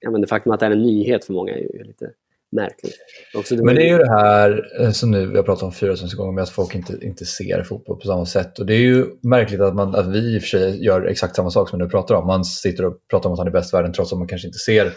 Ja, 0.00 0.10
men 0.10 0.20
det 0.20 0.26
faktum 0.26 0.52
att 0.52 0.60
det 0.60 0.66
är 0.66 0.70
en 0.70 0.82
nyhet 0.82 1.24
för 1.24 1.32
många 1.32 1.52
är 1.52 1.58
ju 1.58 1.84
lite 1.84 2.10
märkligt. 2.52 2.96
Också, 3.34 3.56
var 3.56 3.64
Men 3.64 3.74
det 3.74 3.82
är 3.82 3.84
ju- 3.84 3.92
ju 3.92 3.98
det 3.98 4.10
här 4.10 4.70
eh, 4.80 4.90
som 4.90 5.10
nu 5.10 5.26
vi 5.26 5.36
har 5.36 5.42
pratat 5.42 5.62
om 5.62 5.72
4000 5.72 6.18
gånger 6.18 6.32
med 6.32 6.42
att 6.42 6.50
folk 6.50 6.74
inte, 6.74 6.98
inte 7.02 7.24
ser 7.24 7.62
fotboll 7.62 7.96
på 7.96 8.06
samma 8.06 8.26
sätt. 8.26 8.58
Och 8.58 8.66
det 8.66 8.74
är 8.74 8.78
ju 8.78 9.06
märkligt 9.22 9.60
att, 9.60 9.74
man, 9.74 9.94
att 9.94 10.06
vi 10.06 10.18
i 10.18 10.38
och 10.38 10.42
för 10.42 10.48
sig 10.48 10.84
gör 10.84 11.02
exakt 11.06 11.36
samma 11.36 11.50
sak 11.50 11.68
som 11.68 11.78
du 11.78 11.88
pratar 11.88 12.14
om. 12.14 12.26
Man 12.26 12.44
sitter 12.44 12.84
och 12.84 12.94
pratar 13.10 13.28
om 13.28 13.32
att 13.32 13.38
han 13.38 13.48
är 13.48 13.52
bäst 13.52 13.74
i 13.74 13.76
världen 13.76 13.92
trots 13.92 14.12
att 14.12 14.18
man 14.18 14.28
kanske 14.28 14.48
inte 14.48 14.58
ser 14.58 14.92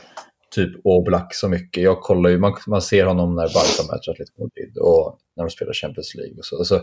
typ 0.56 0.71
Oblak 0.84 1.36
så 1.36 1.49
mycket. 1.49 1.84
Jag 1.84 2.01
kollar 2.01 2.29
ju, 2.29 2.38
man, 2.38 2.53
man 2.67 2.82
ser 2.82 3.06
honom 3.06 3.36
när 3.36 3.43
Barca 3.43 3.84
möter 3.93 4.12
Atletico 4.12 4.41
Madrid 4.41 4.77
och 4.77 5.17
när 5.36 5.43
de 5.43 5.49
spelar 5.49 5.73
Champions 5.73 6.15
League. 6.15 6.38
Och 6.38 6.45
så. 6.45 6.58
Alltså, 6.58 6.82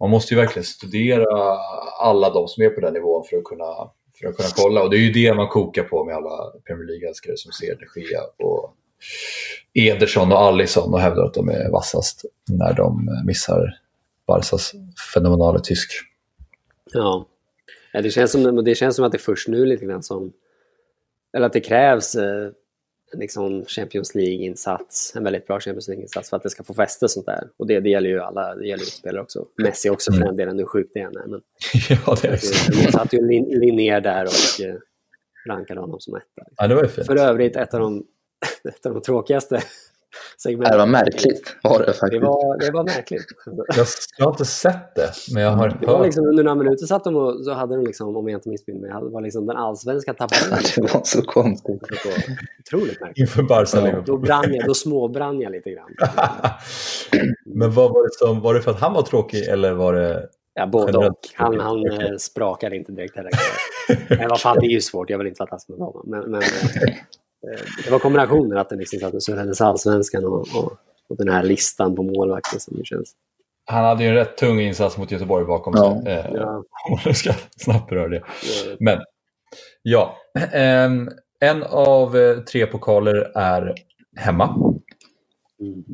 man 0.00 0.10
måste 0.10 0.34
ju 0.34 0.40
verkligen 0.40 0.64
studera 0.64 1.58
alla 2.00 2.30
de 2.30 2.48
som 2.48 2.62
är 2.64 2.68
på 2.70 2.80
den 2.80 2.92
nivån 2.94 3.24
för 3.30 3.36
att 3.36 3.44
kunna, 3.44 3.64
för 4.20 4.28
att 4.28 4.36
kunna 4.36 4.48
kolla. 4.56 4.82
Och 4.82 4.90
det 4.90 4.96
är 4.96 5.00
ju 5.00 5.12
det 5.12 5.34
man 5.34 5.48
kokar 5.48 5.82
på 5.82 6.04
med 6.04 6.14
alla 6.14 6.52
Premier 6.66 6.86
League-älskare 6.86 7.36
som 7.36 7.52
ser 7.52 7.78
de 7.94 8.00
Gea 8.00 8.20
och 8.36 8.74
Ederson 9.74 10.32
och 10.32 10.38
Alisson 10.38 10.94
och 10.94 11.00
hävdar 11.00 11.24
att 11.24 11.34
de 11.34 11.48
är 11.48 11.70
vassast 11.70 12.24
när 12.48 12.74
de 12.74 13.08
missar 13.26 13.78
Barcas 14.26 14.72
fenomenala 15.14 15.58
tysk. 15.58 15.92
Ja. 16.92 17.26
Det, 17.92 18.10
känns 18.10 18.32
som, 18.32 18.64
det 18.64 18.74
känns 18.74 18.96
som 18.96 19.04
att 19.04 19.12
det 19.12 19.18
är 19.18 19.20
först 19.20 19.48
nu 19.48 19.66
lite 19.66 19.84
grann 19.84 20.02
som... 20.02 20.32
Eller 21.32 21.46
att 21.46 21.52
det 21.52 21.60
krävs 21.60 22.14
eh, 22.14 22.50
liksom 23.12 23.64
Champions 23.64 24.14
League-insats, 24.14 25.16
en 25.16 25.24
väldigt 25.24 25.46
bra 25.46 25.60
Champions 25.60 25.88
League-insats 25.88 26.30
för 26.30 26.36
att 26.36 26.42
det 26.42 26.50
ska 26.50 26.62
få 26.62 26.74
fäste 26.74 27.04
och 27.04 27.10
sånt 27.10 27.26
där. 27.26 27.48
Och 27.56 27.66
det, 27.66 27.80
det 27.80 27.90
gäller 27.90 28.08
ju 28.10 28.20
alla, 28.20 28.54
det 28.54 28.66
gäller 28.66 28.84
ju 28.84 28.90
spelare 28.90 29.22
också. 29.22 29.44
Messi 29.62 29.90
också 29.90 30.12
för 30.12 30.16
Mm. 30.16 30.26
den 30.26 30.36
delen, 30.36 30.58
hur 30.58 30.66
sjukt 30.66 30.90
det 30.94 31.00
än 31.00 31.16
är. 31.16 31.26
Men 31.26 31.40
ja, 31.88 32.16
det 32.22 32.28
är 32.28 32.32
det. 32.32 32.86
de 32.86 32.92
satte 32.92 33.16
ju 33.16 33.22
Lin- 33.26 33.60
Linnér 33.60 34.00
där 34.00 34.24
och 34.24 34.66
eh, 34.66 34.74
rankade 35.46 35.80
honom 35.80 36.00
som 36.00 36.14
etta. 36.16 36.42
Ja, 36.56 36.66
det 36.66 36.74
var 36.74 36.82
ju 36.82 36.88
fint. 36.88 37.06
För 37.06 37.16
övrigt 37.16 37.56
ett 37.56 37.74
av 37.74 37.80
de, 37.80 38.04
ett 38.68 38.86
av 38.86 38.94
de 38.94 39.02
tråkigaste 39.02 39.62
segmenten. 40.42 40.72
Det 40.72 40.78
var 40.78 40.86
märkligt 40.86 41.56
var 41.62 41.78
det 41.78 41.84
Det 41.86 41.92
faktiskt. 41.92 42.22
var, 42.22 42.58
det 42.58 42.70
var 42.70 42.84
märkligt. 42.84 43.26
Jag, 43.76 43.86
jag 44.18 44.24
har 44.26 44.30
inte 44.32 44.44
sett 44.44 44.94
det, 44.94 45.10
men 45.34 45.42
jag 45.42 45.50
har 45.50 45.68
Det 45.80 45.86
var 45.86 45.96
hört. 45.96 46.06
liksom, 46.06 46.26
under 46.26 46.44
några 46.44 46.54
minuter 46.54 46.86
satt 46.86 47.04
de 47.04 47.16
och 47.16 47.44
så 47.44 47.52
hade 47.52 47.76
de, 47.76 47.84
liksom, 47.86 48.16
om 48.16 48.28
jag 48.28 48.38
inte 48.38 48.48
missminner 48.48 48.80
mig, 48.80 48.90
det 48.90 49.10
var 49.10 49.20
liksom 49.22 49.46
den 49.46 49.56
allsvenska 49.56 50.14
tabellen. 50.14 50.58
Det 50.76 50.94
var 50.94 51.00
så 51.04 51.22
konstigt. 51.22 51.80
Det 51.88 52.08
var 52.10 52.14
Otroligt 52.66 53.00
märkligt. 53.00 53.18
Inför 53.18 53.42
Barca 53.42 53.88
Ja. 53.88 54.02
Då, 54.06 54.16
brann 54.18 54.54
jag, 54.54 54.66
då 54.66 54.74
småbrann 54.74 55.40
jag 55.40 55.52
lite 55.52 55.70
grann. 55.70 55.90
Men 57.46 57.70
vad 57.70 57.90
var 57.90 58.02
det 58.02 58.14
som, 58.26 58.40
var 58.40 58.54
det 58.54 58.60
för 58.62 58.70
att 58.70 58.80
han 58.80 58.92
var 58.92 59.02
tråkig 59.02 59.44
eller 59.48 59.72
var 59.72 59.92
det... 59.94 60.28
Ja, 60.54 60.66
både 60.66 60.98
och. 60.98 61.14
Han, 61.34 61.60
han 61.60 61.86
eh, 61.90 62.16
sprakade 62.18 62.76
inte 62.76 62.92
direkt 62.92 63.16
heller. 63.16 63.30
Men 64.18 64.28
vad 64.28 64.40
fan, 64.40 64.56
det 64.60 64.66
är 64.66 64.70
ju 64.70 64.80
svårt. 64.80 65.10
Jag 65.10 65.18
vill 65.18 65.26
inte 65.26 65.40
vara 65.42 65.50
taskig 65.50 65.78
mot 65.78 65.94
honom. 65.94 66.02
Men, 66.06 66.30
men 66.30 66.42
det 67.84 67.90
var 67.90 67.98
kombinationen 67.98 68.58
att 68.58 68.68
den 68.68 68.78
liksom 68.78 68.98
satt 68.98 69.14
och 69.14 69.22
surrades 69.22 69.60
allsvenskan 69.60 70.24
och, 70.24 70.40
och, 70.40 70.72
och 71.08 71.16
den 71.16 71.28
här 71.28 71.42
listan 71.42 71.96
på 71.96 72.02
målvakter 72.02 72.58
som 72.58 72.76
det 72.78 72.84
känns. 72.86 73.12
Han 73.70 73.84
hade 73.84 74.02
ju 74.04 74.08
en 74.08 74.14
rätt 74.14 74.36
tung 74.36 74.60
insats 74.60 74.98
mot 74.98 75.10
Göteborg 75.10 75.44
bakom 75.44 75.74
Ja. 75.76 76.00
sig. 76.04 76.12
Eh, 76.12 76.26
Ja, 76.34 76.62
Om 77.06 77.14
ska 77.14 77.32
snabbt 77.56 77.90
beröra 77.90 78.08
det. 78.08 78.16
eh, 78.16 78.22
Men, 78.80 78.98
ja. 79.82 80.16
Ehm, 80.52 81.08
en 81.40 81.62
av 81.62 82.16
eh, 82.16 82.38
tre 82.38 82.66
pokaler 82.66 83.32
är 83.34 83.74
hemma. 84.16 84.44
mm. 85.60 85.84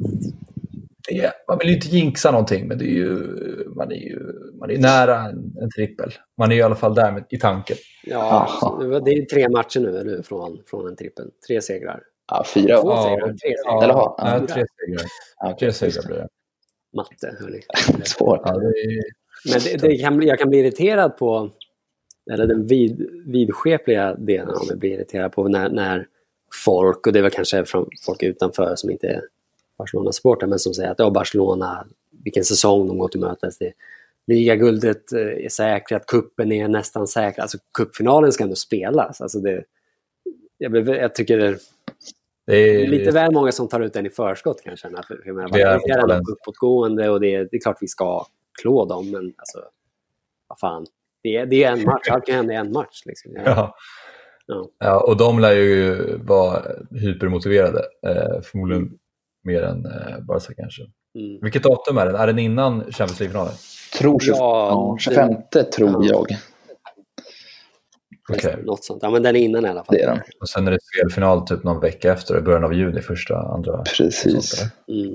Det 1.09 1.19
är, 1.25 1.33
man 1.49 1.59
vill 1.59 1.69
ju 1.69 1.75
inte 1.75 1.89
jinxa 1.89 2.31
någonting, 2.31 2.69
men 2.69 2.79
det 2.79 2.85
är 2.85 2.95
ju, 2.95 3.15
man 3.77 3.93
är 3.93 3.97
ju 3.97 4.21
man 4.61 4.71
är 4.71 4.79
nära 4.79 5.21
en, 5.21 5.53
en 5.61 5.71
trippel. 5.71 6.13
Man 6.39 6.53
är 6.53 6.57
i 6.57 6.63
alla 6.63 6.75
fall 6.75 6.95
där 6.95 7.13
med, 7.13 7.25
i 7.31 7.39
tanken. 7.39 7.77
Ja 8.07 8.19
Aha. 8.19 8.79
det 8.81 8.89
var- 8.89 9.09
är 9.09 9.25
tre 9.25 9.49
matcher 9.49 9.81
nu 9.81 9.89
eller, 9.99 10.11
hur, 10.11 10.23
från, 10.23 10.63
från 10.67 10.87
en 10.89 10.97
trippel. 10.97 11.31
Tre 11.47 11.63
segrar. 11.63 12.03
Ja, 12.29 12.45
fyra. 12.55 12.81
Två 12.83 12.89
Ja. 12.91 13.03
segrar. 13.03 13.29
Tre 13.29 13.39
segrar. 13.39 13.63
ja, 13.65 13.83
Eller 13.85 13.95
ha- 13.95 14.17
nej, 14.23 14.41
ja. 14.41 14.55
tre 14.55 14.65
segrar. 14.87 15.07
okej. 15.45 15.57
Tre 15.59 15.73
segrar 15.73 16.07
blir 16.07 16.17
det. 16.17 16.29
Matte, 16.97 17.37
hörni. 17.41 17.61
Svårt. 18.05 18.41
Ja, 18.45 18.59
det 18.59 18.67
är, 18.67 19.03
Men 19.51 19.61
det, 19.65 19.89
det 19.89 19.97
kan 19.97 20.17
bli, 20.17 20.27
jag 20.29 20.39
kan 20.39 20.49
bli 20.51 20.59
irriterad 20.59 21.17
på, 21.17 21.51
eller 22.33 22.47
den 22.47 22.67
vid, 22.67 23.11
vidskepliga 23.27 24.15
delen 24.15 24.49
av 24.51 24.67
mig 24.67 24.77
blir 24.77 24.91
irriterad 24.91 25.33
på 25.33 25.49
när, 25.49 25.69
när 25.69 26.07
folk, 26.65 27.07
och 27.07 27.13
det 27.13 27.23
väl 27.23 27.31
kanske 27.31 27.65
från 27.65 27.89
folk 28.07 28.23
utanför 28.23 28.77
som 28.77 28.91
inte 28.91 29.07
är 29.07 29.23
Barcelona-supportrar, 29.79 30.47
men 30.49 30.59
som 30.59 30.75
säger 30.75 30.91
att 30.91 30.99
ja, 30.99 31.11
Barcelona, 31.11 31.87
vilken 32.25 32.45
säsong 32.45 32.87
de 32.89 32.99
går 32.99 33.09
till 33.09 33.21
mötes. 33.21 33.59
Det, 33.59 33.73
ligaguldet 34.27 35.13
eh, 35.13 35.45
är 35.45 35.49
säkrat, 35.49 36.07
kuppen 36.07 36.53
är 36.53 36.69
nästan 36.69 37.07
säker. 37.07 37.43
Alltså 37.43 37.59
cupfinalen 37.79 38.33
ska 38.33 38.45
ändå 38.45 38.57
spelas. 38.57 39.21
Alltså 39.21 39.39
det, 39.39 39.65
jag, 40.59 40.89
jag 40.89 41.15
tycker 41.15 41.39
det 41.39 41.59
det 42.47 42.57
är 42.57 42.87
lite 42.87 43.11
väl 43.11 43.33
många 43.33 43.53
som 43.53 43.69
tar 43.69 43.81
ut 43.81 43.93
den 43.93 44.07
i 44.07 44.11
förskott 44.11 44.63
kan 44.63 44.71
jag 44.71 44.79
känna. 44.79 45.03
För, 45.03 45.23
jag 45.25 45.35
menar, 45.37 45.49
Det 45.49 45.63
är 45.63 46.07
det 46.07 46.15
är 46.15 46.33
uppåtgående 46.33 47.11
och 47.11 47.21
det 47.21 47.35
är, 47.35 47.49
det 47.51 47.57
är 47.57 47.61
klart 47.61 47.79
vi 47.81 47.89
ska 47.89 48.27
klå 48.63 48.85
dem, 48.85 49.11
men 49.11 49.25
alltså, 49.37 49.59
vad 50.49 50.59
fan. 50.59 50.87
Det 51.23 51.37
är, 51.37 51.47
det 51.47 51.65
är 51.65 51.73
en 51.73 51.85
match, 51.85 52.09
allt 52.11 52.27
kan 52.27 52.35
hända 52.35 52.53
i 52.53 52.57
en 52.57 52.73
match. 52.73 53.03
Liksom. 53.05 53.33
Ja. 53.45 53.77
Ja. 54.47 54.71
Ja, 54.79 55.01
och 55.09 55.17
de 55.17 55.39
lär 55.39 55.53
ju 55.55 55.97
vara 56.17 56.63
hypermotiverade. 56.91 57.83
Eh, 58.07 58.41
förmodligen 58.43 58.99
mer 59.45 59.63
än 59.63 59.87
eh, 59.87 60.21
Barca 60.21 60.55
kanske. 60.57 60.83
mm. 61.19 61.39
Vilket 61.43 61.63
datum 61.63 61.99
är 61.99 62.07
den? 62.07 62.15
Är 62.15 62.27
den 62.27 62.39
innan 62.39 62.81
Champions 62.81 63.21
League-finalen? 63.21 63.53
Tror 63.99 64.21
20, 64.21 64.33
Ja, 64.37 64.69
ja, 64.71 64.97
25 65.01 65.35
tror 65.77 66.05
ja. 66.05 66.11
jag. 66.11 66.27
Okej. 68.33 68.57
Något 68.65 68.85
sånt. 68.85 69.03
Ja, 69.03 69.11
men 69.11 69.23
den 69.23 69.37
är 69.37 69.41
innan 69.41 69.67
i 69.67 69.69
alla 69.69 69.85
fall. 69.85 69.97
Det 69.97 70.03
är 70.03 70.07
den. 70.07 70.21
Och 70.41 70.49
sen 70.49 70.67
är 70.67 70.71
det 70.73 70.79
spelfinal 70.95 71.47
typ 71.47 71.65
någon 71.65 71.81
vecka 71.81 72.13
efter, 72.13 72.39
i 72.39 72.41
början 72.41 72.65
av 72.65 72.75
juni, 72.75 73.01
första, 73.01 73.37
andra. 73.37 73.83
Precis. 73.99 74.63
Mm. 74.89 75.15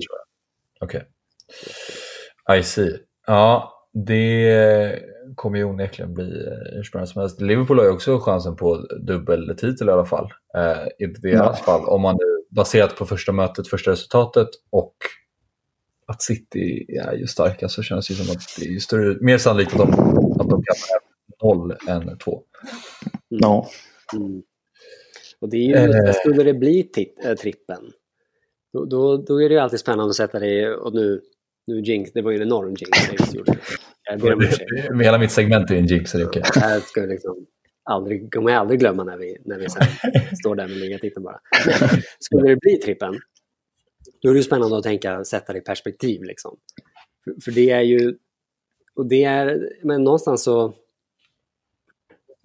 Okej. 0.80 1.04
I 2.60 2.64
see. 2.64 2.98
Ja, 3.28 3.74
det 3.94 5.00
kommer 5.36 5.58
ju 5.58 5.64
onekligen 5.64 6.14
bli 6.14 6.24
eh, 6.24 6.76
hur 6.76 6.84
spännande 6.84 7.12
som 7.12 7.22
helst. 7.22 7.42
Liverpool 7.42 7.78
har 7.78 7.86
ju 7.86 7.92
också 7.92 8.20
chansen 8.20 8.56
på 8.56 8.76
dubbeltitel 9.08 9.90
i 9.90 9.92
alla 9.92 10.06
fall. 10.06 10.30
Eh, 10.58 11.06
I 11.06 11.06
deras 11.06 11.62
fall, 11.62 11.86
om 11.86 12.02
man 12.02 12.16
nu 12.16 12.56
baserat 12.56 12.96
på 12.96 13.06
första 13.06 13.32
mötet, 13.32 13.68
första 13.68 13.92
resultatet 13.92 14.48
och 14.70 14.96
att 16.10 16.22
City 16.22 16.86
är 16.98 17.14
ju 17.14 17.28
starka 17.28 17.70
så 17.70 17.84
känns 17.84 18.08
det 18.08 18.14
ju 18.14 18.24
som 18.24 18.36
att 18.36 18.42
det 18.60 18.66
är 18.66 18.80
större, 18.80 19.18
mer 19.22 19.38
sannolikt 19.38 19.74
att 19.74 19.78
de, 19.78 19.90
att 20.40 20.50
de 20.50 20.64
kan 20.64 20.76
noll 21.44 21.76
än 21.88 22.18
två. 22.18 22.44
Ja. 23.28 23.70
Mm. 24.16 24.42
Och 25.42 25.50
det 25.50 25.58
är 25.58 25.88
ju, 25.88 26.08
Eh. 26.08 26.14
skulle 26.14 26.44
det 26.44 26.54
bli 26.54 26.84
tit, 26.84 27.26
äh, 27.26 27.34
trippen, 27.34 27.92
då, 28.74 28.86
då, 28.86 29.18
då 29.18 29.42
är 29.42 29.50
det 29.50 29.56
ju 29.56 29.62
alltid 29.62 29.80
spännande 29.80 30.10
att 30.10 30.16
sätta 30.16 30.40
det 30.40 30.70
och 30.74 30.94
nu, 30.94 31.22
nu 31.68 31.82
jinx, 31.82 32.12
det 32.14 32.22
var 32.22 32.32
ju 32.32 32.38
en 32.38 32.44
enorm 32.44 32.76
jinx 32.80 33.10
jag 33.12 33.36
gjorde. 33.36 33.58
Jag 34.10 34.20
ber 34.20 34.34
om 34.34 34.42
ursäkt. 34.42 34.70
Hela 35.04 35.18
mitt 35.18 35.32
segment 35.32 35.72
är 35.72 35.76
en 35.76 35.86
jinx, 35.86 36.12
så 36.12 36.18
det 36.18 36.24
är 36.24 36.28
okej. 36.28 36.44
Det 36.54 36.60
här 36.60 36.80
ska 36.80 37.00
jag 37.00 37.10
liksom 37.10 37.46
aldrig, 37.84 38.34
kommer 38.34 38.52
jag 38.52 38.60
aldrig 38.60 38.80
glömma 38.80 39.04
när 39.04 39.18
vi, 39.18 39.38
när 39.46 39.58
vi 39.58 39.70
sen 39.70 39.84
står 40.42 40.56
där 40.56 40.68
med 40.68 40.78
ligatiteln 40.78 41.24
bara. 41.24 41.40
Skulle 42.20 42.50
det 42.50 42.56
bli 42.56 42.78
trippen, 42.78 43.20
då 44.22 44.30
är 44.30 44.34
det 44.34 44.40
ju 44.40 44.44
spännande 44.44 44.78
att 44.78 44.84
tänka, 44.84 45.24
sätta 45.24 45.54
det 45.54 45.60
i 45.60 45.62
perspektiv. 45.62 46.24
Liksom. 46.24 46.58
För, 47.24 47.36
för 47.44 47.52
det 47.52 47.70
är 47.70 47.82
ju, 47.82 48.18
och 48.96 49.06
det 49.06 49.24
är, 49.24 49.70
men 49.84 50.04
någonstans 50.04 50.44
så, 50.44 50.64
om 50.66 50.74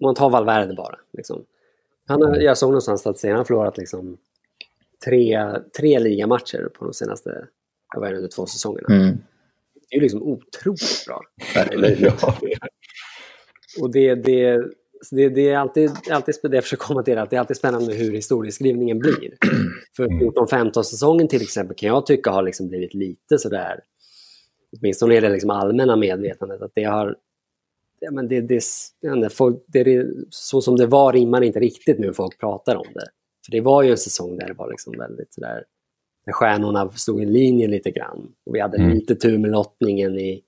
man 0.01 0.15
tar 0.15 0.29
Valverde 0.29 0.73
bara. 0.73 0.99
Liksom. 1.13 1.45
Han 2.07 2.21
har, 2.21 2.35
jag 2.35 2.57
såg 2.57 2.69
någonstans 2.69 3.01
statistik, 3.01 3.29
han 3.29 3.37
har 3.37 3.45
förlorat 3.45 3.77
liksom 3.77 4.17
tre, 5.05 5.51
tre 5.77 5.99
ligamatcher 5.99 6.69
på 6.73 6.85
de 6.85 6.93
senaste, 6.93 7.47
jag 7.93 8.01
vet 8.01 8.13
inte, 8.13 8.35
två 8.35 8.45
säsongerna. 8.45 8.95
Mm. 8.95 9.17
Det 9.73 9.95
är 9.95 9.97
ju 9.97 10.01
liksom 10.01 10.23
otroligt 10.23 11.05
bra. 11.07 11.21
Ja, 11.55 12.35
Och 13.81 13.91
det, 13.91 14.15
det, 14.15 14.63
så 15.01 15.15
det, 15.15 15.29
det 15.29 15.49
är 15.49 15.57
alltid, 15.57 15.91
alltid 16.11 16.35
det 16.41 16.57
jag 16.57 16.63
försöker 16.63 16.83
komma 16.83 17.03
till, 17.03 17.17
att 17.17 17.29
det 17.29 17.35
är 17.35 17.39
alltid 17.39 17.57
spännande 17.57 17.93
hur 17.93 18.11
historieskrivningen 18.11 18.99
blir. 18.99 19.33
För 19.95 20.07
14-15 20.07 20.83
säsongen 20.83 21.27
till 21.27 21.41
exempel 21.41 21.75
kan 21.75 21.89
jag 21.89 22.05
tycka 22.05 22.31
har 22.31 22.43
liksom 22.43 22.67
blivit 22.67 22.93
lite 22.93 23.37
sådär, 23.37 23.79
åtminstone 24.77 25.15
är 25.17 25.21
det 25.21 25.29
liksom 25.29 25.49
allmänna 25.49 25.95
medvetandet, 25.95 26.61
att 26.61 26.71
det 26.75 26.83
har 26.83 27.15
Ja, 27.99 28.11
men 28.11 28.27
det, 28.27 28.41
det, 28.41 29.33
folk, 29.33 29.63
det, 29.67 30.05
så 30.29 30.61
som 30.61 30.75
det 30.75 30.85
var 30.85 31.13
rimmar 31.13 31.41
inte 31.41 31.59
riktigt 31.59 31.99
nu 31.99 32.13
folk 32.13 32.39
pratar 32.39 32.75
om 32.75 32.87
det. 32.93 33.07
För 33.45 33.51
det 33.51 33.61
var 33.61 33.83
ju 33.83 33.91
en 33.91 33.97
säsong 33.97 34.37
där 34.37 34.47
det 34.47 34.53
var 34.53 34.69
liksom 34.69 34.93
väldigt 34.97 35.33
sådär, 35.33 35.63
när 36.25 36.33
stjärnorna 36.33 36.89
stod 36.89 37.23
i 37.23 37.25
linje 37.25 37.67
lite 37.67 37.91
grann. 37.91 38.31
Och 38.45 38.55
vi 38.55 38.59
hade 38.59 38.77
Mm. 38.77 38.89
lite 38.89 39.15
tur 39.15 39.37
med 39.37 39.51
lottningen 39.51 40.19
i, 40.19 40.41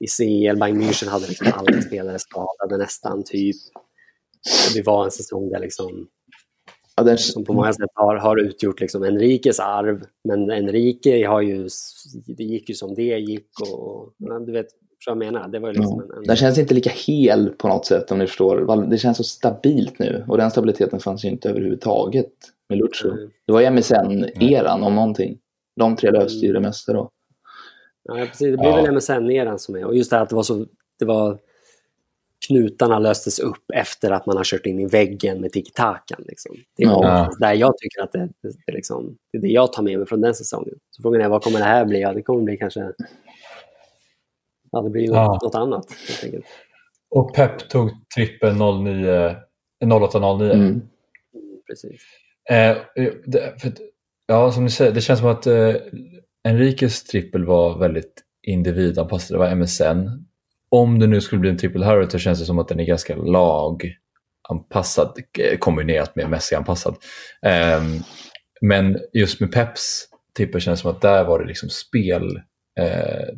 i 0.00 0.06
CL. 0.06 0.58
Bayern 0.58 0.82
München 0.82 1.08
hade 1.08 1.26
liksom 1.28 1.46
alla 1.54 1.82
spelare 1.82 2.18
skadade 2.18 2.76
nästan, 2.78 3.24
typ. 3.24 3.56
Det 4.74 4.82
var 4.86 5.04
en 5.04 5.10
säsong 5.10 5.48
där 5.48 5.60
liksom, 5.60 6.08
Ja, 6.96 7.02
den, 7.02 7.18
som 7.18 7.44
på 7.44 7.52
många 7.52 7.72
sätt 7.72 7.90
har, 7.94 8.16
har 8.16 8.36
utgjort 8.36 8.80
liksom 8.80 9.02
Enriques 9.02 9.60
arv. 9.60 10.04
Men 10.24 10.50
Enrique 10.50 11.26
har 11.26 11.40
ju, 11.40 11.68
det 12.26 12.44
gick 12.44 12.68
ju 12.68 12.74
som 12.74 12.94
det 12.94 13.18
gick. 13.18 13.48
Och, 13.72 14.12
du 14.46 14.52
vet 14.52 14.66
vad 15.06 15.12
jag 15.12 15.18
menar. 15.18 15.48
Det 15.48 15.58
var 15.58 15.72
liksom 15.72 16.00
en, 16.00 16.16
en, 16.16 16.22
den 16.22 16.36
känns 16.36 16.58
inte 16.58 16.74
lika 16.74 16.90
hel 16.90 17.48
på 17.48 17.68
något 17.68 17.86
sätt 17.86 18.10
om 18.12 18.18
ni 18.18 18.26
förstår. 18.26 18.86
Det 18.90 18.98
känns 18.98 19.16
så 19.16 19.24
stabilt 19.24 19.98
nu 19.98 20.24
och 20.28 20.36
den 20.36 20.50
stabiliteten 20.50 21.00
fanns 21.00 21.24
ju 21.24 21.28
inte 21.28 21.50
överhuvudtaget 21.50 22.32
med 22.68 22.78
Lucho. 22.78 23.08
Mm. 23.08 23.30
Det 23.46 23.52
var 23.52 23.60
ju 23.60 23.66
MSN-eran 23.70 24.82
om 24.82 24.94
någonting. 24.94 25.38
De 25.76 25.96
tre 25.96 26.10
löste 26.10 26.46
ju 26.46 26.52
det 26.52 26.60
mesta 26.60 26.92
då. 26.92 27.10
Ja, 28.02 28.14
precis. 28.14 28.38
Det 28.50 28.56
blir 28.56 28.68
Ja. 28.68 28.76
väl 28.76 28.94
MSN-eran 28.94 29.58
som 29.58 29.74
är. 29.76 29.84
Och 29.84 29.96
just 29.96 30.10
det 30.10 30.16
här 30.16 30.22
att 30.22 30.28
det 30.28 30.36
var 30.36 30.42
så... 30.42 30.66
Det 30.98 31.04
var, 31.04 31.38
knutarna 32.46 32.98
löstes 32.98 33.38
upp 33.38 33.64
efter 33.74 34.10
att 34.10 34.26
man 34.26 34.36
har 34.36 34.44
kört 34.44 34.66
in 34.66 34.80
i 34.80 34.86
väggen 34.86 35.40
med 35.40 35.52
tiki-takan. 35.52 36.24
Liksom. 36.28 36.56
Det 36.76 36.82
är 36.82 36.86
Ja. 36.86 37.30
där 37.40 37.52
jag 37.54 37.78
tycker 37.78 38.02
att 38.02 38.12
det, 38.12 38.18
det, 38.42 38.52
det, 38.66 38.72
liksom, 38.72 39.16
det 39.32 39.38
är 39.38 39.42
det 39.42 39.48
jag 39.48 39.72
tar 39.72 39.82
med 39.82 39.98
mig 39.98 40.06
från 40.08 40.20
den 40.20 40.34
säsongen. 40.34 40.74
Så 40.90 41.02
frågan 41.02 41.20
är 41.20 41.28
vad 41.28 41.42
kommer 41.42 41.58
det 41.58 41.64
här 41.64 41.84
bli? 41.84 42.00
Ja, 42.00 42.12
det 42.12 42.22
kommer 42.22 42.42
bli 42.42 42.56
kanske... 42.56 42.92
Ja, 44.70 44.82
det 44.82 44.90
blir 44.90 45.08
något, 45.08 45.16
Ja. 45.16 45.38
något 45.42 45.54
annat. 45.54 45.86
Helt 46.08 46.24
enkelt. 46.24 46.44
Och 47.10 47.34
Pep 47.34 47.68
tog 47.68 47.90
trippen 48.16 48.58
09, 48.58 49.36
08-09. 49.84 50.52
Mm. 50.52 50.80
Precis. 51.66 52.00
Eh, 52.50 52.76
det, 53.26 53.60
för, 53.62 53.72
ja, 54.26 54.52
som 54.52 54.64
ni 54.64 54.70
säger, 54.70 54.92
det 54.92 55.00
känns 55.00 55.20
som 55.20 55.28
att 55.28 55.46
eh, 55.46 55.74
Enriques 56.48 57.04
trippel 57.04 57.44
var 57.44 57.78
väldigt 57.78 58.22
individanpassad. 58.46 59.34
Det 59.34 59.38
var 59.38 59.54
MSN. 59.54 60.25
Om 60.68 60.98
det 60.98 61.06
nu 61.06 61.20
skulle 61.20 61.40
bli 61.40 61.50
en 61.50 61.58
triple 61.58 61.84
Harry 61.84 62.10
så 62.10 62.18
känns 62.18 62.38
det 62.38 62.44
som 62.44 62.58
att 62.58 62.68
den 62.68 62.80
är 62.80 62.84
ganska 62.84 63.16
laganpassad 63.16 65.12
eh, 65.38 65.58
kombinerat 65.58 66.16
med 66.16 66.30
Messi-anpassad. 66.30 66.96
Um, 67.78 68.02
men 68.60 68.98
just 69.12 69.40
med 69.40 69.52
Peps 69.52 70.08
trippel 70.36 70.60
känns 70.60 70.80
det 70.80 70.82
som 70.82 70.90
att 70.90 71.00
där 71.00 71.24
var 71.24 71.38
det 71.38 71.46
liksom 71.46 71.68
spel 71.68 72.40
eh, 72.80 73.28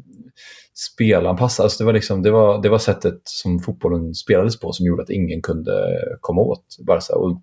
spelanpassat. 0.74 1.64
Alltså 1.64 1.78
det, 1.78 1.86
var 1.86 1.92
liksom, 1.92 2.22
det, 2.22 2.30
var, 2.30 2.62
det 2.62 2.68
var 2.68 2.78
sättet 2.78 3.20
som 3.24 3.60
fotbollen 3.60 4.14
spelades 4.14 4.60
på 4.60 4.72
som 4.72 4.86
gjorde 4.86 5.02
att 5.02 5.10
ingen 5.10 5.42
kunde 5.42 5.98
komma 6.20 6.40
åt 6.40 6.76
Barca. 6.86 7.14
Och 7.14 7.42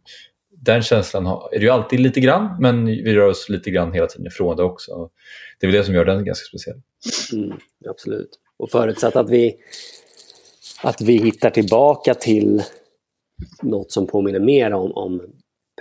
den 0.58 0.82
känslan 0.82 1.26
har, 1.26 1.50
är 1.52 1.60
det 1.60 1.66
ju 1.66 1.72
alltid 1.72 2.00
lite 2.00 2.20
grann, 2.20 2.58
men 2.60 2.86
vi 2.86 3.16
rör 3.16 3.28
oss 3.28 3.50
lite 3.50 3.72
grann 3.72 3.94
hela 3.94 4.08
tiden 4.08 4.28
ifrån 4.28 4.58
det 4.58 4.64
också. 4.64 5.10
Det 5.60 5.68
är 5.68 5.72
väl 5.72 5.80
det 5.80 5.86
som 5.86 5.96
gör 5.96 6.06
den 6.06 6.26
ganska 6.26 6.46
speciell. 6.46 6.82
Mm, 7.34 7.58
absolut. 7.90 8.30
Och 8.60 8.72
förutsatt 8.72 9.16
att 9.16 9.30
vi, 9.30 9.58
att 10.84 11.02
vi 11.02 11.18
hittar 11.18 11.50
tillbaka 11.50 12.14
till 12.14 12.64
något 13.62 13.92
som 13.92 14.08
påminner 14.08 14.40
mer 14.40 14.74
om, 14.74 14.92
om 14.92 15.22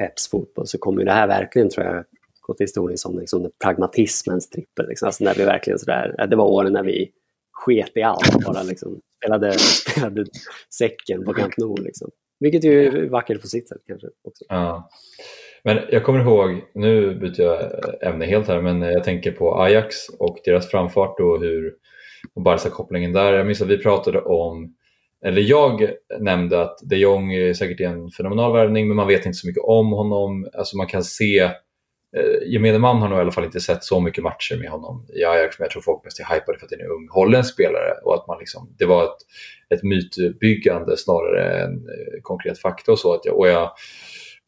Peps 0.01 0.29
fotboll 0.29 0.67
så 0.67 0.79
kommer 0.79 1.01
ju 1.01 1.05
det 1.05 1.13
här 1.13 1.27
verkligen, 1.27 1.71
tror 1.71 1.87
jag, 1.87 2.05
gå 2.41 2.55
till 2.55 2.65
historien 2.65 2.99
som 2.99 3.19
liksom 3.19 3.51
pragmatismens 3.65 4.51
trippel. 4.51 4.89
Liksom. 4.89 5.07
Alltså 5.07 5.25
när 5.25 5.35
vi 5.35 5.45
verkligen 5.45 5.79
sådär, 5.79 6.27
det 6.31 6.37
var 6.37 6.45
åren 6.45 6.73
när 6.73 6.83
vi 6.83 7.11
sket 7.53 7.97
i 7.97 8.03
allt, 8.03 8.45
bara 8.45 8.63
liksom 8.63 9.01
spelade, 9.17 9.59
spelade 9.59 10.27
säcken 10.79 11.25
på 11.25 11.35
Camp 11.35 11.57
Nou. 11.57 11.77
Liksom. 11.77 12.11
Vilket 12.41 12.65
ju 12.65 12.87
är 12.87 13.09
vackert 13.09 13.41
på 13.41 13.47
sitt 13.47 13.69
sätt 13.69 13.81
kanske 13.87 14.07
också. 14.07 14.45
Ja. 14.49 14.91
Men 15.65 15.79
jag 15.91 16.05
kommer 16.05 16.21
ihåg, 16.21 16.63
nu 16.75 17.15
byter 17.15 17.41
jag 17.41 17.63
ämne 18.03 18.27
helt 18.27 18.49
här, 18.49 18.61
men 18.61 18.83
jag 18.83 19.05
tänker 19.05 19.33
på 19.33 19.55
Ajax 19.55 20.09
och 20.19 20.39
deras 20.45 20.71
framfart 20.71 21.21
och 21.21 21.41
hur 21.41 21.75
och 22.35 22.43
Barca-kopplingen 22.43 23.13
där. 23.13 23.33
Jag 23.33 23.47
minns 23.47 23.63
att 23.63 23.69
vi 23.69 23.79
pratade 23.79 24.21
om, 24.21 24.75
eller 25.25 25.43
jag 25.43 25.91
nämnde 26.21 26.63
att 26.63 26.79
de 26.83 26.97
Jong 26.97 27.33
är 27.33 27.55
säkert 27.55 27.81
en 27.81 28.11
fenomenal 28.11 28.53
värvning 28.53 28.89
men 28.89 28.97
man 28.97 29.07
vet 29.07 29.27
inte 29.27 29.39
så 29.39 29.47
mycket 29.47 29.63
om 29.63 29.93
honom. 29.93 30.49
Alltså 30.55 30.77
man 30.77 30.87
kan 30.87 31.05
se, 31.05 31.39
eh, 31.39 31.53
gemene 32.47 32.79
man 32.79 33.03
har 33.03 33.09
nog 33.09 33.19
i 33.19 33.21
alla 33.21 33.33
fall 33.33 33.45
inte 33.45 33.61
sett 33.61 33.85
så 33.85 34.01
mycket 34.01 34.25
matcher 34.25 34.57
med 34.61 34.71
honom 34.71 35.07
i 35.15 35.25
Ajax 35.25 35.59
men 35.59 35.65
jag 35.65 35.71
tror 35.71 35.83
folk 35.83 36.05
mest 36.05 36.21
är 36.21 36.25
hypade 36.25 36.59
för 36.59 36.67
att 36.67 36.71
det 36.71 36.77
är 36.77 36.85
en 36.85 36.91
ung 36.91 37.09
holländsk 37.11 37.55
spelare 37.55 37.93
och 38.05 38.15
att 38.15 38.27
man 38.27 38.39
liksom, 38.39 38.75
det 38.79 38.87
var 38.87 39.05
ett, 39.05 39.19
ett 39.75 39.83
mytbyggande 39.83 40.97
snarare 40.97 41.63
än 41.63 41.73
eh, 41.73 42.21
konkret 42.23 42.59
fakta 42.59 42.93
och 42.93 42.99
så. 42.99 43.15
Att 43.15 43.25
jag, 43.25 43.39
och 43.39 43.49
jag 43.49 43.71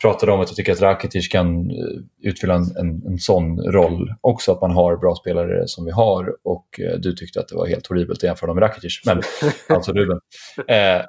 pratade 0.02 0.32
om 0.32 0.40
att 0.40 0.48
jag 0.48 0.56
tycker 0.56 0.72
att 0.72 0.80
Rakitic 0.80 1.28
kan 1.28 1.70
eh, 1.70 1.76
utfylla 2.22 2.54
en, 2.54 2.76
en, 2.76 3.02
en 3.06 3.18
sån 3.18 3.60
roll 3.72 4.14
också, 4.20 4.52
att 4.52 4.60
man 4.60 4.70
har 4.70 4.96
bra 4.96 5.14
spelare 5.14 5.68
som 5.68 5.84
vi 5.84 5.90
har 5.90 6.36
och 6.44 6.80
eh, 6.80 6.98
du 6.98 7.12
tyckte 7.12 7.40
att 7.40 7.48
det 7.48 7.54
var 7.56 7.66
helt 7.66 7.86
horribelt 7.86 8.18
att 8.18 8.22
jämföra 8.22 8.46
dem 8.46 8.56
med 8.56 8.62
Rakitic, 8.62 9.00
men 9.06 9.22
alltså 9.76 9.92
Ruben. 9.92 10.20
Eh, 10.68 11.02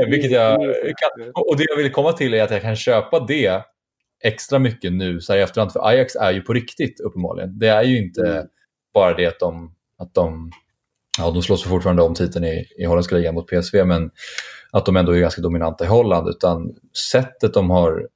vilket 0.08 0.30
jag, 0.30 0.60
kan, 0.74 1.32
och 1.34 1.56
det 1.56 1.64
jag 1.68 1.76
vill 1.76 1.92
komma 1.92 2.12
till 2.12 2.34
är 2.34 2.42
att 2.42 2.50
jag 2.50 2.62
kan 2.62 2.76
köpa 2.76 3.20
det 3.20 3.62
extra 4.24 4.58
mycket 4.58 4.92
nu 4.92 5.20
så 5.20 5.32
här 5.32 5.40
i 5.40 5.42
efterhand, 5.42 5.72
för 5.72 5.88
Ajax 5.88 6.16
är 6.16 6.32
ju 6.32 6.40
på 6.40 6.52
riktigt 6.52 7.00
uppenbarligen. 7.00 7.58
Det 7.58 7.68
är 7.68 7.82
ju 7.82 7.98
inte 7.98 8.20
Mm. 8.26 8.46
bara 8.94 9.14
det 9.14 9.26
att 9.26 9.38
de, 9.40 9.74
att 9.98 10.14
de 10.14 10.50
Ja, 11.18 11.30
de 11.30 11.42
slåss 11.42 11.64
fortfarande 11.64 12.02
om 12.02 12.14
titeln 12.14 12.44
i, 12.44 12.66
i 12.78 12.84
holländska 12.84 13.14
ligan 13.14 13.34
mot 13.34 13.50
PSV, 13.50 13.84
men 13.84 14.10
att 14.72 14.86
de 14.86 14.96
ändå 14.96 15.12
är 15.12 15.20
ganska 15.20 15.42
dominanta 15.42 15.84
i 15.84 15.88
Holland. 15.88 16.28
Utan 16.28 16.74
sättet 17.12 17.54
de 17.54 17.70
har 17.70 18.08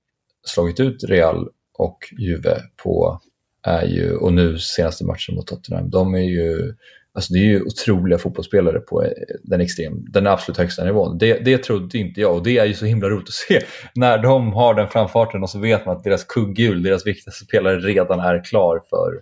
slagit 0.47 0.81
ut 0.81 1.05
Real 1.05 1.49
och 1.79 1.99
Juve 2.19 2.61
på 2.83 3.21
är 3.63 3.87
ju, 3.87 4.17
och 4.17 4.33
nu 4.33 4.59
senaste 4.59 5.05
matchen 5.05 5.35
mot 5.35 5.47
Tottenham, 5.47 5.91
de 5.91 6.15
är 6.15 6.19
ju, 6.19 6.75
alltså 7.13 7.33
det 7.33 7.39
är 7.39 7.45
ju 7.45 7.63
otroliga 7.63 8.19
fotbollsspelare 8.19 8.81
på 8.81 9.03
eh, 9.03 9.11
den, 9.43 9.61
extrem, 9.61 10.05
den 10.13 10.27
absolut 10.27 10.59
högsta 10.59 10.85
nivån. 10.85 11.19
Det, 11.19 11.39
det 11.45 11.59
trodde 11.59 11.99
inte 11.99 12.21
jag 12.21 12.35
och 12.35 12.43
det 12.43 12.59
är 12.59 12.65
ju 12.65 12.75
så 12.75 12.85
himla 12.85 13.09
roligt 13.09 13.29
att 13.29 13.35
se 13.35 13.61
när 13.95 14.19
de 14.19 14.53
har 14.53 14.75
den 14.75 14.89
framfarten 14.89 15.43
och 15.43 15.51
så 15.51 15.59
vet 15.59 15.87
man 15.87 15.97
att 15.97 16.05
deras 16.05 16.25
kugghjul, 16.25 16.83
deras 16.83 17.07
viktigaste 17.07 17.45
spelare 17.45 17.79
redan 17.79 18.21
är 18.21 18.45
klar 18.45 18.83
för 18.91 19.21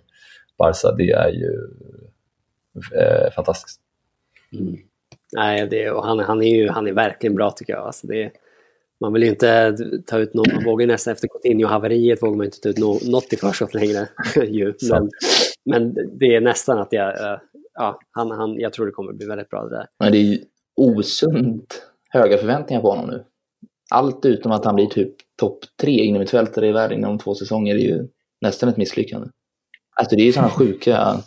Barca. 0.57 0.95
Det 0.97 1.11
är 1.11 1.29
ju 1.29 1.53
eh, 2.99 3.31
fantastiskt. 3.35 3.79
Mm. 4.53 4.77
Nej, 5.33 5.67
det, 5.67 5.91
och 5.91 6.05
han, 6.05 6.19
han, 6.19 6.41
är 6.41 6.55
ju, 6.55 6.69
han 6.69 6.87
är 6.87 6.93
verkligen 6.93 7.35
bra 7.35 7.51
tycker 7.51 7.73
jag. 7.73 7.85
Alltså 7.85 8.07
det, 8.07 8.31
man 9.01 9.13
vill 9.13 9.23
ju 9.23 9.29
inte 9.29 9.77
ta 10.05 10.17
ut 10.17 10.33
någon, 10.33 10.53
man 10.53 10.63
vågar 10.63 10.87
nästan 10.87 11.11
efter 11.13 11.27
Coutinho-haveriet 11.27 12.21
vågar 12.21 12.37
man 12.37 12.45
inte 12.45 12.59
ta 12.59 12.69
ut 12.69 12.77
något 13.07 13.33
i 13.33 13.37
förskott 13.37 13.73
längre. 13.73 14.09
ju. 14.35 14.73
Men, 14.89 15.09
men 15.65 15.93
det 16.19 16.35
är 16.35 16.41
nästan 16.41 16.79
att 16.79 16.93
jag, 16.93 17.09
uh, 17.09 17.39
ja, 17.73 17.99
han, 18.11 18.31
han, 18.31 18.59
jag 18.59 18.73
tror 18.73 18.85
det 18.85 18.91
kommer 18.91 19.13
bli 19.13 19.27
väldigt 19.27 19.49
bra 19.49 19.63
det 19.63 19.75
där. 19.75 19.87
Men 19.99 20.11
det 20.11 20.17
är 20.17 20.21
ju 20.21 20.39
osunt 20.75 21.81
höga 22.09 22.37
förväntningar 22.37 22.81
på 22.81 22.89
honom 22.89 23.09
nu. 23.09 23.23
Allt 23.91 24.25
utom 24.25 24.51
att 24.51 24.65
han 24.65 24.75
blir 24.75 24.85
typ 24.85 25.15
topp 25.39 25.59
tre 25.81 25.91
innermittfältare 25.91 26.67
i 26.67 26.71
världen 26.71 26.97
inom 26.97 27.19
två 27.19 27.35
säsonger 27.35 27.75
är 27.75 27.79
ju 27.79 28.07
nästan 28.41 28.69
ett 28.69 28.77
misslyckande. 28.77 29.27
Alltså 29.95 30.15
det 30.15 30.21
är 30.21 30.25
ju 30.25 30.31
sådana 30.31 30.49
sjuka, 30.49 31.21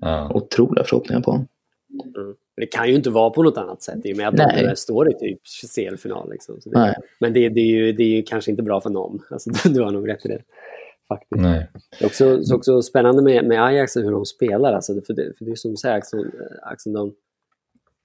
ja. 0.00 0.30
otroliga 0.34 0.84
förhoppningar 0.84 1.22
på 1.22 1.30
honom. 1.30 1.48
Det 2.56 2.66
kan 2.66 2.88
ju 2.88 2.94
inte 2.94 3.10
vara 3.10 3.30
på 3.30 3.42
något 3.42 3.58
annat 3.58 3.82
sätt 3.82 4.06
i 4.06 4.12
och 4.12 4.16
med 4.16 4.28
att 4.28 4.34
Nej. 4.34 4.66
de 4.68 4.76
står 4.76 5.10
i 5.10 5.14
typ 5.14 5.40
CL-final. 5.74 6.30
Liksom. 6.30 6.58
Det, 6.64 6.94
men 7.20 7.32
det, 7.32 7.48
det, 7.48 7.60
är 7.60 7.66
ju, 7.66 7.92
det 7.92 8.02
är 8.02 8.16
ju 8.16 8.22
kanske 8.22 8.50
inte 8.50 8.62
bra 8.62 8.80
för 8.80 8.90
någon. 8.90 9.20
Alltså, 9.30 9.50
du 9.68 9.82
har 9.82 9.90
nog 9.90 10.08
rätt 10.08 10.26
i 10.26 10.28
det. 10.28 10.42
Faktiskt. 11.08 11.42
Nej. 11.42 11.70
Det 11.98 12.04
är 12.04 12.06
också, 12.06 12.42
så 12.44 12.56
också 12.56 12.82
spännande 12.82 13.22
med, 13.22 13.44
med 13.44 13.64
Ajax 13.64 13.96
och 13.96 14.02
hur 14.02 14.10
de 14.12 14.24
spelar. 14.24 14.72
Alltså, 14.72 15.00
för, 15.06 15.14
det, 15.14 15.32
för 15.38 15.44
det 15.44 15.50
är 15.50 15.54
som 15.54 15.70
du 15.70 15.76
säger, 15.76 15.96
Axel, 15.96 16.30
Axel 16.62 16.92
de, 16.92 17.14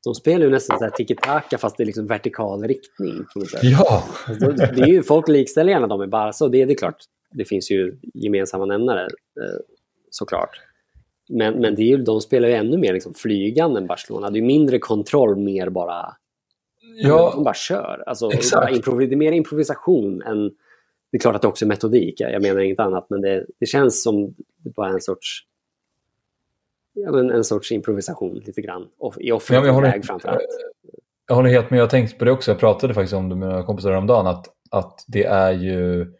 de 0.03 0.15
spelar 0.15 0.45
ju 0.45 0.51
nästan 0.51 0.77
så 0.77 0.83
här 0.83 0.91
tiki-taka 0.91 1.57
fast 1.57 1.77
det 1.77 1.83
är 1.83 1.85
liksom 1.85 2.07
vertikal 2.07 2.63
riktning. 2.63 3.25
På 3.33 3.39
något 3.39 3.49
sätt. 3.49 3.63
Ja! 3.63 4.03
Alltså, 4.27 4.51
det 4.51 4.81
är 4.81 4.87
ju, 4.87 5.03
folk 5.03 5.27
likställer 5.27 5.71
gärna 5.71 5.87
dem 5.87 5.99
med 5.99 6.09
Barca 6.09 6.45
och 6.45 6.51
det, 6.51 6.65
det 6.65 6.73
är 6.73 6.77
klart, 6.77 6.97
det 7.31 7.45
finns 7.45 7.71
ju 7.71 7.97
gemensamma 8.13 8.65
nämnare 8.65 9.03
eh, 9.41 9.59
såklart. 10.09 10.59
Men, 11.31 11.53
men 11.53 11.75
det 11.75 11.81
är 11.81 11.85
ju, 11.85 11.97
de 11.97 12.21
spelar 12.21 12.47
ju 12.47 12.53
ännu 12.53 12.77
mer 12.77 12.93
liksom 12.93 13.13
flygande 13.13 13.79
än 13.79 13.87
Barcelona. 13.87 14.29
Det 14.29 14.39
är 14.39 14.43
mindre 14.43 14.79
kontroll, 14.79 15.35
mer 15.35 15.69
bara... 15.69 16.15
Ja, 16.95 17.31
de 17.35 17.43
bara 17.43 17.53
kör. 17.53 18.03
Alltså, 18.07 18.29
bara 18.53 18.69
improvis, 18.69 19.09
det 19.09 19.15
är 19.15 19.17
mer 19.17 19.31
improvisation 19.31 20.21
än... 20.21 20.51
Det 21.11 21.17
är 21.17 21.19
klart 21.19 21.35
att 21.35 21.41
det 21.41 21.47
också 21.47 21.65
är 21.65 21.67
metodik, 21.67 22.19
jag 22.19 22.41
menar 22.41 22.59
inget 22.59 22.79
annat, 22.79 23.05
men 23.09 23.21
det, 23.21 23.45
det 23.59 23.65
känns 23.65 24.03
som 24.03 24.35
det 24.57 24.69
bara 24.75 24.89
en 24.89 25.01
sorts... 25.01 25.45
Ja, 26.93 27.11
men 27.11 27.31
en 27.31 27.43
sorts 27.43 27.71
improvisation 27.71 28.33
lite 28.33 28.61
grann. 28.61 28.87
I 29.19 29.31
offensiv 29.31 29.67
ja, 29.67 29.79
väg 29.79 30.05
framförallt. 30.05 30.41
Jag 31.27 31.35
håller 31.35 31.49
helt 31.49 31.69
med, 31.69 31.79
jag 31.79 31.83
har 31.83 31.89
tänkt 31.89 32.19
på 32.19 32.25
det 32.25 32.31
också. 32.31 32.51
Jag 32.51 32.59
pratade 32.59 32.93
faktiskt 32.93 33.13
om 33.13 33.29
det 33.29 33.35
med 33.35 33.47
mina 33.47 33.63
kompisar 33.63 33.91
häromdagen, 33.91 34.27
att, 34.27 34.45
att 34.71 35.05
det 35.07 35.23
är 35.23 35.51
ju... 35.51 36.11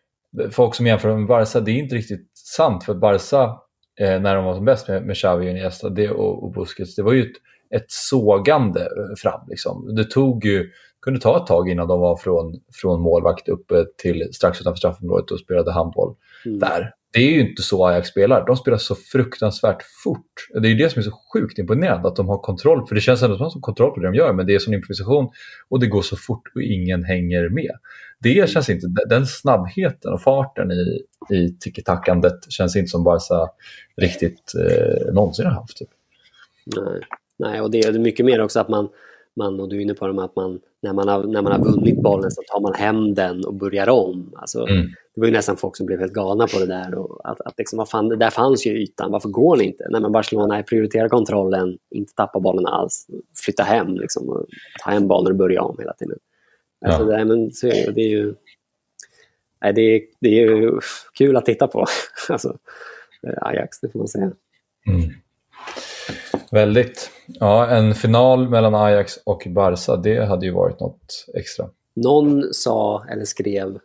Folk 0.51 0.75
som 0.75 0.87
jämför 0.87 1.17
med 1.17 1.27
Barca, 1.27 1.59
det 1.59 1.71
är 1.71 1.75
inte 1.75 1.95
riktigt 1.95 2.31
sant, 2.33 2.83
för 2.83 2.93
Barca 2.93 3.57
eh, 3.99 4.21
när 4.21 4.35
de 4.35 4.45
var 4.45 4.55
som 4.55 4.65
bäst 4.65 4.87
med, 4.87 5.03
med 5.05 5.17
Xavi 5.17 5.45
och 5.45 5.51
Iniesta 5.51 5.89
det, 5.89 6.09
och, 6.09 6.43
och 6.43 6.51
Busquets, 6.51 6.95
det 6.95 7.03
var 7.03 7.13
ju 7.13 7.21
ett, 7.21 7.37
ett 7.75 7.91
sågande 7.91 8.87
fram. 9.17 9.41
Liksom. 9.47 9.95
Det 9.95 10.03
tog 10.03 10.45
ju, 10.45 10.71
kunde 11.01 11.19
ta 11.19 11.37
ett 11.37 11.47
tag 11.47 11.69
innan 11.69 11.87
de 11.87 11.99
var 11.99 12.17
från, 12.17 12.59
från 12.81 13.01
målvakt 13.01 13.49
uppe 13.49 13.85
till 13.97 14.29
strax 14.33 14.61
utanför 14.61 14.77
straffområdet 14.77 15.31
och 15.31 15.39
spelade 15.39 15.71
handboll 15.71 16.15
mm. 16.45 16.59
där. 16.59 16.93
Det 17.13 17.19
är 17.19 17.31
ju 17.31 17.49
inte 17.49 17.61
så 17.61 17.85
Ajax 17.87 18.07
spelar. 18.07 18.45
De 18.47 18.55
spelar 18.55 18.77
så 18.77 18.95
fruktansvärt 18.95 19.83
fort. 20.03 20.47
Det 20.61 20.67
är 20.67 20.71
ju 20.71 20.77
det 20.77 20.89
som 20.89 20.99
är 20.99 21.03
så 21.03 21.19
sjukt 21.33 21.59
imponerande, 21.59 22.07
att 22.07 22.15
de 22.15 22.27
har 22.27 22.37
kontroll. 22.37 22.87
För 22.87 22.95
det 22.95 23.01
känns 23.01 23.23
ändå 23.23 23.37
som 23.37 23.45
att 23.45 23.53
de 23.53 23.57
har 23.57 23.61
kontroll 23.61 23.91
på 23.91 23.99
det 23.99 24.07
de 24.07 24.15
gör, 24.15 24.33
men 24.33 24.45
det 24.45 24.55
är 24.55 24.59
som 24.59 24.73
improvisation 24.73 25.29
och 25.69 25.79
det 25.79 25.87
går 25.87 26.01
så 26.01 26.15
fort 26.15 26.51
och 26.55 26.61
ingen 26.61 27.03
hänger 27.03 27.49
med. 27.49 27.71
Det 28.19 28.49
känns 28.49 28.69
inte, 28.69 28.87
den 29.09 29.27
snabbheten 29.27 30.13
och 30.13 30.21
farten 30.21 30.71
i, 30.71 31.01
i 31.35 31.57
tiki-takandet 31.59 32.51
känns 32.51 32.75
inte 32.75 32.89
som 32.89 33.03
Barca 33.03 33.49
riktigt 33.97 34.53
eh, 34.55 35.13
någonsin 35.13 35.45
har 35.45 35.53
haft. 35.53 35.77
Typ. 35.77 35.89
Nej. 36.65 37.01
Nej, 37.39 37.61
och 37.61 37.71
det 37.71 37.79
är 37.79 37.99
mycket 37.99 38.25
mer 38.25 38.41
också 38.41 38.59
att 38.59 38.69
man, 38.69 38.89
man 39.35 39.59
och 39.59 39.69
du 39.69 39.77
är 39.77 39.81
inne 39.81 39.93
på 39.93 40.07
det, 40.07 40.23
att 40.23 40.35
man, 40.35 40.59
när, 40.81 40.93
man 40.93 41.07
har, 41.07 41.23
när 41.23 41.41
man 41.41 41.51
har 41.51 41.59
vunnit 41.59 42.01
bollen 42.01 42.31
så 42.31 42.41
tar 42.47 42.59
man 42.59 42.73
hem 42.73 43.13
den 43.13 43.45
och 43.45 43.53
börjar 43.53 43.89
om. 43.89 44.33
Alltså, 44.35 44.67
mm. 44.67 44.87
Det 45.15 45.21
var 45.21 45.27
ju 45.27 45.33
nästan 45.33 45.57
folk 45.57 45.77
som 45.77 45.85
blev 45.85 45.99
helt 45.99 46.13
galna 46.13 46.47
på 46.47 46.59
det 46.59 46.65
där. 46.65 46.95
Och 46.95 47.29
att, 47.29 47.41
att 47.41 47.53
liksom, 47.57 47.77
vad 47.77 47.89
fan, 47.89 48.09
där 48.09 48.29
fanns 48.29 48.65
ju 48.65 48.71
ytan, 48.71 49.11
varför 49.11 49.29
går 49.29 49.57
ni 49.57 49.63
inte? 49.63 49.87
Nej, 49.89 50.01
men 50.01 50.11
Barcelona 50.11 50.63
prioriterar 50.63 51.09
kontrollen, 51.09 51.77
inte 51.89 52.13
tappa 52.13 52.39
bollen 52.39 52.65
alls, 52.65 53.07
flytta 53.45 53.63
hem 53.63 53.95
liksom, 53.95 54.45
ta 54.83 54.91
hem 54.91 55.07
bollen 55.07 55.31
och 55.31 55.37
börja 55.37 55.61
om 55.61 55.75
hela 55.79 55.93
tiden. 55.93 56.17
Alltså, 56.85 57.11
ja. 57.11 57.17
det, 57.17 57.25
men, 57.25 57.51
så 57.51 57.67
är 57.67 57.85
det, 57.85 57.91
det 57.91 58.01
är 58.01 58.09
ju 58.09 58.33
nej, 59.61 59.73
det, 59.73 59.81
är, 59.81 60.01
det 60.19 60.29
är 60.29 60.45
ju 60.45 60.79
kul 61.13 61.37
att 61.37 61.45
titta 61.45 61.67
på. 61.67 61.85
alltså, 62.29 62.57
Ajax, 63.41 63.79
det 63.79 63.89
får 63.89 63.99
man 63.99 64.07
säga. 64.07 64.31
Mm. 64.87 65.09
Väldigt. 66.51 67.11
Ja, 67.27 67.67
en 67.67 67.95
final 67.95 68.49
mellan 68.49 68.75
Ajax 68.75 69.17
och 69.25 69.47
Barca, 69.49 69.95
det 69.95 70.25
hade 70.25 70.45
ju 70.45 70.51
varit 70.51 70.79
något 70.79 71.25
extra. 71.37 71.69
Någon 71.95 72.53
sa 72.53 73.05
eller 73.11 73.25
skrev 73.25 73.79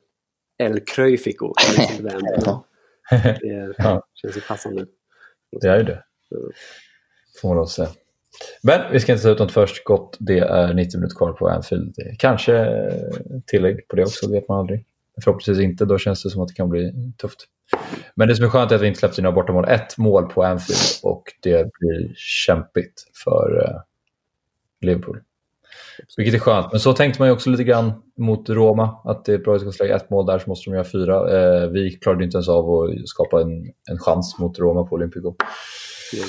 El 0.58 0.80
Cruyfico. 0.80 1.52
det 3.10 3.74
ja. 3.78 4.02
känns 4.14 4.36
ju 4.36 4.40
passande. 4.40 4.86
Det 5.60 5.68
är 5.68 5.76
ju 5.76 5.82
det. 5.82 6.02
Får 7.42 7.54
man 7.54 7.66
säga. 7.66 7.88
Men 8.62 8.92
vi 8.92 9.00
ska 9.00 9.12
inte 9.12 9.24
ta 9.24 9.30
ut 9.30 9.38
något 9.38 9.52
först 9.52 9.84
gott. 9.84 10.16
Det 10.20 10.38
är 10.38 10.74
90 10.74 10.98
minuter 10.98 11.16
kvar 11.16 11.32
på 11.32 11.48
Anfield. 11.48 11.94
Kanske 12.18 12.82
tillägg 13.46 13.88
på 13.88 13.96
det 13.96 14.02
också, 14.02 14.30
vet 14.30 14.48
man 14.48 14.58
aldrig. 14.58 14.86
Förhoppningsvis 15.24 15.64
inte, 15.64 15.84
då 15.84 15.98
känns 15.98 16.22
det 16.22 16.30
som 16.30 16.42
att 16.42 16.48
det 16.48 16.54
kan 16.54 16.68
bli 16.68 16.92
tufft. 17.18 17.44
Men 18.14 18.28
det 18.28 18.36
som 18.36 18.44
är 18.44 18.48
skönt 18.48 18.70
är 18.70 18.76
att 18.76 18.82
vi 18.82 18.86
inte 18.86 19.00
släppte 19.00 19.20
in 19.20 19.22
några 19.22 19.34
bortamål. 19.34 19.68
Ett 19.68 19.98
mål 19.98 20.26
på 20.26 20.42
Anfield 20.42 20.80
och 21.02 21.24
det 21.42 21.70
blir 21.78 22.12
kämpigt 22.16 23.02
för 23.24 23.62
uh, 23.62 23.80
Liverpool. 24.80 25.20
Vilket 26.16 26.34
är 26.34 26.38
skönt. 26.38 26.66
Men 26.72 26.80
så 26.80 26.92
tänkte 26.92 27.22
man 27.22 27.28
ju 27.28 27.34
också 27.34 27.50
lite 27.50 27.64
grann 27.64 27.92
mot 28.16 28.48
Roma, 28.48 29.00
att 29.04 29.24
det 29.24 29.34
är 29.34 29.38
bra 29.38 29.56
att 29.56 29.78
lägga 29.78 29.96
ett 29.96 30.10
mål 30.10 30.26
där 30.26 30.38
så 30.38 30.50
måste 30.50 30.70
de 30.70 30.74
göra 30.74 30.84
fyra. 30.84 31.38
Eh, 31.38 31.68
vi 31.68 31.90
klarade 31.90 32.24
inte 32.24 32.36
ens 32.36 32.48
av 32.48 32.70
att 32.70 33.08
skapa 33.08 33.40
en, 33.40 33.72
en 33.90 33.98
chans 33.98 34.38
mot 34.38 34.58
Roma 34.58 34.84
på 34.84 34.94
Olympico. 34.94 35.26
Mm. 35.26 36.28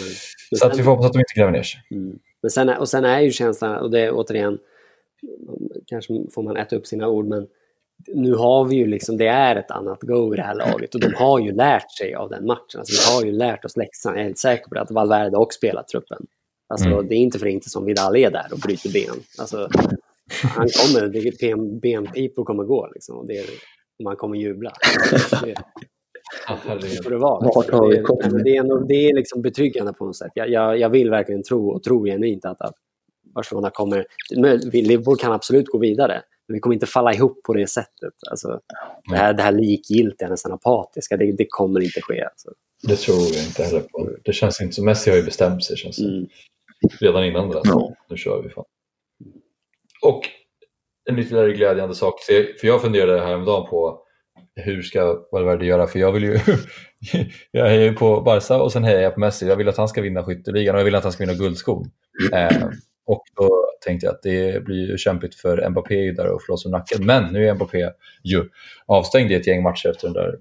Så 0.49 0.55
sen, 0.55 0.71
att 0.71 0.79
vi 0.79 0.83
får 0.83 0.91
hoppas 0.91 1.05
att 1.05 1.13
de 1.13 1.19
inte 1.19 1.33
gräver 1.35 1.51
ner 1.51 1.63
sig. 1.63 1.81
Mm. 1.91 2.19
Men 2.41 2.51
sen, 2.51 2.69
och 2.69 2.89
sen 2.89 3.05
är 3.05 3.19
ju 3.19 3.31
känslan, 3.31 3.75
och 3.75 3.91
det 3.91 3.99
är 3.99 4.11
återigen, 4.13 4.57
kanske 5.85 6.13
får 6.33 6.43
man 6.43 6.57
äta 6.57 6.75
upp 6.75 6.87
sina 6.87 7.07
ord, 7.07 7.25
men 7.25 7.47
nu 8.07 8.33
har 8.33 8.65
vi 8.65 8.75
ju 8.75 8.87
liksom, 8.87 9.17
det 9.17 9.27
är 9.27 9.55
ett 9.55 9.71
annat 9.71 10.01
go 10.01 10.33
i 10.33 10.37
det 10.37 10.43
här 10.43 10.55
laget 10.55 10.95
och 10.95 11.01
de 11.01 11.13
har 11.15 11.39
ju 11.39 11.51
lärt 11.51 11.91
sig 11.97 12.15
av 12.15 12.29
den 12.29 12.45
matchen. 12.45 12.79
Alltså, 12.79 13.11
vi 13.11 13.15
har 13.15 13.25
ju 13.25 13.31
lärt 13.31 13.65
oss 13.65 13.77
läxan. 13.77 14.13
Jag 14.13 14.21
är 14.21 14.25
helt 14.25 14.37
säker 14.37 14.67
på 14.67 14.75
det, 14.75 14.81
att 14.81 14.91
Valverde 14.91 15.37
också 15.37 15.57
spelat 15.57 15.87
truppen. 15.87 16.25
Alltså, 16.69 16.87
mm. 16.87 17.07
Det 17.07 17.15
är 17.15 17.19
inte 17.19 17.39
för 17.39 17.45
inte 17.47 17.69
som 17.69 17.85
Vidal 17.85 18.15
är 18.15 18.31
där 18.31 18.47
och 18.51 18.59
bryter 18.59 18.93
ben. 18.93 19.23
Alltså, 19.39 19.69
han 20.41 20.67
kommer, 20.67 21.09
ben, 21.41 21.79
benpipor 21.79 22.43
kommer 22.43 22.63
gå 22.63 22.89
liksom, 22.93 23.17
och 23.17 23.27
det 23.27 23.37
är, 23.37 23.45
man 24.03 24.15
kommer 24.15 24.37
jubla. 24.37 24.71
Det, 25.43 25.55
det 26.81 27.03
får 27.03 27.09
det 27.09 27.17
vara. 27.17 27.39
Det, 27.41 28.43
det, 28.43 28.55
är, 28.55 28.59
ändå, 28.59 28.79
det 28.79 29.09
är 29.09 29.15
liksom 29.15 29.41
betryggande 29.41 29.93
på 29.93 30.05
något 30.05 30.15
sätt. 30.15 30.31
Jag, 30.33 30.49
jag, 30.49 30.79
jag 30.79 30.89
vill 30.89 31.09
verkligen 31.09 31.43
tro 31.43 31.69
och 31.69 31.83
tror 31.83 32.07
genuint 32.07 32.45
att, 32.45 32.61
att 32.61 32.75
Barcelona 33.35 33.69
kommer... 33.69 34.05
Liverpool 34.71 35.17
kan 35.17 35.31
absolut 35.31 35.67
gå 35.67 35.77
vidare. 35.77 36.21
Men 36.47 36.53
vi 36.53 36.59
kommer 36.59 36.73
inte 36.73 36.85
falla 36.85 37.13
ihop 37.13 37.43
på 37.43 37.53
det 37.53 37.67
sättet. 37.67 38.13
Alltså, 38.31 38.59
det, 39.09 39.17
här, 39.17 39.33
det 39.33 39.43
här 39.43 39.51
likgiltiga, 39.51 40.29
nästan 40.29 40.51
apatiska, 40.51 41.17
det, 41.17 41.31
det 41.31 41.45
kommer 41.49 41.79
inte 41.79 42.01
ske. 42.01 42.23
Alltså. 42.23 42.49
Det 42.87 42.95
tror 42.95 43.17
jag 43.17 43.45
inte 43.45 43.63
heller 43.63 43.79
på. 43.79 44.09
Det 44.23 44.33
känns 44.33 44.61
inte 44.61 44.75
som 44.75 44.85
Messi 44.85 45.09
har 45.09 45.17
ju 45.17 45.23
bestämt 45.23 45.63
sig 45.63 45.77
känns 45.77 45.99
mm. 45.99 46.27
redan 46.99 47.25
innan 47.25 47.49
det. 47.49 47.57
Alltså. 47.57 47.93
Nu 48.09 48.17
kör 48.17 48.41
vi 48.43 48.49
fan. 48.49 48.65
Och 50.01 50.21
en 51.09 51.19
ytterligare 51.19 51.53
glädjande 51.53 51.95
sak, 51.95 52.21
för 52.59 52.65
jag 52.67 52.81
funderade 52.81 53.19
häromdagen 53.19 53.69
på 53.69 54.03
hur 54.55 54.81
ska 54.81 55.27
Valverde 55.31 55.65
göra? 55.65 55.87
För 55.87 55.99
jag 55.99 56.11
vill 56.11 56.23
ju 56.23 56.39
jag 57.51 57.65
hejar 57.65 57.83
ju 57.83 57.93
på 57.93 58.21
Barca 58.21 58.61
och 58.61 58.71
sen 58.71 58.83
hejar 58.83 59.01
jag 59.01 59.13
på 59.13 59.19
Messi. 59.19 59.47
Jag 59.47 59.55
vill 59.55 59.69
att 59.69 59.77
han 59.77 59.87
ska 59.87 60.01
vinna 60.01 60.23
skytteligan 60.23 60.75
och 60.75 60.79
jag 60.79 60.85
vill 60.85 60.95
att 60.95 61.03
han 61.03 61.11
ska 61.11 61.23
vinna 61.25 61.37
guldskon. 61.37 61.91
Eh, 62.33 62.69
och 63.07 63.23
då 63.35 63.49
tänkte 63.85 64.05
jag 64.05 64.13
att 64.13 64.23
det 64.23 64.63
blir 64.63 64.89
ju 64.89 64.97
kämpigt 64.97 65.35
för 65.35 65.69
Mbappé 65.69 66.11
där 66.11 66.27
och 66.27 66.41
slåss 66.41 66.65
om 66.65 66.71
nacken. 66.71 67.05
Men 67.05 67.33
nu 67.33 67.47
är 67.47 67.53
Mbappé 67.53 67.89
ju 68.23 68.49
avstängd 68.85 69.31
i 69.31 69.35
ett 69.35 69.47
gäng 69.47 69.63
matcher 69.63 69.89
efter 69.89 70.07
den 70.07 70.13
där 70.13 70.35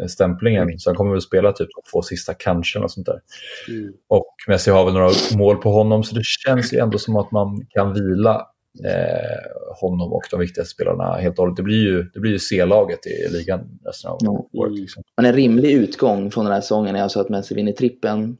eh, 0.00 0.06
stämplingen. 0.06 0.78
Så 0.78 0.90
han 0.90 0.96
kommer 0.96 1.12
väl 1.12 1.20
spela 1.20 1.52
typ 1.52 1.68
de 1.74 1.90
två 1.92 2.02
sista 2.02 2.34
kanske. 2.34 2.78
Och, 2.78 2.90
sånt 2.90 3.06
där. 3.06 3.20
Mm. 3.68 3.92
och 4.08 4.34
Messi 4.48 4.70
har 4.70 4.84
väl 4.84 4.94
några 4.94 5.10
mål 5.36 5.56
på 5.56 5.70
honom 5.70 6.04
så 6.04 6.14
det 6.14 6.24
känns 6.24 6.72
ju 6.72 6.78
ändå 6.78 6.98
som 6.98 7.16
att 7.16 7.30
man 7.30 7.66
kan 7.68 7.94
vila 7.94 8.46
eh, 8.84 9.76
honom 9.80 10.12
och 10.12 10.22
de 10.30 10.40
viktigaste 10.40 10.74
spelarna 10.74 11.12
helt 11.12 11.38
och 11.38 11.42
hållet. 11.42 11.56
Det 11.56 11.62
blir 11.62 11.82
ju, 11.82 12.02
det 12.14 12.20
blir 12.20 12.32
ju 12.32 12.38
C-laget 12.38 13.06
i 13.06 13.32
ligan 13.32 13.60
resten 13.84 14.10
av 14.10 14.18
mm. 14.22 14.42
året. 14.52 14.72
Liksom. 14.72 15.02
Men 15.16 15.26
en 15.26 15.32
rimlig 15.32 15.72
utgång 15.72 16.30
från 16.30 16.44
den 16.44 16.54
här 16.54 16.60
säsongen 16.60 16.96
är 16.96 17.02
alltså 17.02 17.20
att 17.20 17.28
Messi 17.28 17.54
vinner 17.54 17.72
trippen, 17.72 18.36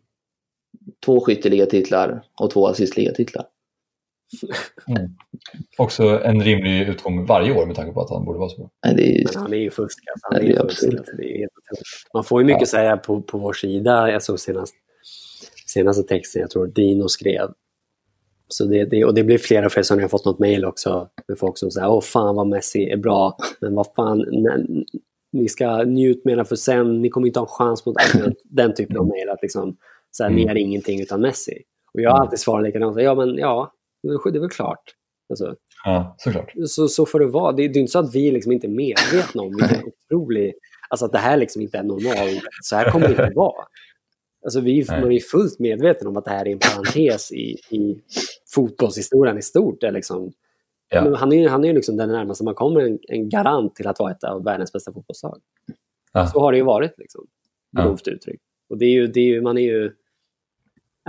två 1.05 1.21
skytteligatitlar 1.21 2.23
och 2.41 2.51
två 2.51 2.67
assistligatitlar. 2.67 3.45
Mm. 4.89 5.11
Också 5.79 6.03
en 6.25 6.43
rimlig 6.43 6.89
utgång 6.89 7.27
varje 7.27 7.53
år 7.53 7.67
med 7.67 7.77
tanke 7.77 7.93
på 7.93 8.01
att 8.01 8.11
han 8.11 8.25
borde 8.25 8.39
vara 8.39 8.49
så 8.49 8.57
bra. 8.57 8.71
Nej, 8.85 8.95
det 8.95 9.03
är... 9.03 9.25
Men 9.25 9.43
han 9.43 9.53
är 9.53 9.57
ju 9.57 9.71
fusk. 9.71 9.99
Alltså. 10.13 10.29
Han 10.31 10.37
är 10.37 10.51
är 10.51 10.69
fusk. 10.69 10.85
Alltså. 10.85 11.17
Det 11.17 11.35
är 11.35 11.39
helt 11.39 11.53
Man 12.15 12.25
får 12.25 12.41
ju 12.41 12.47
mycket 12.47 12.61
ja. 12.61 12.67
säga 12.67 12.97
på, 12.97 13.23
på 13.23 13.39
vår 13.39 13.53
sida. 13.53 14.11
Jag 14.11 14.23
såg 14.23 14.41
senast, 14.41 14.75
senaste 15.67 16.03
texten 16.03 16.41
jag 16.41 16.51
tror 16.51 16.67
Dino 16.67 17.09
skrev 17.09 17.51
Så 18.49 18.65
det, 18.65 18.85
det, 18.85 19.05
och 19.05 19.15
det 19.15 19.25
blir 19.25 19.39
flera 19.39 19.67
och 19.67 19.73
fler 19.73 19.83
som 19.83 19.99
jag 19.99 20.05
har 20.05 20.09
fått 20.09 20.25
något 20.25 20.39
mejl 20.39 20.65
också 20.65 21.09
med 21.29 21.39
folk 21.39 21.59
som 21.59 21.71
säger 21.71 21.89
åh 21.89 22.01
fan 22.01 22.37
vad 22.37 22.47
Messi 22.47 22.91
är 22.91 22.97
bra, 22.97 23.37
men 23.61 23.75
vad 23.75 23.87
fan, 23.97 24.19
när, 24.19 24.85
ni 25.33 25.49
ska 25.49 25.83
njuta 25.83 26.21
med 26.25 26.49
för 26.49 26.57
sen, 26.57 27.03
ni 27.03 27.09
kommer 27.09 27.27
inte 27.27 27.41
ha 27.41 27.47
en 27.47 27.51
chans 27.51 27.87
mot 27.87 27.97
den, 28.13 28.35
den 28.45 28.75
typen 28.75 28.97
av 28.97 29.07
mejl. 29.07 29.29
Att 29.29 29.43
liksom, 29.43 29.77
så 30.11 30.23
här, 30.23 30.31
mm. 30.31 30.45
Ni 30.45 30.51
är 30.51 30.57
ingenting 30.57 31.01
utan 31.01 31.21
Messi. 31.21 31.63
Och 31.95 32.01
jag 32.01 32.11
har 32.11 32.17
mm. 32.17 32.23
alltid 32.23 32.39
svarat 32.39 32.65
likadant, 32.65 33.01
ja 33.01 33.15
men 33.15 33.37
ja, 33.37 33.73
det 34.03 34.09
är 34.09 34.41
väl 34.41 34.51
klart. 34.51 34.95
Alltså, 35.31 35.55
ja, 35.85 36.17
såklart. 36.19 36.53
Så, 36.67 36.89
så 36.89 37.07
får 37.07 37.21
det 37.21 37.27
vara. 37.27 37.53
Det, 37.53 37.69
det 37.69 37.79
är 37.79 37.81
inte 37.81 37.93
så 37.93 37.99
att 37.99 38.15
vi 38.15 38.31
liksom 38.31 38.53
inte 38.53 38.67
är 38.67 38.71
medvetna 38.71 39.43
om 39.43 39.57
vilken 39.57 39.93
otrolig... 40.11 40.55
Alltså 40.91 41.07
att 41.07 41.13
det 41.13 41.19
här 41.19 41.37
liksom 41.37 41.63
inte 41.63 41.79
är 41.79 41.83
normalt. 41.83 42.43
Så 42.63 42.77
här 42.77 42.91
kommer 42.91 43.09
det 43.09 43.11
inte 43.11 43.33
vara. 43.37 43.65
Alltså 44.45 44.61
vi, 44.61 44.87
man 44.89 45.13
är 45.13 45.21
fullt 45.21 45.59
medveten 45.59 46.07
om 46.07 46.17
att 46.17 46.25
det 46.25 46.31
här 46.31 46.49
är 46.49 46.53
en 46.53 46.59
parentes 46.59 47.33
i, 47.33 47.57
i 47.71 48.01
fotbollshistorien 48.55 49.39
i 49.39 49.43
stort. 49.43 49.83
Är 49.83 49.93
liksom, 49.93 50.33
ja. 50.89 51.17
Han 51.17 51.33
är, 51.33 51.49
han 51.49 51.65
är 51.65 51.75
liksom 51.75 51.97
den 51.97 52.09
närmaste 52.09 52.45
man 52.45 52.55
kommer 52.55 52.81
en, 52.81 52.99
en, 53.09 53.29
garant 53.29 53.75
till 53.75 53.87
att 53.87 53.99
vara 53.99 54.13
ett 54.13 54.25
av 54.25 54.45
världens 54.45 54.73
bästa 54.73 54.93
fotbollslag. 54.93 55.41
Ja. 56.13 56.27
Så 56.27 56.41
har 56.41 56.53
det 56.53 56.59
ju 56.59 56.65
varit, 56.65 56.99
liksom, 56.99 57.27
grovt 57.77 58.07
ja. 58.07 58.13
uttryckt. 58.13 58.43
Och 58.71 58.79
det 58.79 58.85
är 58.85 58.91
ju, 58.91 59.07
det 59.07 59.21
är 59.21 59.25
ju, 59.25 59.41
man 59.41 59.59
är 59.59 59.63
ju... 59.63 59.93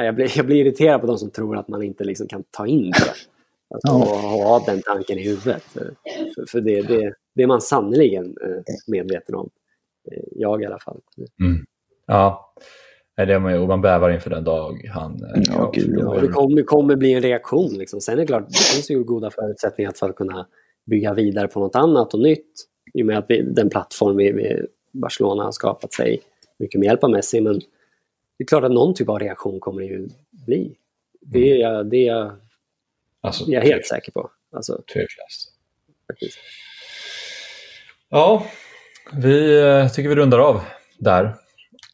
Jag 0.05 0.15
blir, 0.15 0.37
jag 0.37 0.45
blir 0.45 0.65
irriterad 0.65 1.01
på 1.01 1.07
de 1.07 1.17
som 1.17 1.31
tror 1.31 1.57
att 1.57 1.67
man 1.67 1.83
inte 1.83 2.03
liksom 2.03 2.27
kan 2.27 2.43
ta 2.51 2.67
in 2.67 2.91
det. 2.91 3.13
Att 3.75 3.91
ha, 3.91 4.15
ha 4.31 4.63
den 4.65 4.81
tanken 4.81 5.17
i 5.17 5.23
huvudet. 5.23 5.63
För, 5.63 6.45
för 6.51 6.61
det, 6.61 6.81
det, 6.81 7.13
det 7.35 7.43
är 7.43 7.47
man 7.47 7.61
sannerligen 7.61 8.25
eh, 8.25 8.63
medveten 8.87 9.35
om. 9.35 9.49
Eh, 10.11 10.23
jag 10.31 10.61
i 10.63 10.65
alla 10.65 10.79
fall. 10.79 10.99
Mm. 11.41 11.65
Ja, 12.07 12.53
det 13.15 13.33
är 13.33 13.39
man 13.39 13.53
ju. 13.53 13.67
Man 13.67 13.81
bävar 13.81 14.09
inför 14.09 14.29
den 14.29 14.43
dag 14.43 14.89
han... 14.93 15.11
Eh, 15.11 15.41
ja, 15.47 15.71
ja, 15.75 16.19
det 16.21 16.27
kommer, 16.27 16.63
kommer 16.63 16.95
bli 16.95 17.13
en 17.13 17.21
reaktion. 17.21 17.73
Liksom. 17.73 18.01
Sen 18.01 18.13
är 18.13 18.17
det 18.17 18.27
klart, 18.27 18.47
det 18.47 18.73
finns 18.73 18.91
ju 18.91 19.03
goda 19.03 19.31
förutsättningar 19.31 19.91
för 19.95 20.09
att 20.09 20.15
kunna 20.15 20.47
bygga 20.85 21.13
vidare 21.13 21.47
på 21.47 21.59
något 21.59 21.75
annat 21.75 22.13
och 22.13 22.19
nytt. 22.19 22.53
I 22.93 23.01
och 23.01 23.05
med 23.05 23.17
att 23.17 23.25
vi, 23.29 23.41
den 23.41 23.69
plattform 23.69 24.17
vi, 24.17 24.31
vi 24.31 24.65
Barcelona 24.91 25.43
har 25.43 25.51
skapat 25.51 25.93
sig 25.93 26.21
mycket 26.59 26.79
med 26.79 26.85
hjälp 26.85 27.03
av 27.03 27.09
Messi. 27.09 27.41
Men 27.41 27.61
det 28.39 28.43
är 28.43 28.47
klart 28.47 28.63
att 28.63 28.71
någon 28.71 28.93
typ 28.93 29.09
av 29.09 29.19
reaktion 29.19 29.59
kommer 29.59 29.81
det 29.81 29.87
ju 29.87 30.07
bli. 30.31 30.75
Det 31.21 31.51
är 31.51 31.55
jag, 31.55 31.89
det 31.89 31.97
är 31.97 32.15
jag, 32.15 32.31
alltså, 33.21 33.43
jag 33.47 33.63
är 33.63 33.67
helt 33.67 33.85
säker 33.85 34.11
på. 34.11 34.31
Alltså, 34.55 34.81
Tveklöst. 34.93 35.53
Ja, 38.09 38.45
vi 39.13 39.61
eh, 39.61 39.87
tycker 39.87 40.09
vi 40.09 40.15
rundar 40.15 40.39
av 40.39 40.61
där. 40.97 41.35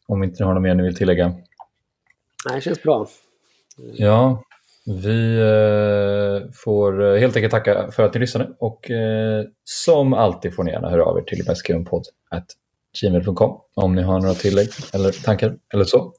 Om 0.06 0.22
inte 0.22 0.42
ni 0.42 0.46
har 0.46 0.54
något 0.54 0.62
mer 0.62 0.74
ni 0.74 0.82
vill 0.82 0.96
tillägga. 0.96 1.28
Nej, 1.28 2.54
det 2.54 2.60
känns 2.60 2.82
bra. 2.82 3.08
Ja, 3.96 4.42
vi 5.02 5.38
eh, 5.38 6.50
får 6.54 7.04
eh, 7.04 7.20
helt 7.20 7.36
enkelt 7.36 7.50
tacka 7.50 7.90
för 7.90 8.02
att 8.02 8.14
ni 8.14 8.20
lyssnade 8.20 8.52
och 8.58 8.90
som 9.64 10.12
alltid 10.14 10.54
får 10.54 10.64
ni 10.64 10.70
gärna 10.70 10.90
höra 10.90 11.04
av 11.04 11.18
er 11.18 11.22
till 11.22 11.46
bästskrivenpodd.gmail.com 12.96 13.60
om 13.74 13.94
ni 13.94 14.02
har 14.02 14.20
några 14.20 14.34
tillägg 14.34 14.68
eller 14.92 15.12
tankar 15.12 15.54
eller 15.74 15.84
så. 15.84 16.12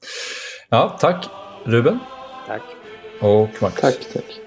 Ja, 0.69 0.97
tack 0.99 1.25
Ruben. 1.63 1.99
Tack. 2.47 2.61
Och 3.21 3.49
Max. 3.61 3.81
Tack, 3.81 3.97
tack. 4.13 4.39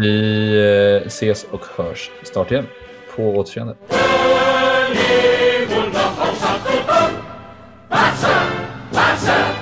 Vi 0.00 1.02
ses 1.06 1.44
och 1.44 1.60
hörs 1.76 2.10
snart 2.22 2.50
igen. 2.50 2.66
På 3.16 3.22
återseende. 3.22 3.74
Barça! 7.90 8.34
Barça! 8.90 9.61